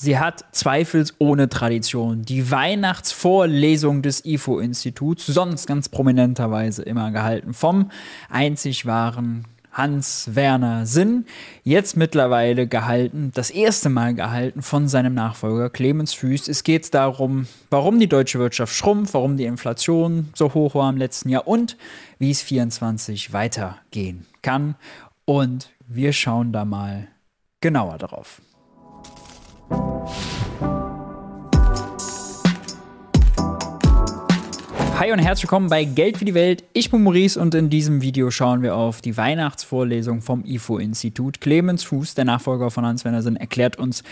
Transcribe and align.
Sie 0.00 0.16
hat 0.16 0.44
zweifelsohne 0.52 1.48
Tradition. 1.48 2.22
Die 2.22 2.52
Weihnachtsvorlesung 2.52 4.00
des 4.00 4.24
IFO-Instituts, 4.24 5.26
sonst 5.26 5.66
ganz 5.66 5.88
prominenterweise 5.88 6.84
immer 6.84 7.10
gehalten 7.10 7.52
vom 7.52 7.90
einzig 8.30 8.86
wahren 8.86 9.44
Hans 9.72 10.30
Werner 10.36 10.86
Sinn, 10.86 11.26
jetzt 11.64 11.96
mittlerweile 11.96 12.68
gehalten, 12.68 13.32
das 13.34 13.50
erste 13.50 13.88
Mal 13.88 14.14
gehalten 14.14 14.62
von 14.62 14.86
seinem 14.86 15.14
Nachfolger 15.14 15.68
Clemens 15.68 16.14
Füß. 16.14 16.46
Es 16.46 16.62
geht 16.62 16.94
darum, 16.94 17.48
warum 17.68 17.98
die 17.98 18.08
deutsche 18.08 18.38
Wirtschaft 18.38 18.76
schrumpft, 18.76 19.14
warum 19.14 19.36
die 19.36 19.46
Inflation 19.46 20.28
so 20.32 20.54
hoch 20.54 20.76
war 20.76 20.88
im 20.90 20.96
letzten 20.96 21.28
Jahr 21.28 21.48
und 21.48 21.76
wie 22.20 22.30
es 22.30 22.40
24 22.40 23.32
weitergehen 23.32 24.26
kann. 24.42 24.76
Und 25.24 25.70
wir 25.88 26.12
schauen 26.12 26.52
da 26.52 26.64
mal 26.64 27.08
genauer 27.60 27.98
drauf. 27.98 28.40
Hi 34.98 35.12
und 35.12 35.20
herzlich 35.20 35.44
willkommen 35.44 35.68
bei 35.68 35.84
Geld 35.84 36.18
für 36.18 36.24
die 36.24 36.34
Welt. 36.34 36.64
Ich 36.72 36.90
bin 36.90 37.04
Maurice 37.04 37.40
und 37.40 37.54
in 37.54 37.70
diesem 37.70 38.02
Video 38.02 38.32
schauen 38.32 38.62
wir 38.62 38.74
auf 38.74 39.00
die 39.00 39.16
Weihnachtsvorlesung 39.16 40.22
vom 40.22 40.44
IFO-Institut. 40.44 41.40
Clemens 41.40 41.84
Fuß, 41.84 42.16
der 42.16 42.24
Nachfolger 42.24 42.72
von 42.72 42.84
Hans 42.84 43.04
Wennersen, 43.04 43.36
erklärt 43.36 43.78
uns, 43.78 44.02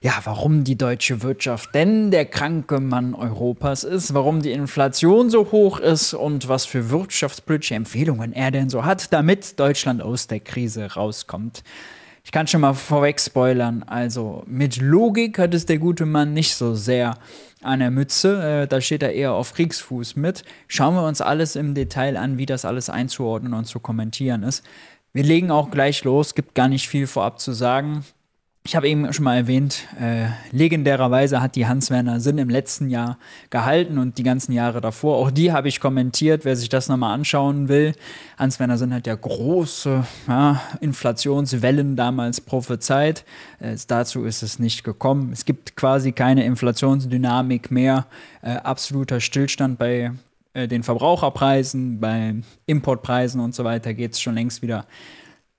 ja, 0.00 0.14
warum 0.24 0.64
die 0.64 0.76
deutsche 0.76 1.22
Wirtschaft 1.22 1.72
denn 1.76 2.10
der 2.10 2.24
kranke 2.24 2.80
Mann 2.80 3.14
Europas 3.14 3.84
ist, 3.84 4.14
warum 4.14 4.42
die 4.42 4.50
Inflation 4.50 5.30
so 5.30 5.52
hoch 5.52 5.78
ist 5.78 6.12
und 6.12 6.48
was 6.48 6.66
für 6.66 6.90
wirtschaftspolitische 6.90 7.76
Empfehlungen 7.76 8.32
er 8.32 8.50
denn 8.50 8.68
so 8.68 8.84
hat, 8.84 9.12
damit 9.12 9.60
Deutschland 9.60 10.02
aus 10.02 10.26
der 10.26 10.40
Krise 10.40 10.94
rauskommt. 10.94 11.62
Ich 12.24 12.30
kann 12.30 12.46
schon 12.46 12.60
mal 12.60 12.74
vorweg 12.74 13.20
spoilern. 13.20 13.82
Also 13.82 14.44
mit 14.46 14.80
Logik 14.80 15.38
hat 15.38 15.54
es 15.54 15.66
der 15.66 15.78
gute 15.78 16.06
Mann 16.06 16.32
nicht 16.32 16.54
so 16.54 16.74
sehr 16.74 17.18
an 17.62 17.80
der 17.80 17.90
Mütze. 17.90 18.62
Äh, 18.62 18.66
da 18.68 18.80
steht 18.80 19.02
er 19.02 19.12
eher 19.12 19.32
auf 19.32 19.54
Kriegsfuß 19.54 20.16
mit. 20.16 20.44
Schauen 20.68 20.94
wir 20.94 21.06
uns 21.06 21.20
alles 21.20 21.56
im 21.56 21.74
Detail 21.74 22.16
an, 22.16 22.38
wie 22.38 22.46
das 22.46 22.64
alles 22.64 22.90
einzuordnen 22.90 23.54
und 23.54 23.64
zu 23.64 23.80
kommentieren 23.80 24.44
ist. 24.44 24.64
Wir 25.12 25.24
legen 25.24 25.50
auch 25.50 25.70
gleich 25.70 26.04
los. 26.04 26.34
Gibt 26.34 26.54
gar 26.54 26.68
nicht 26.68 26.88
viel 26.88 27.06
vorab 27.06 27.40
zu 27.40 27.52
sagen. 27.52 28.04
Ich 28.64 28.76
habe 28.76 28.88
eben 28.88 29.12
schon 29.12 29.24
mal 29.24 29.36
erwähnt, 29.36 29.88
äh, 30.00 30.26
legendärerweise 30.52 31.42
hat 31.42 31.56
die 31.56 31.66
Hans-Werner 31.66 32.20
Sinn 32.20 32.38
im 32.38 32.48
letzten 32.48 32.90
Jahr 32.90 33.18
gehalten 33.50 33.98
und 33.98 34.18
die 34.18 34.22
ganzen 34.22 34.52
Jahre 34.52 34.80
davor. 34.80 35.16
Auch 35.16 35.32
die 35.32 35.50
habe 35.50 35.66
ich 35.66 35.80
kommentiert, 35.80 36.44
wer 36.44 36.54
sich 36.54 36.68
das 36.68 36.88
nochmal 36.88 37.12
anschauen 37.12 37.68
will. 37.68 37.92
Hans-Werner 38.38 38.78
Sinn 38.78 38.94
hat 38.94 39.08
ja 39.08 39.16
große 39.16 40.04
ja, 40.28 40.62
Inflationswellen 40.80 41.96
damals 41.96 42.40
prophezeit. 42.40 43.24
Äh, 43.58 43.76
dazu 43.88 44.22
ist 44.24 44.44
es 44.44 44.60
nicht 44.60 44.84
gekommen. 44.84 45.32
Es 45.32 45.44
gibt 45.44 45.74
quasi 45.74 46.12
keine 46.12 46.44
Inflationsdynamik 46.44 47.72
mehr. 47.72 48.06
Äh, 48.42 48.52
absoluter 48.58 49.18
Stillstand 49.18 49.76
bei 49.76 50.12
äh, 50.54 50.68
den 50.68 50.84
Verbraucherpreisen, 50.84 51.98
bei 51.98 52.36
Importpreisen 52.66 53.40
und 53.40 53.56
so 53.56 53.64
weiter 53.64 53.92
geht 53.92 54.12
es 54.12 54.20
schon 54.20 54.34
längst 54.34 54.62
wieder 54.62 54.86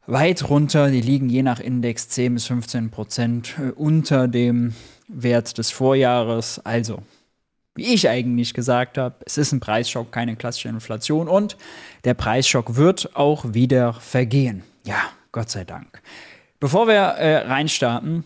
weit 0.06 0.50
runter. 0.50 0.90
Die 0.90 1.02
liegen 1.02 1.30
je 1.30 1.44
nach 1.44 1.60
Index 1.60 2.10
10 2.10 2.34
bis 2.34 2.46
15 2.48 2.90
Prozent 2.90 3.56
äh, 3.60 3.72
unter 3.72 4.28
dem 4.28 4.74
Wert 5.08 5.58
des 5.58 5.72
Vorjahres. 5.72 6.60
Also, 6.64 7.04
wie 7.76 7.94
ich 7.94 8.10
eigentlich 8.10 8.54
gesagt 8.54 8.98
habe, 8.98 9.16
es 9.26 9.38
ist 9.38 9.52
ein 9.52 9.60
Preisschock, 9.60 10.12
keine 10.12 10.36
klassische 10.36 10.70
Inflation 10.70 11.28
und 11.28 11.58
der 12.04 12.14
Preisschock 12.14 12.76
wird 12.76 13.16
auch 13.16 13.54
wieder 13.54 13.94
vergehen. 13.94 14.64
Ja, 14.86 15.02
Gott 15.32 15.50
sei 15.50 15.64
Dank. 15.64 16.02
Bevor 16.60 16.88
wir 16.88 16.94
äh, 16.94 17.48
reinstarten, 17.48 18.24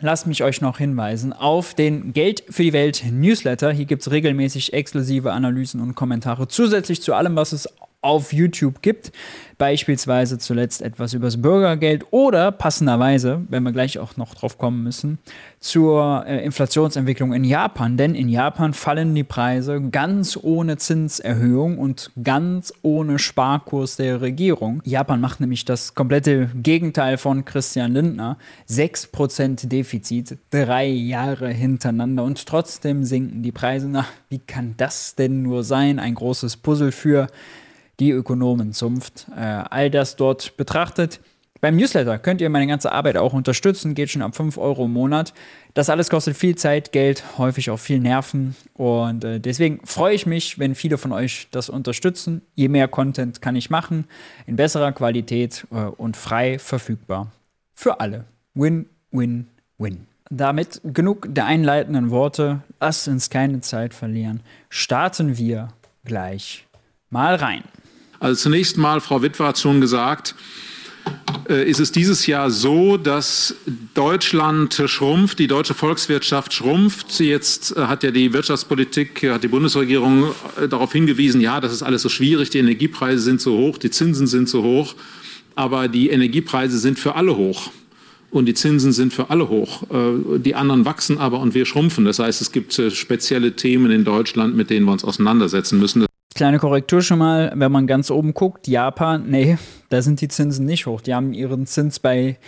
lasst 0.00 0.26
mich 0.26 0.42
euch 0.42 0.60
noch 0.60 0.78
hinweisen 0.78 1.32
auf 1.32 1.74
den 1.74 2.12
Geld 2.12 2.44
für 2.48 2.62
die 2.62 2.72
Welt 2.72 3.04
Newsletter. 3.10 3.72
Hier 3.72 3.86
gibt 3.86 4.02
es 4.02 4.10
regelmäßig 4.10 4.72
exklusive 4.72 5.32
Analysen 5.32 5.80
und 5.80 5.94
Kommentare 5.94 6.46
zusätzlich 6.48 7.02
zu 7.02 7.14
allem, 7.14 7.36
was 7.36 7.52
es 7.52 7.68
auf 8.04 8.32
YouTube 8.32 8.82
gibt. 8.82 9.12
Beispielsweise 9.56 10.38
zuletzt 10.38 10.82
etwas 10.82 11.14
übers 11.14 11.40
Bürgergeld 11.40 12.06
oder 12.10 12.50
passenderweise, 12.50 13.42
wenn 13.48 13.62
wir 13.62 13.72
gleich 13.72 13.98
auch 13.98 14.16
noch 14.16 14.34
drauf 14.34 14.58
kommen 14.58 14.82
müssen, 14.82 15.18
zur 15.60 16.24
äh, 16.26 16.44
Inflationsentwicklung 16.44 17.32
in 17.32 17.44
Japan. 17.44 17.96
Denn 17.96 18.14
in 18.14 18.28
Japan 18.28 18.74
fallen 18.74 19.14
die 19.14 19.24
Preise 19.24 19.80
ganz 19.80 20.36
ohne 20.40 20.76
Zinserhöhung 20.76 21.78
und 21.78 22.10
ganz 22.22 22.72
ohne 22.82 23.18
Sparkurs 23.18 23.96
der 23.96 24.20
Regierung. 24.20 24.82
Japan 24.84 25.20
macht 25.20 25.40
nämlich 25.40 25.64
das 25.64 25.94
komplette 25.94 26.50
Gegenteil 26.54 27.16
von 27.16 27.44
Christian 27.44 27.92
Lindner. 27.92 28.38
6% 28.68 29.68
Defizit, 29.68 30.36
drei 30.50 30.86
Jahre 30.86 31.48
hintereinander 31.48 32.24
und 32.24 32.44
trotzdem 32.46 33.04
sinken 33.04 33.42
die 33.42 33.52
Preise. 33.52 33.88
Na, 33.88 34.04
wie 34.28 34.40
kann 34.40 34.74
das 34.76 35.14
denn 35.14 35.42
nur 35.42 35.62
sein? 35.62 35.98
Ein 36.00 36.16
großes 36.16 36.56
Puzzle 36.56 36.90
für 36.90 37.28
die 38.00 38.10
Ökonomenzunft. 38.10 39.26
Äh, 39.36 39.40
all 39.40 39.90
das 39.90 40.16
dort 40.16 40.56
betrachtet. 40.56 41.20
Beim 41.64 41.76
Newsletter 41.76 42.18
könnt 42.18 42.42
ihr 42.42 42.50
meine 42.50 42.66
ganze 42.66 42.92
Arbeit 42.92 43.16
auch 43.16 43.32
unterstützen, 43.32 43.94
geht 43.94 44.10
schon 44.10 44.20
ab 44.20 44.36
5 44.36 44.58
Euro 44.58 44.84
im 44.84 44.92
Monat. 44.92 45.32
Das 45.72 45.88
alles 45.88 46.10
kostet 46.10 46.36
viel 46.36 46.56
Zeit, 46.56 46.92
Geld, 46.92 47.24
häufig 47.38 47.70
auch 47.70 47.78
viel 47.78 48.00
Nerven. 48.00 48.54
Und 48.74 49.24
äh, 49.24 49.40
deswegen 49.40 49.80
freue 49.86 50.14
ich 50.14 50.26
mich, 50.26 50.58
wenn 50.58 50.74
viele 50.74 50.98
von 50.98 51.12
euch 51.12 51.48
das 51.52 51.70
unterstützen. 51.70 52.42
Je 52.54 52.68
mehr 52.68 52.86
Content 52.86 53.40
kann 53.40 53.56
ich 53.56 53.70
machen, 53.70 54.04
in 54.46 54.56
besserer 54.56 54.92
Qualität 54.92 55.66
äh, 55.70 55.76
und 55.76 56.18
frei 56.18 56.58
verfügbar. 56.58 57.32
Für 57.74 57.98
alle. 57.98 58.26
Win, 58.52 58.84
win, 59.10 59.46
win. 59.78 60.06
Damit 60.28 60.82
genug 60.84 61.28
der 61.34 61.46
einleitenden 61.46 62.10
Worte. 62.10 62.60
Lasst 62.78 63.08
uns 63.08 63.30
keine 63.30 63.62
Zeit 63.62 63.94
verlieren. 63.94 64.40
Starten 64.68 65.38
wir 65.38 65.68
gleich 66.04 66.66
mal 67.08 67.36
rein. 67.36 67.62
Also 68.24 68.40
zunächst 68.40 68.78
mal, 68.78 69.02
Frau 69.02 69.20
Witwer 69.20 69.48
hat 69.48 69.58
schon 69.58 69.82
gesagt, 69.82 70.34
äh, 71.50 71.68
ist 71.68 71.78
es 71.78 71.92
dieses 71.92 72.26
Jahr 72.26 72.50
so, 72.50 72.96
dass 72.96 73.54
Deutschland 73.92 74.82
schrumpft, 74.86 75.38
die 75.38 75.46
deutsche 75.46 75.74
Volkswirtschaft 75.74 76.54
schrumpft. 76.54 77.20
Jetzt 77.20 77.76
äh, 77.76 77.80
hat 77.82 78.02
ja 78.02 78.10
die 78.10 78.32
Wirtschaftspolitik, 78.32 79.24
hat 79.24 79.44
die 79.44 79.48
Bundesregierung 79.48 80.30
äh, 80.58 80.68
darauf 80.68 80.90
hingewiesen, 80.90 81.42
ja, 81.42 81.60
das 81.60 81.74
ist 81.74 81.82
alles 81.82 82.00
so 82.00 82.08
schwierig, 82.08 82.48
die 82.48 82.60
Energiepreise 82.60 83.22
sind 83.22 83.42
so 83.42 83.58
hoch, 83.58 83.76
die 83.76 83.90
Zinsen 83.90 84.26
sind 84.26 84.48
so 84.48 84.62
hoch, 84.62 84.94
aber 85.54 85.88
die 85.88 86.08
Energiepreise 86.08 86.78
sind 86.78 86.98
für 86.98 87.16
alle 87.16 87.36
hoch. 87.36 87.72
Und 88.30 88.46
die 88.46 88.54
Zinsen 88.54 88.94
sind 88.94 89.12
für 89.12 89.28
alle 89.30 89.48
hoch. 89.48 89.84
Die 90.38 90.56
anderen 90.56 90.84
wachsen 90.84 91.18
aber 91.18 91.38
und 91.38 91.54
wir 91.54 91.66
schrumpfen. 91.66 92.04
Das 92.04 92.18
heißt, 92.18 92.40
es 92.40 92.50
gibt 92.50 92.72
spezielle 92.72 93.54
Themen 93.54 93.92
in 93.92 94.02
Deutschland, 94.02 94.56
mit 94.56 94.70
denen 94.70 94.86
wir 94.86 94.92
uns 94.92 95.04
auseinandersetzen 95.04 95.78
müssen. 95.78 96.04
Kleine 96.34 96.58
Korrektur 96.58 97.00
schon 97.00 97.18
mal, 97.18 97.52
wenn 97.54 97.70
man 97.70 97.86
ganz 97.86 98.10
oben 98.10 98.34
guckt, 98.34 98.66
Japan, 98.66 99.26
nee, 99.28 99.56
da 99.88 100.02
sind 100.02 100.20
die 100.20 100.26
Zinsen 100.26 100.66
nicht 100.66 100.86
hoch. 100.86 101.00
Die 101.00 101.14
haben 101.14 101.32
ihren 101.32 101.64
Zins 101.66 102.00
bei 102.00 102.38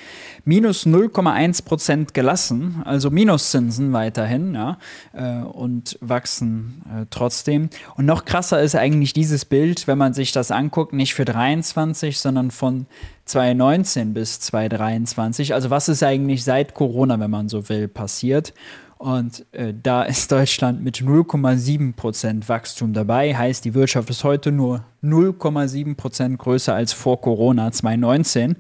minus 0.45 0.87
0,1 0.87 1.65
Prozent 1.65 2.13
gelassen, 2.13 2.83
also 2.85 3.11
Minuszinsen 3.11 3.93
weiterhin, 3.93 4.55
ja, 4.55 4.79
äh, 5.13 5.45
und 5.45 5.99
wachsen 6.01 6.83
äh, 6.93 7.07
trotzdem. 7.11 7.71
Und 7.97 8.07
noch 8.07 8.25
krasser 8.25 8.61
ist 8.61 8.75
eigentlich 8.75 9.13
dieses 9.13 9.45
Bild, 9.45 9.87
wenn 9.87 9.99
man 9.99 10.15
sich 10.15 10.33
das 10.33 10.51
anguckt, 10.51 10.93
nicht 10.93 11.15
für 11.15 11.25
23, 11.25 12.19
sondern 12.19 12.51
von 12.51 12.87
2019 13.27 14.15
bis 14.15 14.41
2023. 14.41 15.55
Also 15.55 15.71
was 15.71 15.89
ist 15.89 16.03
eigentlich 16.03 16.43
seit 16.43 16.75
Corona, 16.75 17.21
wenn 17.21 17.31
man 17.31 17.49
so 17.49 17.69
will, 17.69 17.87
passiert? 17.87 18.53
Und 18.99 19.45
äh, 19.53 19.75
da 19.81 20.05
ist 20.05 20.33
Deutschland 20.33 20.83
mit 20.83 20.99
0,7% 20.99 22.49
Wachstum 22.49 22.95
dabei. 22.95 23.37
Heißt, 23.37 23.65
die 23.65 23.75
Wirtschaft 23.75 24.09
ist 24.09 24.25
heute 24.25 24.53
nur 24.53 24.85
0,7% 25.03 26.37
größer 26.39 26.75
als 26.75 26.93
vor 26.95 27.21
Corona 27.21 27.71
2019. 27.71 28.57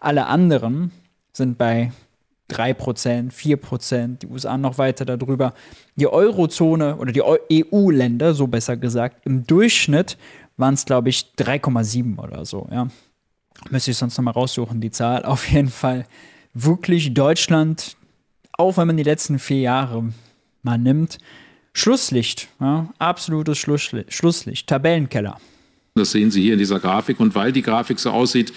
Alle 0.00 0.26
anderen 0.26 0.90
sind 1.32 1.58
bei 1.58 1.92
3%, 2.50 3.30
4%, 3.32 4.18
die 4.18 4.26
USA 4.26 4.56
noch 4.56 4.78
weiter 4.78 5.04
darüber. 5.04 5.52
Die 5.96 6.06
Eurozone 6.06 6.96
oder 6.96 7.12
die 7.12 7.22
EU-Länder, 7.22 8.34
so 8.34 8.46
besser 8.46 8.76
gesagt, 8.76 9.26
im 9.26 9.46
Durchschnitt 9.46 10.16
waren 10.56 10.74
es, 10.74 10.84
glaube 10.84 11.08
ich, 11.08 11.32
3,7 11.38 12.18
oder 12.18 12.44
so. 12.44 12.68
Ja. 12.70 12.88
Müsste 13.70 13.90
ich 13.90 13.96
sonst 13.96 14.16
nochmal 14.16 14.34
raussuchen, 14.34 14.80
die 14.80 14.90
Zahl. 14.90 15.24
Auf 15.24 15.48
jeden 15.50 15.68
Fall 15.68 16.06
wirklich 16.54 17.12
Deutschland 17.12 17.96
auch 18.58 18.76
wenn 18.76 18.86
man 18.86 18.96
die 18.96 19.02
letzten 19.02 19.38
vier 19.38 19.60
Jahre 19.60 20.12
mal 20.62 20.78
nimmt, 20.78 21.18
Schlusslicht, 21.72 22.48
ja, 22.60 22.88
absolutes 22.98 23.58
Schlusslicht, 23.58 24.12
Schlusslicht, 24.12 24.68
Tabellenkeller. 24.68 25.38
Das 25.96 26.12
sehen 26.12 26.30
Sie 26.30 26.42
hier 26.42 26.54
in 26.54 26.58
dieser 26.58 26.80
Grafik. 26.80 27.20
Und 27.20 27.34
weil 27.34 27.52
die 27.52 27.62
Grafik 27.62 27.98
so 27.98 28.10
aussieht, 28.10 28.52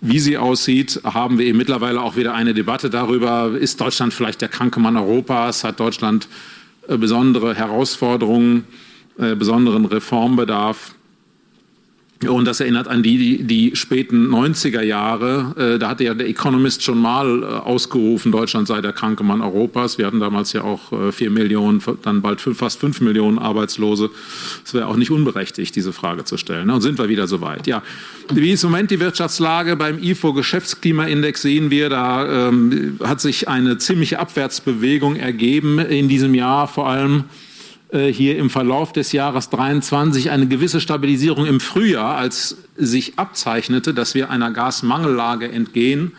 wie 0.00 0.20
sie 0.20 0.38
aussieht, 0.38 1.00
haben 1.02 1.38
wir 1.38 1.46
eben 1.46 1.58
mittlerweile 1.58 2.00
auch 2.00 2.16
wieder 2.16 2.34
eine 2.34 2.54
Debatte 2.54 2.88
darüber, 2.88 3.50
ist 3.58 3.80
Deutschland 3.80 4.14
vielleicht 4.14 4.40
der 4.40 4.48
kranke 4.48 4.78
Mann 4.78 4.96
Europas? 4.96 5.64
Hat 5.64 5.80
Deutschland 5.80 6.28
äh, 6.86 6.96
besondere 6.96 7.54
Herausforderungen, 7.54 8.64
äh, 9.18 9.34
besonderen 9.34 9.86
Reformbedarf? 9.86 10.94
Und 12.26 12.46
das 12.46 12.58
erinnert 12.58 12.88
an 12.88 13.04
die, 13.04 13.16
die, 13.16 13.44
die 13.44 13.76
späten 13.76 14.28
90er 14.28 14.82
Jahre. 14.82 15.54
Äh, 15.56 15.78
da 15.78 15.90
hatte 15.90 16.02
ja 16.02 16.14
der 16.14 16.28
Economist 16.28 16.82
schon 16.82 16.98
mal 16.98 17.42
äh, 17.42 17.46
ausgerufen, 17.46 18.32
Deutschland 18.32 18.66
sei 18.66 18.80
der 18.80 18.92
kranke 18.92 19.22
Mann 19.22 19.40
Europas. 19.40 19.98
Wir 19.98 20.06
hatten 20.06 20.18
damals 20.18 20.52
ja 20.52 20.64
auch 20.64 20.92
äh, 20.92 21.12
vier 21.12 21.30
Millionen, 21.30 21.80
dann 22.02 22.20
bald 22.20 22.40
fünf, 22.40 22.58
fast 22.58 22.80
fünf 22.80 23.00
Millionen 23.00 23.38
Arbeitslose. 23.38 24.10
Es 24.64 24.74
wäre 24.74 24.88
auch 24.88 24.96
nicht 24.96 25.12
unberechtigt, 25.12 25.76
diese 25.76 25.92
Frage 25.92 26.24
zu 26.24 26.36
stellen. 26.38 26.66
Ne? 26.66 26.74
Und 26.74 26.80
sind 26.80 26.98
wir 26.98 27.08
wieder 27.08 27.28
soweit? 27.28 27.68
Ja. 27.68 27.84
Wie 28.32 28.50
ist 28.50 28.64
im 28.64 28.70
Moment 28.70 28.90
die 28.90 28.98
Wirtschaftslage? 28.98 29.76
Beim 29.76 30.02
IFO 30.02 30.32
Geschäftsklimaindex 30.32 31.42
sehen 31.42 31.70
wir, 31.70 31.88
da 31.88 32.48
ähm, 32.48 32.98
hat 33.04 33.20
sich 33.20 33.46
eine 33.46 33.78
ziemliche 33.78 34.18
Abwärtsbewegung 34.18 35.14
ergeben 35.14 35.78
in 35.78 36.08
diesem 36.08 36.34
Jahr, 36.34 36.66
vor 36.66 36.88
allem 36.88 37.20
äh, 37.20 37.47
hier 37.92 38.36
im 38.36 38.50
Verlauf 38.50 38.92
des 38.92 39.12
Jahres 39.12 39.48
23 39.50 40.30
eine 40.30 40.46
gewisse 40.46 40.80
Stabilisierung 40.80 41.46
im 41.46 41.58
Frühjahr, 41.58 42.16
als 42.16 42.58
sich 42.76 43.18
abzeichnete, 43.18 43.94
dass 43.94 44.14
wir 44.14 44.30
einer 44.30 44.50
Gasmangellage 44.50 45.50
entgehen, 45.50 46.12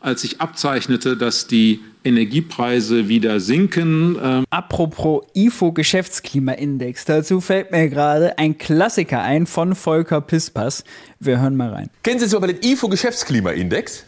als 0.00 0.20
sich 0.20 0.40
abzeichnete, 0.40 1.16
dass 1.16 1.46
die 1.46 1.80
Energiepreise 2.04 3.08
wieder 3.08 3.40
sinken. 3.40 4.16
Ähm 4.22 4.44
Apropos 4.50 5.24
IFO-Geschäftsklimaindex, 5.34 7.04
dazu 7.04 7.40
fällt 7.40 7.70
mir 7.70 7.88
gerade 7.88 8.38
ein 8.38 8.56
Klassiker 8.58 9.22
ein 9.22 9.46
von 9.46 9.74
Volker 9.74 10.20
Pispas. 10.20 10.84
Wir 11.20 11.40
hören 11.40 11.56
mal 11.56 11.70
rein. 11.70 11.90
Kennen 12.02 12.20
Sie 12.20 12.26
sogar 12.26 12.48
den 12.48 12.58
IFO-Geschäftsklimaindex? 12.62 14.04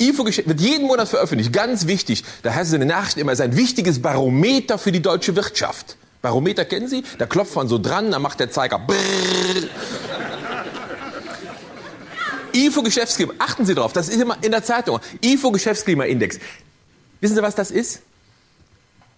IFO 0.00 0.24
wird 0.24 0.60
jeden 0.60 0.86
Monat 0.86 1.08
veröffentlicht, 1.08 1.52
ganz 1.52 1.86
wichtig. 1.86 2.24
Da 2.42 2.54
heißt 2.54 2.68
es 2.68 2.74
in 2.74 2.80
den 2.80 2.88
Nachrichten 2.88 3.20
immer, 3.20 3.32
es 3.32 3.38
ist 3.38 3.44
ein 3.44 3.56
wichtiges 3.56 4.00
Barometer 4.02 4.78
für 4.78 4.90
die 4.90 5.00
deutsche 5.00 5.36
Wirtschaft. 5.36 5.96
Barometer 6.22 6.64
kennen 6.64 6.88
Sie? 6.88 7.04
Da 7.18 7.26
klopft 7.26 7.56
man 7.56 7.68
so 7.68 7.78
dran, 7.78 8.12
dann 8.12 8.22
macht 8.22 8.40
der 8.40 8.50
Zeiger. 8.50 8.78
Brrr. 8.78 9.68
IFO 12.54 12.82
Geschäftsklima, 12.82 13.32
achten 13.38 13.66
Sie 13.66 13.74
drauf, 13.74 13.92
das 13.92 14.08
ist 14.08 14.20
immer 14.20 14.36
in 14.42 14.52
der 14.52 14.62
Zeitung. 14.62 15.00
IFO 15.24 15.50
Geschäftsklimaindex. 15.50 16.38
Wissen 17.20 17.34
Sie, 17.34 17.42
was 17.42 17.54
das 17.54 17.70
ist? 17.70 18.02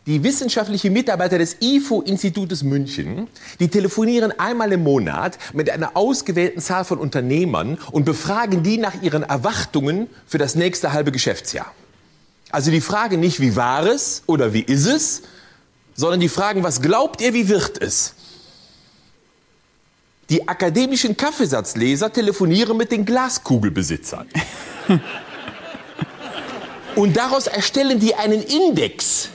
Die 0.06 0.22
wissenschaftlichen 0.22 0.92
Mitarbeiter 0.92 1.38
des 1.38 1.56
IFO-Institutes 1.60 2.62
München, 2.62 3.26
die 3.58 3.68
telefonieren 3.68 4.38
einmal 4.38 4.70
im 4.72 4.82
Monat 4.82 5.38
mit 5.54 5.70
einer 5.70 5.96
ausgewählten 5.96 6.60
Zahl 6.60 6.84
von 6.84 6.98
Unternehmern 6.98 7.78
und 7.90 8.04
befragen 8.04 8.62
die 8.62 8.76
nach 8.76 9.00
ihren 9.02 9.22
Erwartungen 9.22 10.08
für 10.26 10.36
das 10.36 10.56
nächste 10.56 10.92
halbe 10.92 11.10
Geschäftsjahr. 11.10 11.72
Also 12.50 12.70
die 12.70 12.82
Frage 12.82 13.16
nicht, 13.16 13.40
wie 13.40 13.56
war 13.56 13.86
es 13.86 14.22
oder 14.26 14.52
wie 14.52 14.62
ist 14.62 14.86
es, 14.86 15.22
sondern 15.94 16.20
die 16.20 16.28
fragen, 16.28 16.62
was 16.62 16.82
glaubt 16.82 17.20
ihr, 17.20 17.34
wie 17.34 17.48
wird 17.48 17.80
es? 17.80 18.14
Die 20.30 20.48
akademischen 20.48 21.16
Kaffeesatzleser 21.16 22.12
telefonieren 22.12 22.76
mit 22.76 22.90
den 22.90 23.04
Glaskugelbesitzern. 23.04 24.28
Und 26.96 27.16
daraus 27.16 27.46
erstellen 27.46 27.98
die 27.98 28.14
einen 28.14 28.42
Index 28.42 29.28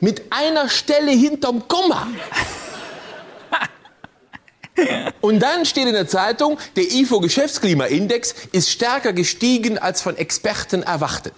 mit 0.00 0.24
einer 0.30 0.68
Stelle 0.68 1.12
hinterm 1.12 1.68
Komma. 1.68 2.08
Und 5.20 5.40
dann 5.40 5.64
steht 5.64 5.86
in 5.86 5.94
der 5.94 6.08
Zeitung, 6.08 6.58
der 6.76 6.84
IFO 6.84 7.20
Geschäftsklimaindex 7.20 8.34
ist 8.52 8.70
stärker 8.70 9.12
gestiegen 9.12 9.78
als 9.78 10.02
von 10.02 10.16
Experten 10.16 10.82
erwartet. 10.82 11.34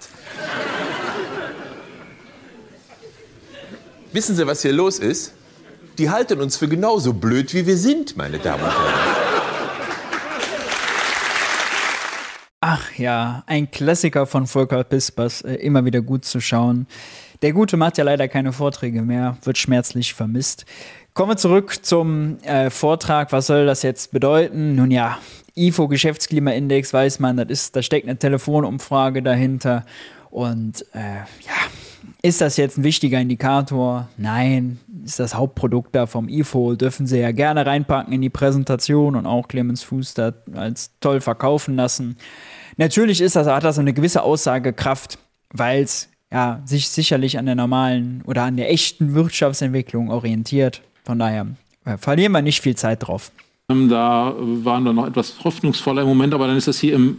Wissen 4.18 4.34
Sie, 4.34 4.48
was 4.48 4.62
hier 4.62 4.72
los 4.72 4.98
ist? 4.98 5.32
Die 5.96 6.10
halten 6.10 6.40
uns 6.40 6.56
für 6.56 6.66
genauso 6.66 7.12
blöd, 7.12 7.54
wie 7.54 7.68
wir 7.68 7.76
sind, 7.76 8.16
meine 8.16 8.40
Damen 8.40 8.64
und 8.64 8.70
Herren. 8.72 9.16
Ach 12.60 12.98
ja, 12.98 13.44
ein 13.46 13.70
Klassiker 13.70 14.26
von 14.26 14.48
Volker 14.48 14.82
Pispers, 14.82 15.42
äh, 15.42 15.54
immer 15.54 15.84
wieder 15.84 16.00
gut 16.00 16.24
zu 16.24 16.40
schauen. 16.40 16.88
Der 17.42 17.52
Gute 17.52 17.76
macht 17.76 17.96
ja 17.96 18.02
leider 18.02 18.26
keine 18.26 18.52
Vorträge 18.52 19.02
mehr, 19.02 19.38
wird 19.44 19.56
schmerzlich 19.56 20.14
vermisst. 20.14 20.66
Kommen 21.14 21.30
wir 21.30 21.36
zurück 21.36 21.86
zum 21.86 22.40
äh, 22.42 22.70
Vortrag. 22.70 23.30
Was 23.30 23.46
soll 23.46 23.66
das 23.66 23.84
jetzt 23.84 24.10
bedeuten? 24.10 24.74
Nun 24.74 24.90
ja, 24.90 25.20
IFO 25.54 25.86
Geschäftsklimaindex 25.86 26.92
weiß 26.92 27.20
man, 27.20 27.36
das 27.36 27.50
ist, 27.50 27.76
da 27.76 27.82
steckt 27.82 28.08
eine 28.08 28.18
Telefonumfrage 28.18 29.22
dahinter. 29.22 29.86
Und 30.30 30.84
äh, 30.92 31.18
ja, 31.46 31.54
ist 32.28 32.42
das 32.42 32.58
jetzt 32.58 32.76
ein 32.76 32.84
wichtiger 32.84 33.18
Indikator? 33.20 34.08
Nein. 34.18 34.78
Ist 35.04 35.18
das 35.18 35.34
Hauptprodukt 35.34 35.94
da 35.94 36.06
vom 36.06 36.28
IFO? 36.28 36.74
Dürfen 36.74 37.06
Sie 37.06 37.18
ja 37.18 37.32
gerne 37.32 37.64
reinpacken 37.64 38.12
in 38.12 38.20
die 38.20 38.28
Präsentation 38.28 39.16
und 39.16 39.24
auch 39.24 39.48
Clemens 39.48 39.82
Fuß 39.82 40.12
da 40.12 40.34
als 40.54 40.92
toll 41.00 41.22
verkaufen 41.22 41.74
lassen. 41.74 42.18
Natürlich 42.76 43.22
ist 43.22 43.34
das, 43.34 43.46
hat 43.46 43.64
das 43.64 43.78
eine 43.78 43.94
gewisse 43.94 44.22
Aussagekraft, 44.22 45.18
weil 45.50 45.82
es 45.82 46.10
ja, 46.30 46.60
sich 46.66 46.90
sicherlich 46.90 47.38
an 47.38 47.46
der 47.46 47.54
normalen 47.54 48.22
oder 48.26 48.42
an 48.42 48.58
der 48.58 48.70
echten 48.70 49.14
Wirtschaftsentwicklung 49.14 50.10
orientiert. 50.10 50.82
Von 51.04 51.18
daher 51.18 51.46
äh, 51.86 51.96
verlieren 51.96 52.32
wir 52.32 52.42
nicht 52.42 52.60
viel 52.60 52.76
Zeit 52.76 53.06
drauf. 53.06 53.32
Da 53.68 54.34
waren 54.38 54.84
wir 54.84 54.92
noch 54.92 55.06
etwas 55.06 55.42
hoffnungsvoller 55.42 56.02
im 56.02 56.08
Moment, 56.08 56.34
aber 56.34 56.46
dann 56.46 56.56
ist 56.56 56.68
das 56.68 56.78
hier 56.78 56.94
im 56.94 57.18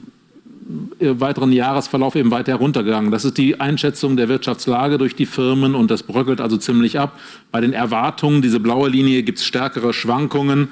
weiteren 0.99 1.51
Jahresverlauf 1.51 2.15
eben 2.15 2.29
weiter 2.29 2.51
heruntergegangen. 2.51 3.11
Das 3.11 3.25
ist 3.25 3.37
die 3.37 3.59
Einschätzung 3.59 4.17
der 4.17 4.29
Wirtschaftslage 4.29 4.97
durch 4.97 5.15
die 5.15 5.25
Firmen 5.25 5.73
und 5.73 5.89
das 5.89 6.03
bröckelt 6.03 6.41
also 6.41 6.57
ziemlich 6.57 6.99
ab. 6.99 7.19
Bei 7.51 7.59
den 7.59 7.73
Erwartungen, 7.73 8.41
diese 8.41 8.59
blaue 8.59 8.89
Linie, 8.89 9.23
gibt 9.23 9.39
es 9.39 9.45
stärkere 9.45 9.93
Schwankungen, 9.93 10.67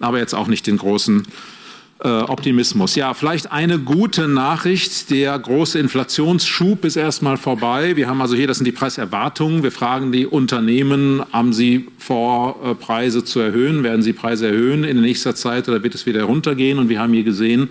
aber 0.00 0.18
jetzt 0.18 0.34
auch 0.34 0.48
nicht 0.48 0.66
den 0.66 0.76
großen 0.76 1.22
äh, 2.00 2.08
Optimismus. 2.08 2.94
Ja, 2.94 3.14
vielleicht 3.14 3.52
eine 3.52 3.78
gute 3.78 4.28
Nachricht. 4.28 5.10
Der 5.10 5.38
große 5.38 5.78
Inflationsschub 5.78 6.84
ist 6.84 6.96
erstmal 6.96 7.36
vorbei. 7.36 7.96
Wir 7.96 8.08
haben 8.08 8.20
also 8.20 8.34
hier, 8.34 8.46
das 8.46 8.58
sind 8.58 8.66
die 8.66 8.72
Preiserwartungen. 8.72 9.62
Wir 9.62 9.72
fragen 9.72 10.10
die 10.10 10.26
Unternehmen, 10.26 11.22
haben 11.32 11.52
sie 11.52 11.88
vor, 11.98 12.56
äh, 12.64 12.74
Preise 12.74 13.24
zu 13.24 13.40
erhöhen? 13.40 13.82
Werden 13.84 14.02
sie 14.02 14.12
Preise 14.12 14.48
erhöhen 14.48 14.84
in 14.84 15.00
nächster 15.00 15.34
Zeit 15.34 15.68
oder 15.68 15.82
wird 15.82 15.94
es 15.94 16.06
wieder 16.06 16.24
runtergehen? 16.24 16.78
Und 16.78 16.88
wir 16.88 17.00
haben 17.00 17.12
hier 17.12 17.24
gesehen, 17.24 17.70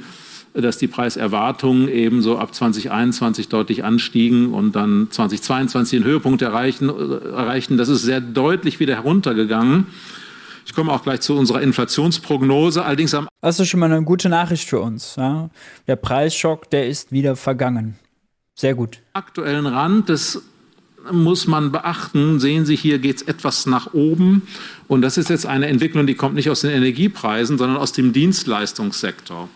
dass 0.54 0.78
die 0.78 0.88
Preiserwartungen 0.88 1.88
eben 1.88 2.22
so 2.22 2.38
ab 2.38 2.54
2021 2.54 3.50
deutlich 3.50 3.84
anstiegen 3.84 4.54
und 4.54 4.76
dann 4.76 5.08
2022 5.12 6.00
den 6.00 6.08
Höhepunkt 6.08 6.42
erreichen. 6.42 6.90
erreichen. 6.90 7.78
Das 7.78 7.90
ist 7.90 8.02
sehr 8.02 8.22
deutlich 8.22 8.80
wieder 8.80 8.96
heruntergegangen. 8.96 9.88
Ich 10.66 10.74
komme 10.74 10.92
auch 10.92 11.04
gleich 11.04 11.22
zu 11.22 11.38
unserer 11.38 11.62
Inflationsprognose. 11.62 12.84
Allerdings 12.84 13.14
am 13.14 13.28
das 13.42 13.60
ist 13.60 13.70
schon 13.70 13.80
mal 13.80 13.92
eine 13.92 14.04
gute 14.04 14.30
Nachricht 14.30 14.68
für 14.68 14.82
uns. 14.82 15.16
Ja? 15.16 15.50
Der 15.88 15.96
Preisschock, 15.96 16.70
der 16.70 16.88
ist 16.88 17.12
wieder 17.12 17.36
vergangen. 17.36 17.96
Sehr 18.56 18.74
gut. 18.76 19.00
Aktuellen 19.14 19.68
Rand 19.68 20.10
das 20.10 20.42
muss 21.12 21.48
man 21.48 21.72
beachten. 21.72 22.40
Sehen 22.40 22.66
Sie, 22.66 22.76
hier 22.76 23.00
geht 23.00 23.18
es 23.18 23.22
etwas 23.22 23.66
nach 23.66 23.94
oben. 23.94 24.48
Und 24.88 25.02
das 25.02 25.18
ist 25.18 25.30
jetzt 25.30 25.46
eine 25.46 25.68
Entwicklung, 25.68 26.08
die 26.08 26.16
kommt 26.16 26.36
nicht 26.36 26.50
aus 26.50 26.62
den 26.62 26.72
Energiepreisen, 26.72 27.58
sondern 27.58 27.78
aus 27.78 27.92
dem 27.92 28.14
Dienstleistungssektor. 28.14 29.48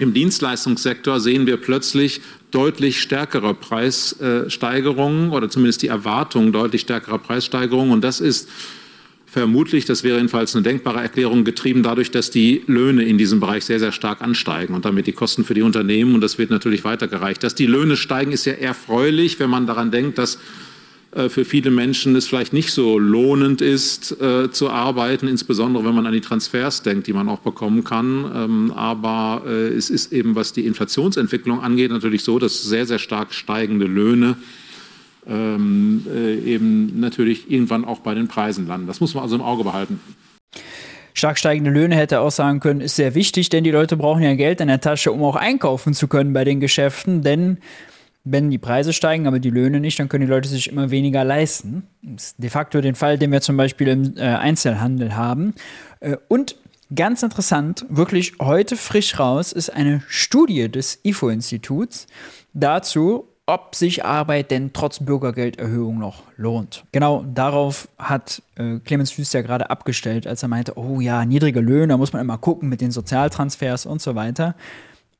Im 0.00 0.14
Dienstleistungssektor 0.14 1.20
sehen 1.20 1.46
wir 1.46 1.58
plötzlich 1.58 2.22
deutlich 2.50 3.02
stärkere 3.02 3.52
Preissteigerungen 3.52 5.30
oder 5.30 5.50
zumindest 5.50 5.82
die 5.82 5.88
Erwartung 5.88 6.52
deutlich 6.52 6.80
stärkerer 6.80 7.18
Preissteigerungen. 7.18 7.92
Und 7.92 8.02
das 8.02 8.20
ist 8.20 8.48
vermutlich, 9.26 9.84
das 9.84 10.02
wäre 10.02 10.16
jedenfalls 10.16 10.56
eine 10.56 10.62
denkbare 10.62 11.02
Erklärung, 11.02 11.44
getrieben 11.44 11.82
dadurch, 11.82 12.10
dass 12.10 12.30
die 12.30 12.62
Löhne 12.66 13.04
in 13.04 13.18
diesem 13.18 13.40
Bereich 13.40 13.66
sehr, 13.66 13.78
sehr 13.78 13.92
stark 13.92 14.22
ansteigen 14.22 14.72
und 14.72 14.86
damit 14.86 15.06
die 15.06 15.12
Kosten 15.12 15.44
für 15.44 15.52
die 15.52 15.60
Unternehmen. 15.60 16.14
Und 16.14 16.22
das 16.22 16.38
wird 16.38 16.48
natürlich 16.48 16.82
weitergereicht. 16.82 17.42
Dass 17.42 17.54
die 17.54 17.66
Löhne 17.66 17.98
steigen, 17.98 18.32
ist 18.32 18.46
ja 18.46 18.54
erfreulich, 18.54 19.38
wenn 19.38 19.50
man 19.50 19.66
daran 19.66 19.90
denkt, 19.90 20.16
dass 20.16 20.38
für 21.12 21.44
viele 21.44 21.70
Menschen 21.70 22.14
es 22.14 22.28
vielleicht 22.28 22.52
nicht 22.52 22.70
so 22.70 22.98
lohnend 22.98 23.60
ist, 23.60 24.20
äh, 24.20 24.50
zu 24.52 24.70
arbeiten, 24.70 25.26
insbesondere 25.26 25.84
wenn 25.84 25.94
man 25.94 26.06
an 26.06 26.12
die 26.12 26.20
Transfers 26.20 26.82
denkt, 26.82 27.08
die 27.08 27.12
man 27.12 27.28
auch 27.28 27.40
bekommen 27.40 27.82
kann. 27.82 28.30
Ähm, 28.34 28.72
aber 28.76 29.42
äh, 29.44 29.68
es 29.68 29.90
ist 29.90 30.12
eben, 30.12 30.36
was 30.36 30.52
die 30.52 30.66
Inflationsentwicklung 30.66 31.60
angeht, 31.60 31.90
natürlich 31.90 32.22
so, 32.22 32.38
dass 32.38 32.62
sehr, 32.62 32.86
sehr 32.86 33.00
stark 33.00 33.34
steigende 33.34 33.86
Löhne 33.86 34.36
ähm, 35.26 36.06
äh, 36.08 36.36
eben 36.36 37.00
natürlich 37.00 37.50
irgendwann 37.50 37.84
auch 37.84 38.00
bei 38.00 38.14
den 38.14 38.28
Preisen 38.28 38.68
landen. 38.68 38.86
Das 38.86 39.00
muss 39.00 39.14
man 39.14 39.24
also 39.24 39.34
im 39.34 39.42
Auge 39.42 39.64
behalten. 39.64 40.00
Stark 41.12 41.38
steigende 41.38 41.70
Löhne 41.70 41.96
hätte 41.96 42.20
auch 42.20 42.30
sagen 42.30 42.60
können, 42.60 42.80
ist 42.80 42.96
sehr 42.96 43.16
wichtig, 43.16 43.48
denn 43.48 43.64
die 43.64 43.72
Leute 43.72 43.96
brauchen 43.96 44.22
ja 44.22 44.34
Geld 44.34 44.60
in 44.60 44.68
der 44.68 44.80
Tasche, 44.80 45.10
um 45.10 45.22
auch 45.24 45.36
einkaufen 45.36 45.92
zu 45.92 46.06
können 46.06 46.32
bei 46.32 46.44
den 46.44 46.60
Geschäften. 46.60 47.22
Denn 47.22 47.58
wenn 48.24 48.50
die 48.50 48.58
Preise 48.58 48.92
steigen, 48.92 49.26
aber 49.26 49.38
die 49.38 49.50
Löhne 49.50 49.80
nicht, 49.80 49.98
dann 49.98 50.08
können 50.08 50.26
die 50.26 50.30
Leute 50.30 50.48
sich 50.48 50.70
immer 50.70 50.90
weniger 50.90 51.24
leisten. 51.24 51.84
Das 52.02 52.26
ist 52.26 52.34
de 52.38 52.50
facto 52.50 52.80
den 52.80 52.94
Fall, 52.94 53.18
den 53.18 53.32
wir 53.32 53.40
zum 53.40 53.56
Beispiel 53.56 53.88
im 53.88 54.16
äh, 54.16 54.20
Einzelhandel 54.20 55.16
haben. 55.16 55.54
Äh, 56.00 56.16
und 56.28 56.56
ganz 56.94 57.22
interessant, 57.22 57.86
wirklich 57.88 58.34
heute 58.40 58.76
frisch 58.76 59.18
raus, 59.18 59.52
ist 59.52 59.70
eine 59.70 60.02
Studie 60.08 60.70
des 60.70 61.00
IFO-Instituts 61.02 62.06
dazu, 62.52 63.26
ob 63.46 63.74
sich 63.74 64.04
Arbeit 64.04 64.50
denn 64.52 64.72
trotz 64.72 65.00
Bürgergelderhöhung 65.00 65.98
noch 65.98 66.22
lohnt. 66.36 66.84
Genau 66.92 67.24
darauf 67.34 67.88
hat 67.98 68.42
äh, 68.56 68.78
Clemens 68.78 69.10
Füß 69.10 69.32
ja 69.32 69.42
gerade 69.42 69.70
abgestellt, 69.70 70.26
als 70.26 70.42
er 70.42 70.48
meinte, 70.48 70.78
oh 70.78 71.00
ja, 71.00 71.24
niedrige 71.24 71.60
Löhne, 71.60 71.88
da 71.88 71.96
muss 71.96 72.12
man 72.12 72.22
immer 72.22 72.38
gucken 72.38 72.68
mit 72.68 72.80
den 72.80 72.92
Sozialtransfers 72.92 73.86
und 73.86 74.00
so 74.00 74.14
weiter. 74.14 74.54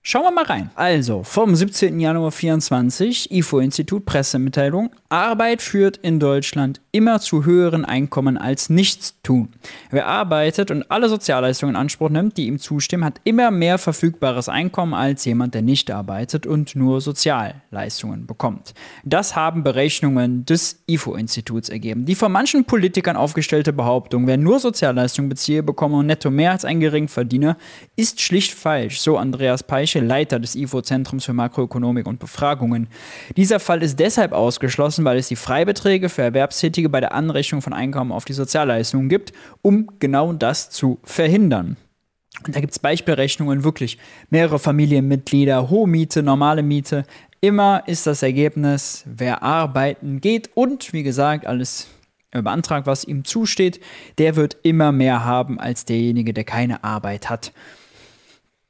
Schauen 0.02 0.22
wir 0.22 0.30
mal 0.30 0.44
rein. 0.44 0.70
Also, 0.76 1.22
vom 1.24 1.54
17. 1.54 2.00
Januar 2.00 2.32
24, 2.32 3.32
IFO-Institut, 3.32 4.06
Pressemitteilung. 4.06 4.88
Arbeit 5.10 5.60
führt 5.60 5.98
in 5.98 6.18
Deutschland 6.18 6.80
immer 6.90 7.20
zu 7.20 7.44
höheren 7.44 7.84
Einkommen 7.84 8.38
als 8.38 8.70
Nichtstun. 8.70 9.50
Wer 9.90 10.06
arbeitet 10.06 10.70
und 10.70 10.90
alle 10.90 11.10
Sozialleistungen 11.10 11.74
in 11.74 11.80
Anspruch 11.80 12.08
nimmt, 12.08 12.38
die 12.38 12.46
ihm 12.46 12.58
zustimmen, 12.58 13.04
hat 13.04 13.20
immer 13.24 13.50
mehr 13.50 13.76
verfügbares 13.76 14.48
Einkommen 14.48 14.94
als 14.94 15.26
jemand, 15.26 15.52
der 15.52 15.60
nicht 15.60 15.90
arbeitet 15.90 16.46
und 16.46 16.74
nur 16.76 17.02
Sozialleistungen 17.02 18.26
bekommt. 18.26 18.72
Das 19.04 19.36
haben 19.36 19.62
Berechnungen 19.64 20.46
des 20.46 20.82
IFO-Instituts 20.86 21.68
ergeben. 21.68 22.06
Die 22.06 22.14
von 22.14 22.32
manchen 22.32 22.64
Politikern 22.64 23.16
aufgestellte 23.16 23.74
Behauptung, 23.74 24.26
wer 24.26 24.38
nur 24.38 24.60
Sozialleistungen 24.60 25.28
beziehe, 25.28 25.62
bekomme 25.62 26.02
netto 26.02 26.30
mehr 26.30 26.52
als 26.52 26.64
ein 26.64 26.80
Geringverdiener, 26.80 27.58
ist 27.96 28.22
schlicht 28.22 28.54
falsch, 28.54 28.98
so 29.00 29.18
Andreas 29.18 29.62
Peiche, 29.90 30.00
Leiter 30.00 30.38
des 30.38 30.54
IFO-Zentrums 30.54 31.24
für 31.24 31.32
Makroökonomik 31.32 32.06
und 32.06 32.20
Befragungen. 32.20 32.88
Dieser 33.36 33.58
Fall 33.58 33.82
ist 33.82 33.98
deshalb 33.98 34.32
ausgeschlossen, 34.32 35.04
weil 35.04 35.18
es 35.18 35.28
die 35.28 35.36
Freibeträge 35.36 36.08
für 36.08 36.22
Erwerbstätige 36.22 36.70
Tätige 36.70 36.88
bei 36.88 37.00
der 37.00 37.12
Anrechnung 37.12 37.62
von 37.62 37.72
Einkommen 37.72 38.12
auf 38.12 38.24
die 38.24 38.32
Sozialleistungen 38.32 39.08
gibt, 39.08 39.32
um 39.62 39.88
genau 39.98 40.32
das 40.32 40.70
zu 40.70 41.00
verhindern. 41.02 41.76
Und 42.46 42.54
da 42.54 42.60
gibt 42.60 42.72
es 42.72 42.78
Beispielrechnungen, 42.78 43.64
wirklich 43.64 43.98
mehrere 44.28 44.60
Familienmitglieder, 44.60 45.68
hohe 45.68 45.88
Miete, 45.88 46.22
normale 46.22 46.62
Miete. 46.62 47.04
Immer 47.40 47.82
ist 47.86 48.06
das 48.06 48.22
Ergebnis, 48.22 49.02
wer 49.06 49.42
arbeiten 49.42 50.20
geht 50.20 50.50
und 50.54 50.92
wie 50.92 51.02
gesagt, 51.02 51.46
alles 51.46 51.88
beantragt, 52.30 52.86
was 52.86 53.04
ihm 53.04 53.24
zusteht, 53.24 53.80
der 54.18 54.36
wird 54.36 54.56
immer 54.62 54.92
mehr 54.92 55.24
haben 55.24 55.58
als 55.58 55.84
derjenige, 55.84 56.32
der 56.32 56.44
keine 56.44 56.84
Arbeit 56.84 57.28
hat. 57.28 57.52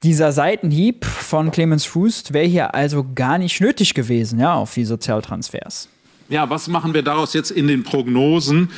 Dieser 0.03 0.33
Seitenhieb 0.33 1.05
von 1.05 1.51
Clemens 1.51 1.85
Fuß 1.85 2.33
wäre 2.33 2.47
hier 2.47 2.75
also 2.75 3.05
gar 3.15 3.37
nicht 3.37 3.61
nötig 3.61 3.93
gewesen, 3.93 4.41
ja, 4.41 4.55
auf 4.55 4.73
die 4.73 4.87
Sozialtransfers. 4.87 5.91
Ja, 6.31 6.49
was 6.49 6.69
machen 6.69 6.95
wir 6.95 7.03
daraus 7.03 7.33
jetzt 7.35 7.51
in 7.51 7.67
den 7.67 7.83
Prognosen? 7.83 8.69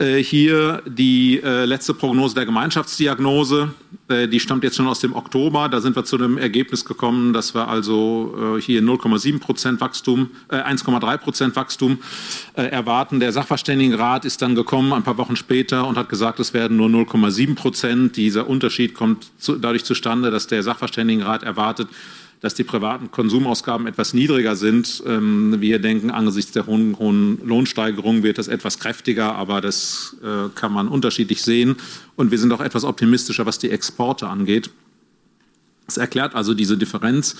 Äh, 0.00 0.16
hier 0.16 0.82
die 0.84 1.40
äh, 1.40 1.64
letzte 1.64 1.94
Prognose 1.94 2.34
der 2.34 2.44
Gemeinschaftsdiagnose, 2.44 3.72
äh, 4.08 4.26
die 4.26 4.40
stammt 4.40 4.64
jetzt 4.64 4.74
schon 4.74 4.88
aus 4.88 4.98
dem 4.98 5.14
Oktober. 5.14 5.68
Da 5.68 5.80
sind 5.80 5.94
wir 5.94 6.04
zu 6.04 6.18
dem 6.18 6.38
Ergebnis 6.38 6.84
gekommen, 6.84 7.32
dass 7.32 7.54
wir 7.54 7.68
also 7.68 8.56
äh, 8.56 8.60
hier 8.60 8.82
0,7 8.82 9.38
Prozent 9.38 9.80
Wachstum, 9.80 10.30
1,3 10.48 11.14
äh, 11.14 11.18
Prozent 11.18 11.54
Wachstum 11.54 11.98
äh, 12.54 12.62
erwarten. 12.62 13.20
Der 13.20 13.30
Sachverständigenrat 13.30 14.24
ist 14.24 14.42
dann 14.42 14.56
gekommen 14.56 14.92
ein 14.92 15.04
paar 15.04 15.18
Wochen 15.18 15.36
später 15.36 15.86
und 15.86 15.96
hat 15.96 16.08
gesagt, 16.08 16.40
es 16.40 16.52
werden 16.52 16.76
nur 16.76 16.88
0,7 16.88 17.54
Prozent. 17.54 18.16
Dieser 18.16 18.48
Unterschied 18.48 18.94
kommt 18.94 19.30
zu, 19.38 19.54
dadurch 19.54 19.84
zustande, 19.84 20.32
dass 20.32 20.48
der 20.48 20.64
Sachverständigenrat 20.64 21.44
erwartet, 21.44 21.86
dass 22.40 22.54
die 22.54 22.64
privaten 22.64 23.10
Konsumausgaben 23.10 23.86
etwas 23.86 24.14
niedriger 24.14 24.54
sind. 24.54 25.02
Ähm, 25.06 25.56
wir 25.60 25.78
denken, 25.80 26.10
angesichts 26.10 26.52
der 26.52 26.66
hohen, 26.66 26.98
hohen 26.98 27.40
Lohnsteigerung 27.44 28.22
wird 28.22 28.38
das 28.38 28.48
etwas 28.48 28.78
kräftiger, 28.78 29.34
aber 29.34 29.60
das 29.60 30.16
äh, 30.22 30.48
kann 30.54 30.72
man 30.72 30.88
unterschiedlich 30.88 31.42
sehen. 31.42 31.76
Und 32.16 32.30
wir 32.30 32.38
sind 32.38 32.52
auch 32.52 32.60
etwas 32.60 32.84
optimistischer, 32.84 33.46
was 33.46 33.58
die 33.58 33.70
Exporte 33.70 34.28
angeht. 34.28 34.70
Das 35.86 35.96
erklärt 35.96 36.34
also 36.34 36.54
diese 36.54 36.76
Differenz 36.76 37.36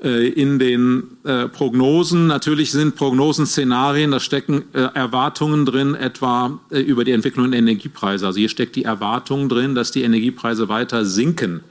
äh, 0.00 0.28
in 0.28 0.60
den 0.60 1.04
äh, 1.24 1.48
Prognosen. 1.48 2.28
Natürlich 2.28 2.70
sind 2.70 2.94
Prognosenszenarien, 2.94 4.12
da 4.12 4.20
stecken 4.20 4.72
Erwartungen 4.72 5.66
drin, 5.66 5.96
etwa 5.96 6.60
über 6.70 7.04
die 7.04 7.12
Entwicklung 7.12 7.50
der 7.50 7.58
Energiepreise. 7.58 8.26
Also 8.26 8.38
hier 8.38 8.50
steckt 8.50 8.76
die 8.76 8.84
Erwartung 8.84 9.48
drin, 9.48 9.74
dass 9.74 9.90
die 9.90 10.02
Energiepreise 10.02 10.68
weiter 10.68 11.04
sinken. 11.04 11.64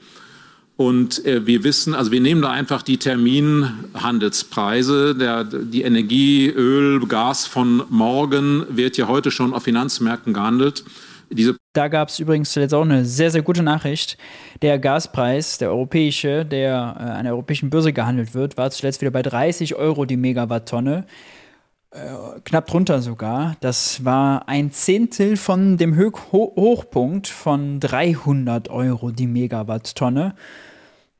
Und 0.76 1.24
äh, 1.24 1.46
wir 1.46 1.64
wissen, 1.64 1.94
also 1.94 2.12
wir 2.12 2.20
nehmen 2.20 2.42
da 2.42 2.50
einfach 2.50 2.82
die 2.82 2.98
Terminhandelspreise. 2.98 5.14
Der, 5.14 5.44
die 5.44 5.80
Energie, 5.82 6.48
Öl, 6.48 7.06
Gas 7.06 7.46
von 7.46 7.84
morgen 7.88 8.66
wird 8.68 8.98
ja 8.98 9.08
heute 9.08 9.30
schon 9.30 9.54
auf 9.54 9.62
Finanzmärkten 9.62 10.34
gehandelt. 10.34 10.84
Diese 11.30 11.56
da 11.76 11.88
gab 11.88 12.08
es 12.08 12.18
übrigens 12.18 12.52
zuletzt 12.52 12.72
auch 12.72 12.82
eine 12.82 13.04
sehr, 13.04 13.30
sehr 13.30 13.42
gute 13.42 13.62
Nachricht. 13.62 14.16
Der 14.62 14.78
Gaspreis, 14.78 15.58
der 15.58 15.68
europäische, 15.68 16.46
der 16.46 16.96
äh, 16.98 17.02
an 17.02 17.24
der 17.24 17.34
europäischen 17.34 17.68
Börse 17.68 17.92
gehandelt 17.92 18.34
wird, 18.34 18.56
war 18.56 18.70
zuletzt 18.70 19.02
wieder 19.02 19.10
bei 19.10 19.22
30 19.22 19.74
Euro 19.74 20.06
die 20.06 20.16
Megawatttonne. 20.16 21.04
Äh, 21.90 21.98
knapp 22.44 22.66
drunter 22.66 23.02
sogar. 23.02 23.56
Das 23.60 24.06
war 24.06 24.48
ein 24.48 24.70
Zehntel 24.70 25.36
von 25.36 25.76
dem 25.76 25.98
Ho 25.98 26.52
Hochpunkt 26.56 27.28
von 27.28 27.78
300 27.80 28.70
Euro 28.70 29.10
die 29.10 29.26
Megawatttonne. 29.26 30.34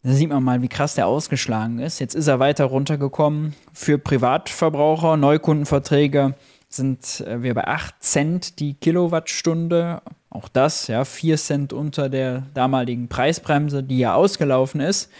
Da 0.07 0.13
sieht 0.13 0.29
man 0.29 0.45
mal, 0.45 0.63
wie 0.63 0.69
krass 0.69 0.95
der 0.95 1.09
ausgeschlagen 1.09 1.81
ist. 1.81 1.99
Jetzt 1.99 2.15
ist 2.15 2.29
er 2.29 2.39
weiter 2.39 2.67
runtergekommen. 2.67 3.57
Für 3.73 3.99
Privatverbraucher, 3.99 5.17
Neukundenverträge 5.17 6.37
sind 6.69 7.23
äh, 7.23 7.43
wir 7.43 7.55
bei 7.55 7.67
8 7.67 7.97
Cent 7.99 8.61
die 8.61 8.75
Kilowattstunde. 8.75 10.03
Auch 10.31 10.47
das, 10.47 10.87
ja, 10.87 11.05
4 11.05 11.37
Cent 11.39 11.73
unter 11.73 12.09
der 12.09 12.45
damaligen 12.55 13.09
Preisbremse, 13.09 13.83
die 13.83 13.99
ja 13.99 14.15
ausgelaufen 14.15 14.81
ist. 14.81 15.11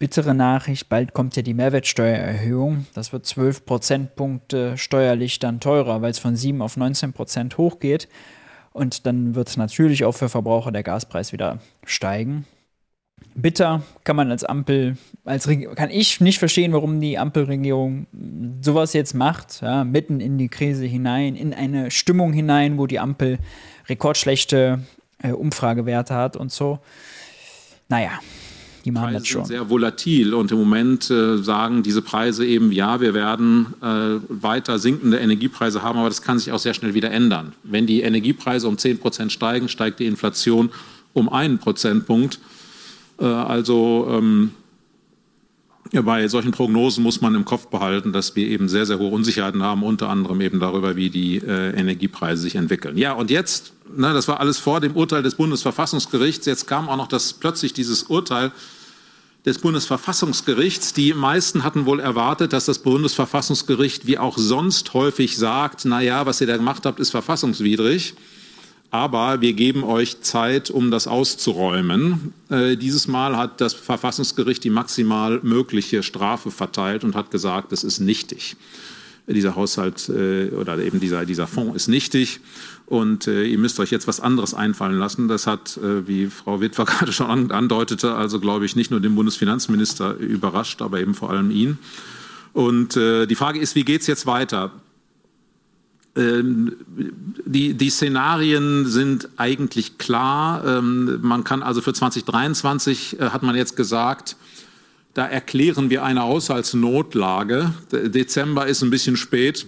Bittere 0.00 0.34
Nachricht, 0.34 0.88
bald 0.88 1.14
kommt 1.14 1.36
ja 1.36 1.42
die 1.42 1.54
Mehrwertsteuererhöhung. 1.54 2.88
Das 2.94 3.12
wird 3.12 3.24
12 3.24 3.66
Prozentpunkte 3.66 4.76
steuerlich 4.76 5.38
dann 5.38 5.60
teurer, 5.60 6.02
weil 6.02 6.10
es 6.10 6.18
von 6.18 6.34
7 6.34 6.60
auf 6.60 6.76
19 6.76 7.12
Prozent 7.12 7.56
hochgeht. 7.56 8.08
Und 8.72 9.06
dann 9.06 9.36
wird 9.36 9.56
natürlich 9.56 10.04
auch 10.04 10.16
für 10.16 10.28
Verbraucher 10.28 10.72
der 10.72 10.82
Gaspreis 10.82 11.32
wieder 11.32 11.60
steigen 11.84 12.46
bitter, 13.40 13.82
kann 14.04 14.16
man 14.16 14.30
als 14.30 14.44
Ampel, 14.44 14.96
als 15.24 15.48
kann 15.74 15.90
ich 15.90 16.20
nicht 16.20 16.38
verstehen, 16.38 16.72
warum 16.72 17.00
die 17.00 17.18
Ampelregierung 17.18 18.06
sowas 18.60 18.92
jetzt 18.92 19.14
macht, 19.14 19.62
ja, 19.62 19.84
mitten 19.84 20.20
in 20.20 20.38
die 20.38 20.48
Krise 20.48 20.84
hinein, 20.84 21.36
in 21.36 21.54
eine 21.54 21.90
Stimmung 21.90 22.32
hinein, 22.32 22.78
wo 22.78 22.86
die 22.86 22.98
Ampel 22.98 23.38
rekordschlechte 23.88 24.80
äh, 25.22 25.32
Umfragewerte 25.32 26.14
hat 26.14 26.36
und 26.36 26.52
so. 26.52 26.80
Naja, 27.88 28.20
die 28.84 28.90
machen 28.90 29.04
Preise 29.04 29.18
das 29.18 29.28
schon. 29.28 29.44
Sind 29.44 29.56
sehr 29.56 29.70
volatil 29.70 30.34
und 30.34 30.50
im 30.52 30.58
Moment 30.58 31.10
äh, 31.10 31.38
sagen 31.38 31.82
diese 31.82 32.02
Preise 32.02 32.46
eben, 32.46 32.72
ja, 32.72 33.00
wir 33.00 33.14
werden 33.14 33.74
äh, 33.82 34.20
weiter 34.28 34.78
sinkende 34.78 35.18
Energiepreise 35.18 35.82
haben, 35.82 35.98
aber 35.98 36.08
das 36.08 36.22
kann 36.22 36.38
sich 36.38 36.52
auch 36.52 36.58
sehr 36.58 36.74
schnell 36.74 36.94
wieder 36.94 37.10
ändern. 37.10 37.52
Wenn 37.62 37.86
die 37.86 38.02
Energiepreise 38.02 38.68
um 38.68 38.78
10 38.78 38.98
Prozent 38.98 39.32
steigen, 39.32 39.68
steigt 39.68 40.00
die 40.00 40.06
Inflation 40.06 40.70
um 41.12 41.28
einen 41.28 41.58
Prozentpunkt. 41.58 42.40
Äh, 43.18 43.24
also 43.24 44.08
ähm, 44.10 44.52
bei 45.92 46.28
solchen 46.28 46.52
Prognosen 46.52 47.02
muss 47.02 47.20
man 47.20 47.34
im 47.34 47.44
Kopf 47.44 47.68
behalten, 47.68 48.12
dass 48.12 48.36
wir 48.36 48.46
eben 48.46 48.68
sehr, 48.68 48.84
sehr 48.84 48.98
hohe 48.98 49.10
Unsicherheiten 49.10 49.62
haben, 49.62 49.82
unter 49.82 50.08
anderem 50.08 50.40
eben 50.40 50.60
darüber, 50.60 50.96
wie 50.96 51.10
die 51.10 51.36
äh, 51.36 51.70
Energiepreise 51.78 52.42
sich 52.42 52.56
entwickeln. 52.56 52.98
Ja, 52.98 53.12
und 53.12 53.30
jetzt, 53.30 53.72
ne, 53.96 54.12
das 54.12 54.28
war 54.28 54.40
alles 54.40 54.58
vor 54.58 54.80
dem 54.80 54.94
Urteil 54.94 55.22
des 55.22 55.36
Bundesverfassungsgerichts, 55.36 56.46
jetzt 56.46 56.66
kam 56.66 56.88
auch 56.88 56.96
noch 56.96 57.08
das 57.08 57.32
plötzlich 57.32 57.72
dieses 57.72 58.04
Urteil 58.04 58.52
des 59.46 59.60
Bundesverfassungsgerichts. 59.60 60.92
Die 60.92 61.14
meisten 61.14 61.64
hatten 61.64 61.86
wohl 61.86 62.00
erwartet, 62.00 62.52
dass 62.52 62.66
das 62.66 62.80
Bundesverfassungsgericht 62.80 64.06
wie 64.06 64.18
auch 64.18 64.36
sonst 64.36 64.92
häufig 64.92 65.38
sagt, 65.38 65.86
na 65.86 66.02
ja, 66.02 66.26
was 66.26 66.40
ihr 66.40 66.46
da 66.46 66.56
gemacht 66.56 66.84
habt, 66.84 67.00
ist 67.00 67.10
verfassungswidrig 67.10 68.14
aber 68.90 69.40
wir 69.40 69.52
geben 69.52 69.84
euch 69.84 70.22
Zeit, 70.22 70.70
um 70.70 70.90
das 70.90 71.06
auszuräumen. 71.06 72.32
Äh, 72.48 72.76
dieses 72.76 73.06
Mal 73.06 73.36
hat 73.36 73.60
das 73.60 73.74
Verfassungsgericht 73.74 74.64
die 74.64 74.70
maximal 74.70 75.40
mögliche 75.42 76.02
Strafe 76.02 76.50
verteilt 76.50 77.04
und 77.04 77.14
hat 77.14 77.30
gesagt, 77.30 77.72
es 77.72 77.84
ist 77.84 78.00
nichtig. 78.00 78.56
Dieser 79.26 79.56
Haushalt 79.56 80.08
äh, 80.08 80.48
oder 80.50 80.78
eben 80.78 81.00
dieser, 81.00 81.26
dieser 81.26 81.46
Fonds 81.46 81.76
ist 81.76 81.88
nichtig 81.88 82.40
und 82.86 83.26
äh, 83.26 83.44
ihr 83.44 83.58
müsst 83.58 83.78
euch 83.78 83.90
jetzt 83.90 84.06
was 84.06 84.20
anderes 84.20 84.54
einfallen 84.54 84.98
lassen. 84.98 85.28
Das 85.28 85.46
hat, 85.46 85.76
äh, 85.76 86.08
wie 86.08 86.28
Frau 86.28 86.62
Witwer 86.62 86.84
gerade 86.86 87.12
schon 87.12 87.26
an, 87.26 87.50
andeutete, 87.50 88.14
also 88.14 88.40
glaube 88.40 88.64
ich 88.64 88.74
nicht 88.74 88.90
nur 88.90 89.00
den 89.00 89.14
Bundesfinanzminister 89.14 90.14
überrascht, 90.14 90.80
aber 90.80 90.98
eben 91.00 91.14
vor 91.14 91.28
allem 91.28 91.50
ihn. 91.50 91.78
Und 92.54 92.96
äh, 92.96 93.26
die 93.26 93.34
Frage 93.34 93.60
ist, 93.60 93.74
wie 93.74 93.84
geht 93.84 94.00
es 94.00 94.06
jetzt 94.06 94.24
weiter? 94.24 94.70
Ähm, 96.18 96.76
die, 97.44 97.74
die 97.74 97.90
Szenarien 97.90 98.86
sind 98.86 99.28
eigentlich 99.36 99.98
klar. 99.98 100.64
Ähm, 100.66 101.20
man 101.22 101.44
kann 101.44 101.62
also 101.62 101.80
für 101.80 101.94
2023, 101.94 103.20
äh, 103.20 103.30
hat 103.30 103.42
man 103.42 103.54
jetzt 103.54 103.76
gesagt, 103.76 104.36
da 105.14 105.24
erklären 105.26 105.90
wir 105.90 106.04
eine 106.04 106.22
Haushaltsnotlage. 106.22 107.72
Dezember 107.90 108.66
ist 108.66 108.82
ein 108.82 108.90
bisschen 108.90 109.16
spät. 109.16 109.66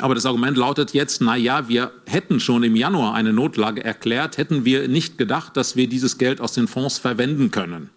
Aber 0.00 0.14
das 0.14 0.26
Argument 0.26 0.56
lautet 0.56 0.92
jetzt, 0.92 1.20
na 1.20 1.36
ja, 1.36 1.68
wir 1.68 1.90
hätten 2.06 2.38
schon 2.38 2.62
im 2.62 2.76
Januar 2.76 3.14
eine 3.14 3.32
Notlage 3.32 3.84
erklärt, 3.84 4.38
hätten 4.38 4.64
wir 4.64 4.86
nicht 4.86 5.18
gedacht, 5.18 5.56
dass 5.56 5.74
wir 5.74 5.88
dieses 5.88 6.18
Geld 6.18 6.40
aus 6.40 6.52
den 6.52 6.68
Fonds 6.68 6.98
verwenden 6.98 7.50
können. 7.50 7.90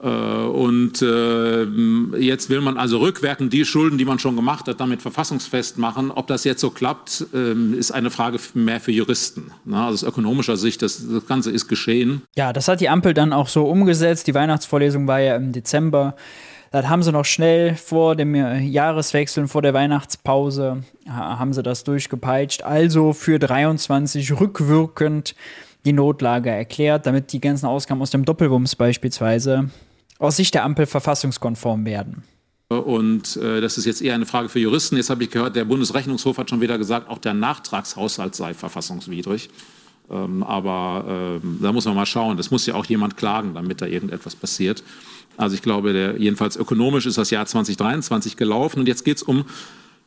Äh, 0.00 0.08
und 0.08 1.02
äh, 1.02 1.64
jetzt 2.18 2.50
will 2.50 2.60
man 2.60 2.76
also 2.76 2.98
rückwirkend 2.98 3.52
die 3.52 3.64
Schulden, 3.64 3.98
die 3.98 4.04
man 4.04 4.18
schon 4.18 4.36
gemacht 4.36 4.68
hat, 4.68 4.80
damit 4.80 5.02
verfassungsfest 5.02 5.78
machen. 5.78 6.10
Ob 6.10 6.26
das 6.28 6.44
jetzt 6.44 6.60
so 6.60 6.70
klappt, 6.70 7.26
ähm, 7.34 7.74
ist 7.74 7.90
eine 7.90 8.10
Frage 8.10 8.38
mehr 8.54 8.80
für 8.80 8.92
Juristen. 8.92 9.50
Also 9.70 10.06
aus 10.06 10.12
ökonomischer 10.12 10.56
Sicht, 10.56 10.82
das, 10.82 11.06
das 11.08 11.26
Ganze 11.26 11.50
ist 11.50 11.68
geschehen. 11.68 12.22
Ja, 12.36 12.52
das 12.52 12.68
hat 12.68 12.80
die 12.80 12.88
Ampel 12.88 13.14
dann 13.14 13.32
auch 13.32 13.48
so 13.48 13.66
umgesetzt. 13.66 14.26
Die 14.26 14.34
Weihnachtsvorlesung 14.34 15.06
war 15.06 15.20
ja 15.20 15.36
im 15.36 15.52
Dezember. 15.52 16.14
Das 16.70 16.86
haben 16.86 17.02
sie 17.02 17.12
noch 17.12 17.24
schnell 17.24 17.76
vor 17.76 18.14
dem 18.14 18.34
Jahreswechsel, 18.34 19.48
vor 19.48 19.62
der 19.62 19.72
Weihnachtspause, 19.72 20.82
haben 21.08 21.54
sie 21.54 21.62
das 21.62 21.82
durchgepeitscht. 21.82 22.62
Also 22.62 23.14
für 23.14 23.38
23 23.38 24.38
rückwirkend 24.38 25.34
die 25.86 25.94
Notlage 25.94 26.50
erklärt, 26.50 27.06
damit 27.06 27.32
die 27.32 27.40
ganzen 27.40 27.64
Ausgaben 27.64 28.02
aus 28.02 28.10
dem 28.10 28.26
Doppelwumms 28.26 28.76
beispielsweise 28.76 29.70
aus 30.18 30.36
Sicht 30.36 30.54
der 30.54 30.64
Ampel 30.64 30.86
verfassungskonform 30.86 31.84
werden. 31.84 32.24
Und 32.68 33.36
äh, 33.36 33.62
das 33.62 33.78
ist 33.78 33.86
jetzt 33.86 34.02
eher 34.02 34.14
eine 34.14 34.26
Frage 34.26 34.50
für 34.50 34.58
Juristen. 34.58 34.96
Jetzt 34.96 35.08
habe 35.08 35.24
ich 35.24 35.30
gehört, 35.30 35.56
der 35.56 35.64
Bundesrechnungshof 35.64 36.36
hat 36.36 36.50
schon 36.50 36.60
wieder 36.60 36.76
gesagt, 36.76 37.08
auch 37.08 37.18
der 37.18 37.32
Nachtragshaushalt 37.32 38.34
sei 38.34 38.52
verfassungswidrig. 38.52 39.48
Ähm, 40.10 40.42
aber 40.42 41.40
äh, 41.42 41.46
da 41.62 41.72
muss 41.72 41.86
man 41.86 41.94
mal 41.94 42.04
schauen. 42.04 42.36
Das 42.36 42.50
muss 42.50 42.66
ja 42.66 42.74
auch 42.74 42.84
jemand 42.84 43.16
klagen, 43.16 43.54
damit 43.54 43.80
da 43.80 43.86
irgendetwas 43.86 44.36
passiert. 44.36 44.82
Also 45.38 45.54
ich 45.54 45.62
glaube, 45.62 45.92
der, 45.94 46.18
jedenfalls 46.18 46.56
ökonomisch 46.56 47.06
ist 47.06 47.16
das 47.16 47.30
Jahr 47.30 47.46
2023 47.46 48.36
gelaufen. 48.36 48.80
Und 48.80 48.88
jetzt 48.88 49.04
geht 49.04 49.16
es 49.16 49.22
um 49.22 49.46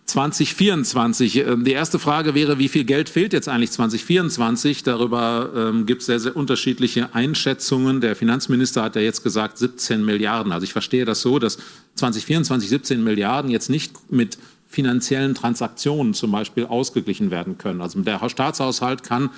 2024. 0.06 1.38
Ähm, 1.38 1.64
die 1.64 1.72
erste 1.72 2.00
Frage 2.00 2.36
wäre, 2.36 2.60
wie 2.60 2.68
viel 2.68 2.84
Geld 2.84 3.10
fehlt 3.10 3.34
jetzt 3.34 3.48
eigentlich 3.48 3.72
2024? 3.72 4.84
Darüber 4.84 5.52
ähm, 5.56 5.86
gibt 5.86 6.02
es 6.02 6.08
sehr, 6.08 6.20
sehr 6.20 6.36
unterschiedliche 6.36 7.14
Einschätzungen. 7.16 8.02
Der 8.02 8.16
Finanzminister 8.16 8.84
hat 8.84 8.96
ja 8.96 9.02
jetzt 9.02 9.24
gesagt 9.24 9.58
17 9.58 10.04
Milliarden. 10.04 10.52
Also 10.52 10.64
ich 10.64 10.74
verstehe 10.74 11.06
das 11.06 11.22
so, 11.22 11.40
dass 11.40 11.58
2024 11.96 12.70
17 12.70 13.04
Milliarden 13.04 13.52
jetzt 13.52 13.70
nicht 13.70 14.12
mit 14.12 14.38
finanziellen 14.68 15.36
Transaktionen 15.36 16.14
zum 16.14 16.32
Beispiel 16.32 16.66
ausgeglichen 16.66 17.30
werden 17.30 17.58
können. 17.58 17.82
Also 17.82 18.00
der 18.02 18.28
Staatshaushalt 18.30 19.04
kann 19.04 19.30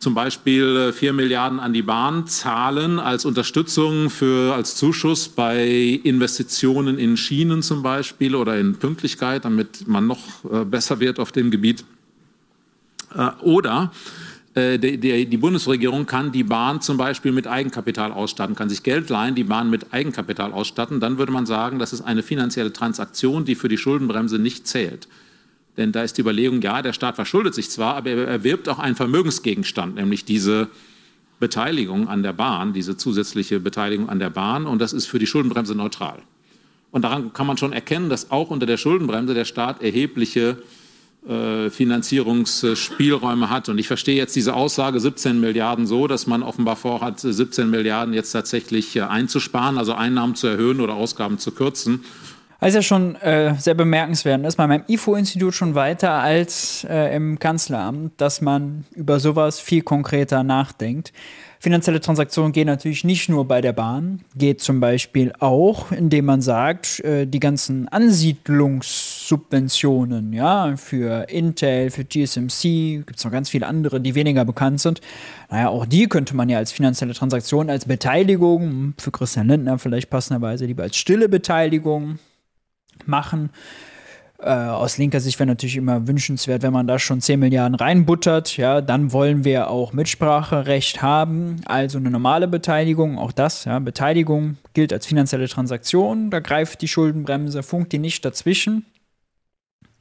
zum 0.00 0.14
Beispiel 0.14 0.92
4 0.94 1.10
äh, 1.10 1.12
Milliarden 1.12 1.60
an 1.60 1.74
die 1.74 1.82
Bahn 1.82 2.26
zahlen 2.26 2.98
als 2.98 3.26
Unterstützung 3.26 4.08
für, 4.08 4.54
als 4.54 4.74
Zuschuss 4.74 5.28
bei 5.28 6.00
Investitionen 6.02 6.98
in 6.98 7.18
Schienen 7.18 7.62
zum 7.62 7.82
Beispiel 7.82 8.34
oder 8.34 8.58
in 8.58 8.76
Pünktlichkeit, 8.76 9.44
damit 9.44 9.86
man 9.86 10.06
noch 10.06 10.18
äh, 10.50 10.64
besser 10.64 11.00
wird 11.00 11.20
auf 11.20 11.32
dem 11.32 11.50
Gebiet. 11.50 11.84
Äh, 13.14 13.28
oder 13.42 13.92
die, 14.52 15.36
Bundesregierung 15.36 16.06
kann 16.06 16.32
die 16.32 16.42
Bahn 16.42 16.80
zum 16.80 16.96
Beispiel 16.96 17.30
mit 17.30 17.46
Eigenkapital 17.46 18.10
ausstatten, 18.10 18.56
kann 18.56 18.68
sich 18.68 18.82
Geld 18.82 19.08
leihen, 19.08 19.36
die 19.36 19.44
Bahn 19.44 19.70
mit 19.70 19.94
Eigenkapital 19.94 20.52
ausstatten. 20.52 20.98
Dann 20.98 21.18
würde 21.18 21.30
man 21.30 21.46
sagen, 21.46 21.78
das 21.78 21.92
ist 21.92 22.00
eine 22.00 22.24
finanzielle 22.24 22.72
Transaktion, 22.72 23.44
die 23.44 23.54
für 23.54 23.68
die 23.68 23.78
Schuldenbremse 23.78 24.40
nicht 24.40 24.66
zählt. 24.66 25.06
Denn 25.80 25.92
da 25.92 26.02
ist 26.02 26.18
die 26.18 26.20
Überlegung, 26.20 26.60
ja, 26.60 26.82
der 26.82 26.92
Staat 26.92 27.14
verschuldet 27.14 27.54
sich 27.54 27.70
zwar, 27.70 27.96
aber 27.96 28.10
er 28.10 28.28
erwirbt 28.28 28.68
auch 28.68 28.78
einen 28.78 28.96
Vermögensgegenstand, 28.96 29.94
nämlich 29.94 30.26
diese 30.26 30.68
Beteiligung 31.38 32.06
an 32.06 32.22
der 32.22 32.34
Bahn, 32.34 32.74
diese 32.74 32.98
zusätzliche 32.98 33.60
Beteiligung 33.60 34.10
an 34.10 34.18
der 34.18 34.28
Bahn. 34.28 34.66
Und 34.66 34.78
das 34.78 34.92
ist 34.92 35.06
für 35.06 35.18
die 35.18 35.26
Schuldenbremse 35.26 35.74
neutral. 35.74 36.18
Und 36.90 37.02
daran 37.02 37.32
kann 37.32 37.46
man 37.46 37.56
schon 37.56 37.72
erkennen, 37.72 38.10
dass 38.10 38.30
auch 38.30 38.50
unter 38.50 38.66
der 38.66 38.76
Schuldenbremse 38.76 39.32
der 39.32 39.46
Staat 39.46 39.82
erhebliche 39.82 40.58
äh, 41.26 41.70
Finanzierungsspielräume 41.70 43.48
hat. 43.48 43.70
Und 43.70 43.78
ich 43.78 43.86
verstehe 43.86 44.16
jetzt 44.16 44.36
diese 44.36 44.52
Aussage 44.52 45.00
17 45.00 45.40
Milliarden 45.40 45.86
so, 45.86 46.06
dass 46.08 46.26
man 46.26 46.42
offenbar 46.42 46.76
vorhat, 46.76 47.20
17 47.20 47.70
Milliarden 47.70 48.12
jetzt 48.12 48.32
tatsächlich 48.32 48.96
äh, 48.96 49.00
einzusparen, 49.00 49.78
also 49.78 49.94
Einnahmen 49.94 50.34
zu 50.34 50.46
erhöhen 50.46 50.80
oder 50.80 50.94
Ausgaben 50.94 51.38
zu 51.38 51.52
kürzen. 51.52 52.04
Also 52.62 52.76
ja 52.78 52.82
schon 52.82 53.16
äh, 53.16 53.54
sehr 53.58 53.72
bemerkenswert 53.72 54.44
ist 54.44 54.56
bei 54.56 54.66
meinem 54.66 54.84
IFO-Institut 54.86 55.54
schon 55.54 55.74
weiter 55.74 56.12
als 56.12 56.86
äh, 56.88 57.16
im 57.16 57.38
Kanzleramt, 57.38 58.20
dass 58.20 58.42
man 58.42 58.84
über 58.94 59.18
sowas 59.18 59.58
viel 59.58 59.80
konkreter 59.80 60.42
nachdenkt. 60.42 61.14
Finanzielle 61.58 62.00
Transaktionen 62.00 62.52
gehen 62.52 62.66
natürlich 62.66 63.02
nicht 63.04 63.30
nur 63.30 63.46
bei 63.46 63.62
der 63.62 63.72
Bahn, 63.72 64.20
geht 64.34 64.60
zum 64.60 64.80
Beispiel 64.80 65.32
auch, 65.40 65.90
indem 65.90 66.26
man 66.26 66.42
sagt, 66.42 67.00
äh, 67.00 67.26
die 67.26 67.40
ganzen 67.40 67.88
Ansiedlungssubventionen, 67.88 70.34
ja, 70.34 70.76
für 70.76 71.30
Intel, 71.30 71.90
für 71.90 72.06
TSMC, 72.06 73.04
gibt 73.06 73.16
es 73.16 73.24
noch 73.24 73.32
ganz 73.32 73.48
viele 73.48 73.66
andere, 73.66 74.02
die 74.02 74.14
weniger 74.14 74.44
bekannt 74.44 74.80
sind. 74.80 75.00
Naja, 75.50 75.70
auch 75.70 75.86
die 75.86 76.08
könnte 76.08 76.36
man 76.36 76.50
ja 76.50 76.58
als 76.58 76.72
finanzielle 76.72 77.14
Transaktion, 77.14 77.70
als 77.70 77.86
Beteiligung, 77.86 78.92
für 78.98 79.10
Christian 79.10 79.48
Lindner 79.48 79.78
vielleicht 79.78 80.10
passenderweise 80.10 80.66
lieber 80.66 80.82
als 80.82 80.96
stille 80.96 81.30
Beteiligung 81.30 82.18
machen. 83.08 83.50
Äh, 84.42 84.50
aus 84.50 84.96
linker 84.96 85.20
Sicht 85.20 85.38
wäre 85.38 85.46
natürlich 85.46 85.76
immer 85.76 86.06
wünschenswert, 86.06 86.62
wenn 86.62 86.72
man 86.72 86.86
da 86.86 86.98
schon 86.98 87.20
10 87.20 87.38
Milliarden 87.38 87.74
reinbuttert. 87.74 88.56
Ja, 88.56 88.80
dann 88.80 89.12
wollen 89.12 89.44
wir 89.44 89.68
auch 89.68 89.92
Mitspracherecht 89.92 91.02
haben, 91.02 91.56
also 91.66 91.98
eine 91.98 92.10
normale 92.10 92.48
Beteiligung. 92.48 93.18
Auch 93.18 93.32
das, 93.32 93.66
ja, 93.66 93.78
Beteiligung 93.78 94.56
gilt 94.72 94.92
als 94.92 95.06
finanzielle 95.06 95.48
Transaktion. 95.48 96.30
Da 96.30 96.40
greift 96.40 96.80
die 96.80 96.88
Schuldenbremse, 96.88 97.62
funkt 97.62 97.92
die 97.92 97.98
nicht 97.98 98.24
dazwischen. 98.24 98.86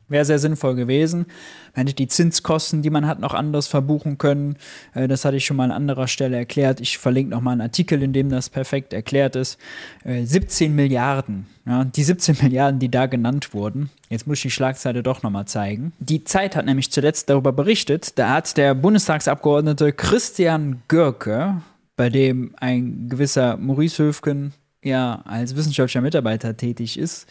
Wäre 0.09 0.25
sehr 0.25 0.39
sinnvoll 0.39 0.75
gewesen. 0.75 1.27
Man 1.75 1.85
hätte 1.85 1.95
die 1.95 2.07
Zinskosten, 2.07 2.81
die 2.81 2.89
man 2.89 3.07
hat, 3.07 3.19
noch 3.19 3.33
anders 3.33 3.67
verbuchen 3.67 4.17
können. 4.17 4.57
Äh, 4.93 5.07
das 5.07 5.23
hatte 5.23 5.37
ich 5.37 5.45
schon 5.45 5.57
mal 5.57 5.65
an 5.65 5.71
anderer 5.71 6.07
Stelle 6.07 6.35
erklärt. 6.35 6.81
Ich 6.81 6.97
verlinke 6.97 7.31
noch 7.31 7.41
mal 7.41 7.51
einen 7.51 7.61
Artikel, 7.61 8.01
in 8.01 8.11
dem 8.11 8.29
das 8.29 8.49
perfekt 8.49 8.91
erklärt 8.91 9.35
ist. 9.35 9.57
17 10.03 10.71
äh, 10.71 10.75
Milliarden. 10.75 11.45
Ja, 11.65 11.83
die 11.85 12.03
17 12.03 12.37
Milliarden, 12.41 12.79
die 12.79 12.89
da 12.89 13.05
genannt 13.05 13.53
wurden. 13.53 13.89
Jetzt 14.09 14.27
muss 14.27 14.39
ich 14.39 14.43
die 14.43 14.51
Schlagzeile 14.51 15.03
doch 15.03 15.23
noch 15.23 15.29
mal 15.29 15.45
zeigen. 15.45 15.93
Die 15.99 16.23
Zeit 16.23 16.55
hat 16.55 16.65
nämlich 16.65 16.91
zuletzt 16.91 17.29
darüber 17.29 17.51
berichtet. 17.51 18.17
Da 18.17 18.31
hat 18.31 18.57
der 18.57 18.73
Bundestagsabgeordnete 18.73 19.93
Christian 19.93 20.81
Görke, 20.87 21.61
bei 21.95 22.09
dem 22.09 22.55
ein 22.59 23.07
gewisser 23.09 23.57
Maurice 23.57 24.03
Höfgen 24.03 24.53
ja 24.83 25.21
als 25.25 25.55
wissenschaftlicher 25.55 26.01
Mitarbeiter 26.01 26.55
tätig 26.55 26.97
ist, 26.97 27.27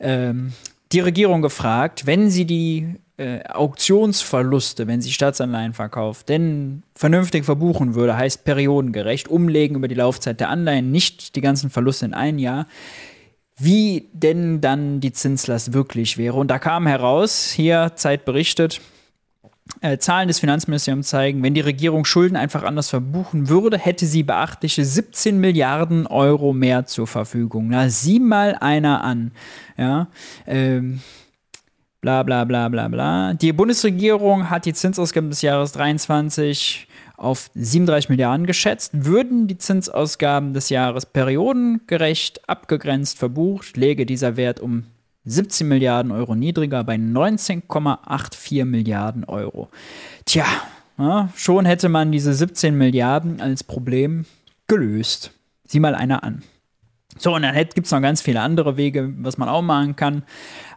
ähm, 0.00 0.52
die 0.92 1.00
Regierung 1.00 1.42
gefragt, 1.42 2.06
wenn 2.06 2.30
sie 2.30 2.44
die 2.44 2.96
äh, 3.16 3.44
Auktionsverluste, 3.44 4.86
wenn 4.86 5.00
sie 5.00 5.12
Staatsanleihen 5.12 5.72
verkauft, 5.72 6.28
denn 6.28 6.82
vernünftig 6.94 7.44
verbuchen 7.44 7.94
würde, 7.94 8.16
heißt 8.16 8.44
periodengerecht, 8.44 9.28
umlegen 9.28 9.76
über 9.76 9.88
die 9.88 9.94
Laufzeit 9.94 10.40
der 10.40 10.48
Anleihen, 10.48 10.90
nicht 10.90 11.36
die 11.36 11.40
ganzen 11.40 11.70
Verluste 11.70 12.06
in 12.06 12.14
ein 12.14 12.38
Jahr, 12.38 12.66
wie 13.56 14.08
denn 14.12 14.60
dann 14.60 15.00
die 15.00 15.12
Zinslast 15.12 15.74
wirklich 15.74 16.16
wäre. 16.18 16.38
Und 16.38 16.48
da 16.48 16.58
kam 16.58 16.86
heraus, 16.86 17.50
hier 17.50 17.92
Zeit 17.94 18.24
berichtet, 18.24 18.80
äh, 19.80 19.98
Zahlen 19.98 20.28
des 20.28 20.38
Finanzministeriums 20.40 21.08
zeigen, 21.08 21.42
wenn 21.42 21.54
die 21.54 21.60
Regierung 21.60 22.04
Schulden 22.04 22.36
einfach 22.36 22.62
anders 22.62 22.90
verbuchen 22.90 23.48
würde, 23.48 23.78
hätte 23.78 24.06
sie 24.06 24.22
beachtliche 24.22 24.84
17 24.84 25.38
Milliarden 25.38 26.06
Euro 26.06 26.52
mehr 26.52 26.86
zur 26.86 27.06
Verfügung. 27.06 27.68
Na, 27.68 27.88
sieh 27.88 28.20
mal 28.20 28.56
einer 28.60 29.02
an. 29.02 29.32
Ja, 29.76 30.08
ähm, 30.46 31.00
bla 32.00 32.22
bla 32.22 32.44
bla 32.44 32.68
bla 32.68 32.88
bla. 32.88 33.34
Die 33.34 33.52
Bundesregierung 33.52 34.50
hat 34.50 34.66
die 34.66 34.74
Zinsausgaben 34.74 35.30
des 35.30 35.42
Jahres 35.42 35.72
23 35.72 36.86
auf 37.16 37.50
37 37.54 38.08
Milliarden 38.08 38.46
geschätzt. 38.46 38.92
Würden 39.04 39.46
die 39.46 39.58
Zinsausgaben 39.58 40.54
des 40.54 40.70
Jahres 40.70 41.06
periodengerecht 41.06 42.48
abgegrenzt 42.48 43.18
verbucht, 43.18 43.76
läge 43.76 44.06
dieser 44.06 44.36
Wert 44.36 44.60
um 44.60 44.84
17 45.30 45.66
Milliarden 45.66 46.12
Euro 46.12 46.34
niedriger 46.34 46.84
bei 46.84 46.96
19,84 46.96 48.64
Milliarden 48.64 49.24
Euro. 49.24 49.68
Tja, 50.24 50.44
ja, 50.98 51.28
schon 51.34 51.64
hätte 51.64 51.88
man 51.88 52.12
diese 52.12 52.34
17 52.34 52.76
Milliarden 52.76 53.40
als 53.40 53.64
Problem 53.64 54.26
gelöst. 54.66 55.32
Sieh 55.64 55.80
mal 55.80 55.94
einer 55.94 56.24
an. 56.24 56.42
So, 57.18 57.34
und 57.34 57.42
dann 57.42 57.54
gibt 57.54 57.86
es 57.86 57.92
noch 57.92 58.00
ganz 58.00 58.22
viele 58.22 58.40
andere 58.40 58.76
Wege, 58.76 59.12
was 59.18 59.36
man 59.36 59.48
auch 59.48 59.62
machen 59.62 59.94
kann. 59.96 60.22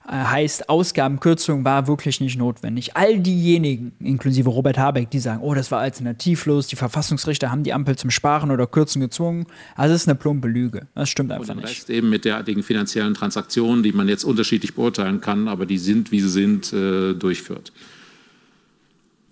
Äh, 0.07 0.11
heißt, 0.11 0.69
Ausgabenkürzung 0.69 1.63
war 1.63 1.87
wirklich 1.87 2.19
nicht 2.19 2.37
notwendig. 2.37 2.95
All 2.95 3.19
diejenigen, 3.19 3.93
inklusive 3.99 4.49
Robert 4.49 4.77
Habeck, 4.77 5.09
die 5.09 5.19
sagen, 5.19 5.41
oh, 5.41 5.53
das 5.53 5.71
war 5.71 5.79
alternativlos, 5.79 6.67
die 6.67 6.75
Verfassungsrichter 6.75 7.51
haben 7.51 7.63
die 7.63 7.73
Ampel 7.73 7.95
zum 7.97 8.09
Sparen 8.09 8.51
oder 8.51 8.67
Kürzen 8.67 8.99
gezwungen. 8.99 9.45
Also, 9.75 9.93
das 9.93 10.03
ist 10.03 10.07
eine 10.09 10.15
plumpe 10.15 10.47
Lüge. 10.47 10.87
Das 10.93 11.09
stimmt 11.09 11.31
einfach 11.31 11.55
nicht. 11.55 11.67
Rest 11.67 11.89
eben 11.89 12.09
mit 12.09 12.25
derartigen 12.25 12.63
finanziellen 12.63 13.13
Transaktionen, 13.13 13.83
die 13.83 13.93
man 13.93 14.09
jetzt 14.09 14.25
unterschiedlich 14.25 14.75
beurteilen 14.75 15.21
kann, 15.21 15.47
aber 15.47 15.65
die 15.65 15.77
sind, 15.77 16.11
wie 16.11 16.19
sie 16.19 16.29
sind, 16.29 16.73
äh, 16.73 17.13
durchführt. 17.13 17.71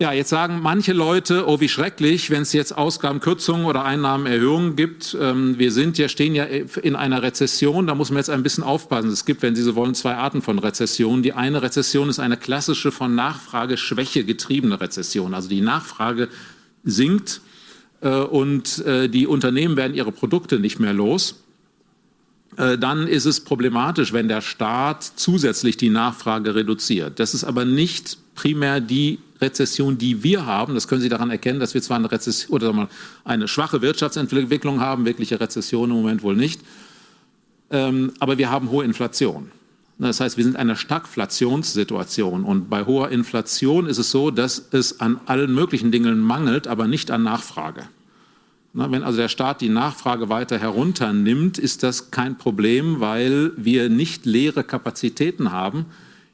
Ja, 0.02 0.12
jetzt 0.12 0.30
sagen 0.30 0.62
manche 0.64 0.94
Leute, 0.94 1.48
oh 1.48 1.60
wie 1.60 1.70
schrecklich, 1.70 2.32
wenn 2.32 2.42
es 2.42 2.54
jetzt 2.54 2.76
Ausgabenkürzungen 2.76 3.68
oder 3.68 3.86
Einnahmenerhöhungen 3.86 4.76
gibt. 4.76 5.16
Ähm, 5.22 5.60
wir 5.60 5.72
sind 5.72 6.00
ja, 6.00 6.10
stehen 6.10 6.34
ja 6.34 6.46
in 6.46 6.96
einer 6.96 7.22
Rezession, 7.22 7.86
da 7.86 7.94
muss 7.94 8.10
man 8.10 8.18
jetzt 8.18 8.32
ein 8.32 8.42
bisschen 8.42 8.64
aufpassen. 8.64 9.12
Es 9.12 9.26
gibt, 9.26 9.44
wenn 9.44 9.54
Sie 9.54 9.62
so 9.62 9.76
wollen, 9.76 9.94
zwei 9.94 10.16
Arten 10.16 10.42
von 10.42 10.58
Rezessionen. 10.58 11.22
Die 11.22 11.34
eine 11.34 11.62
Rezession 11.62 12.10
ist 12.10 12.18
eine 12.18 12.36
klassische 12.36 12.92
von 12.92 13.14
Nachfrageschwäche 13.14 14.24
getriebene 14.24 14.82
Rezession. 14.82 15.36
Also 15.36 15.50
die 15.50 15.62
Nachfrage 15.62 16.30
sinkt 16.84 17.42
äh, 18.02 18.10
und 18.10 18.84
äh, 18.84 19.08
die 19.08 19.28
Unternehmen 19.28 19.78
werden 19.78 19.94
ihre 19.94 20.12
Produkte 20.12 20.58
nicht 20.58 20.80
mehr 20.80 20.94
los. 20.94 21.44
äh, 22.58 22.76
dann 22.76 23.06
ist 23.06 23.26
es 23.26 23.42
problematisch, 23.42 24.14
wenn 24.14 24.28
der 24.28 24.42
Staat 24.42 25.04
zusätzlich 25.16 25.78
die 25.78 25.92
Nachfrage 25.92 26.56
reduziert. 26.56 27.20
Das 27.20 27.36
ist 27.36 27.44
aber 27.44 27.66
nicht 27.66 28.18
primär 28.34 28.82
die 28.82 29.20
Rezession, 29.42 29.98
die 29.98 30.24
wir 30.24 30.46
haben. 30.46 30.74
Das 30.74 30.88
können 30.88 31.02
Sie 31.02 31.10
daran 31.10 31.32
erkennen, 31.32 31.60
dass 31.60 31.74
wir 31.74 31.82
zwar 31.82 31.98
eine 31.98 32.12
Rezession 32.12 32.56
oder 32.56 32.74
mal 32.74 32.88
eine 33.24 33.48
schwache 33.48 33.82
Wirtschaftsentwicklung 33.82 34.80
haben, 34.80 35.06
wirkliche 35.06 35.40
Rezession 35.40 35.90
im 35.90 35.96
Moment 35.98 36.24
wohl 36.24 36.36
nicht, 36.36 36.62
ähm, 37.72 38.12
aber 38.20 38.38
wir 38.38 38.50
haben 38.50 38.70
hohe 38.70 38.86
Inflation. 38.86 39.52
Das 39.98 40.20
heißt, 40.20 40.36
wir 40.36 40.44
sind 40.44 40.54
in 40.54 40.60
einer 40.60 40.76
Stagflationssituation. 40.76 42.44
Und 42.44 42.70
bei 42.72 42.86
hoher 42.86 43.10
Inflation 43.10 43.86
ist 43.86 44.00
es 44.00 44.10
so, 44.10 44.32
dass 44.32 44.70
es 44.72 45.00
an 45.00 45.20
allen 45.28 45.54
möglichen 45.54 45.92
Dingen 45.92 46.20
mangelt, 46.20 46.68
aber 46.68 46.88
nicht 46.88 47.12
an 47.12 47.22
Nachfrage. 47.22 47.84
Wenn 48.74 49.04
also 49.04 49.18
der 49.18 49.28
Staat 49.28 49.62
die 49.62 49.70
Nachfrage 49.70 50.30
weiter 50.30 50.58
herunternimmt, 50.58 51.58
ist 51.58 51.84
das 51.84 52.10
kein 52.10 52.38
Problem, 52.38 53.00
weil 53.00 53.52
wir 53.58 53.90
nicht 53.90 54.26
leere 54.26 54.64
Kapazitäten 54.64 55.52
haben, 55.52 55.86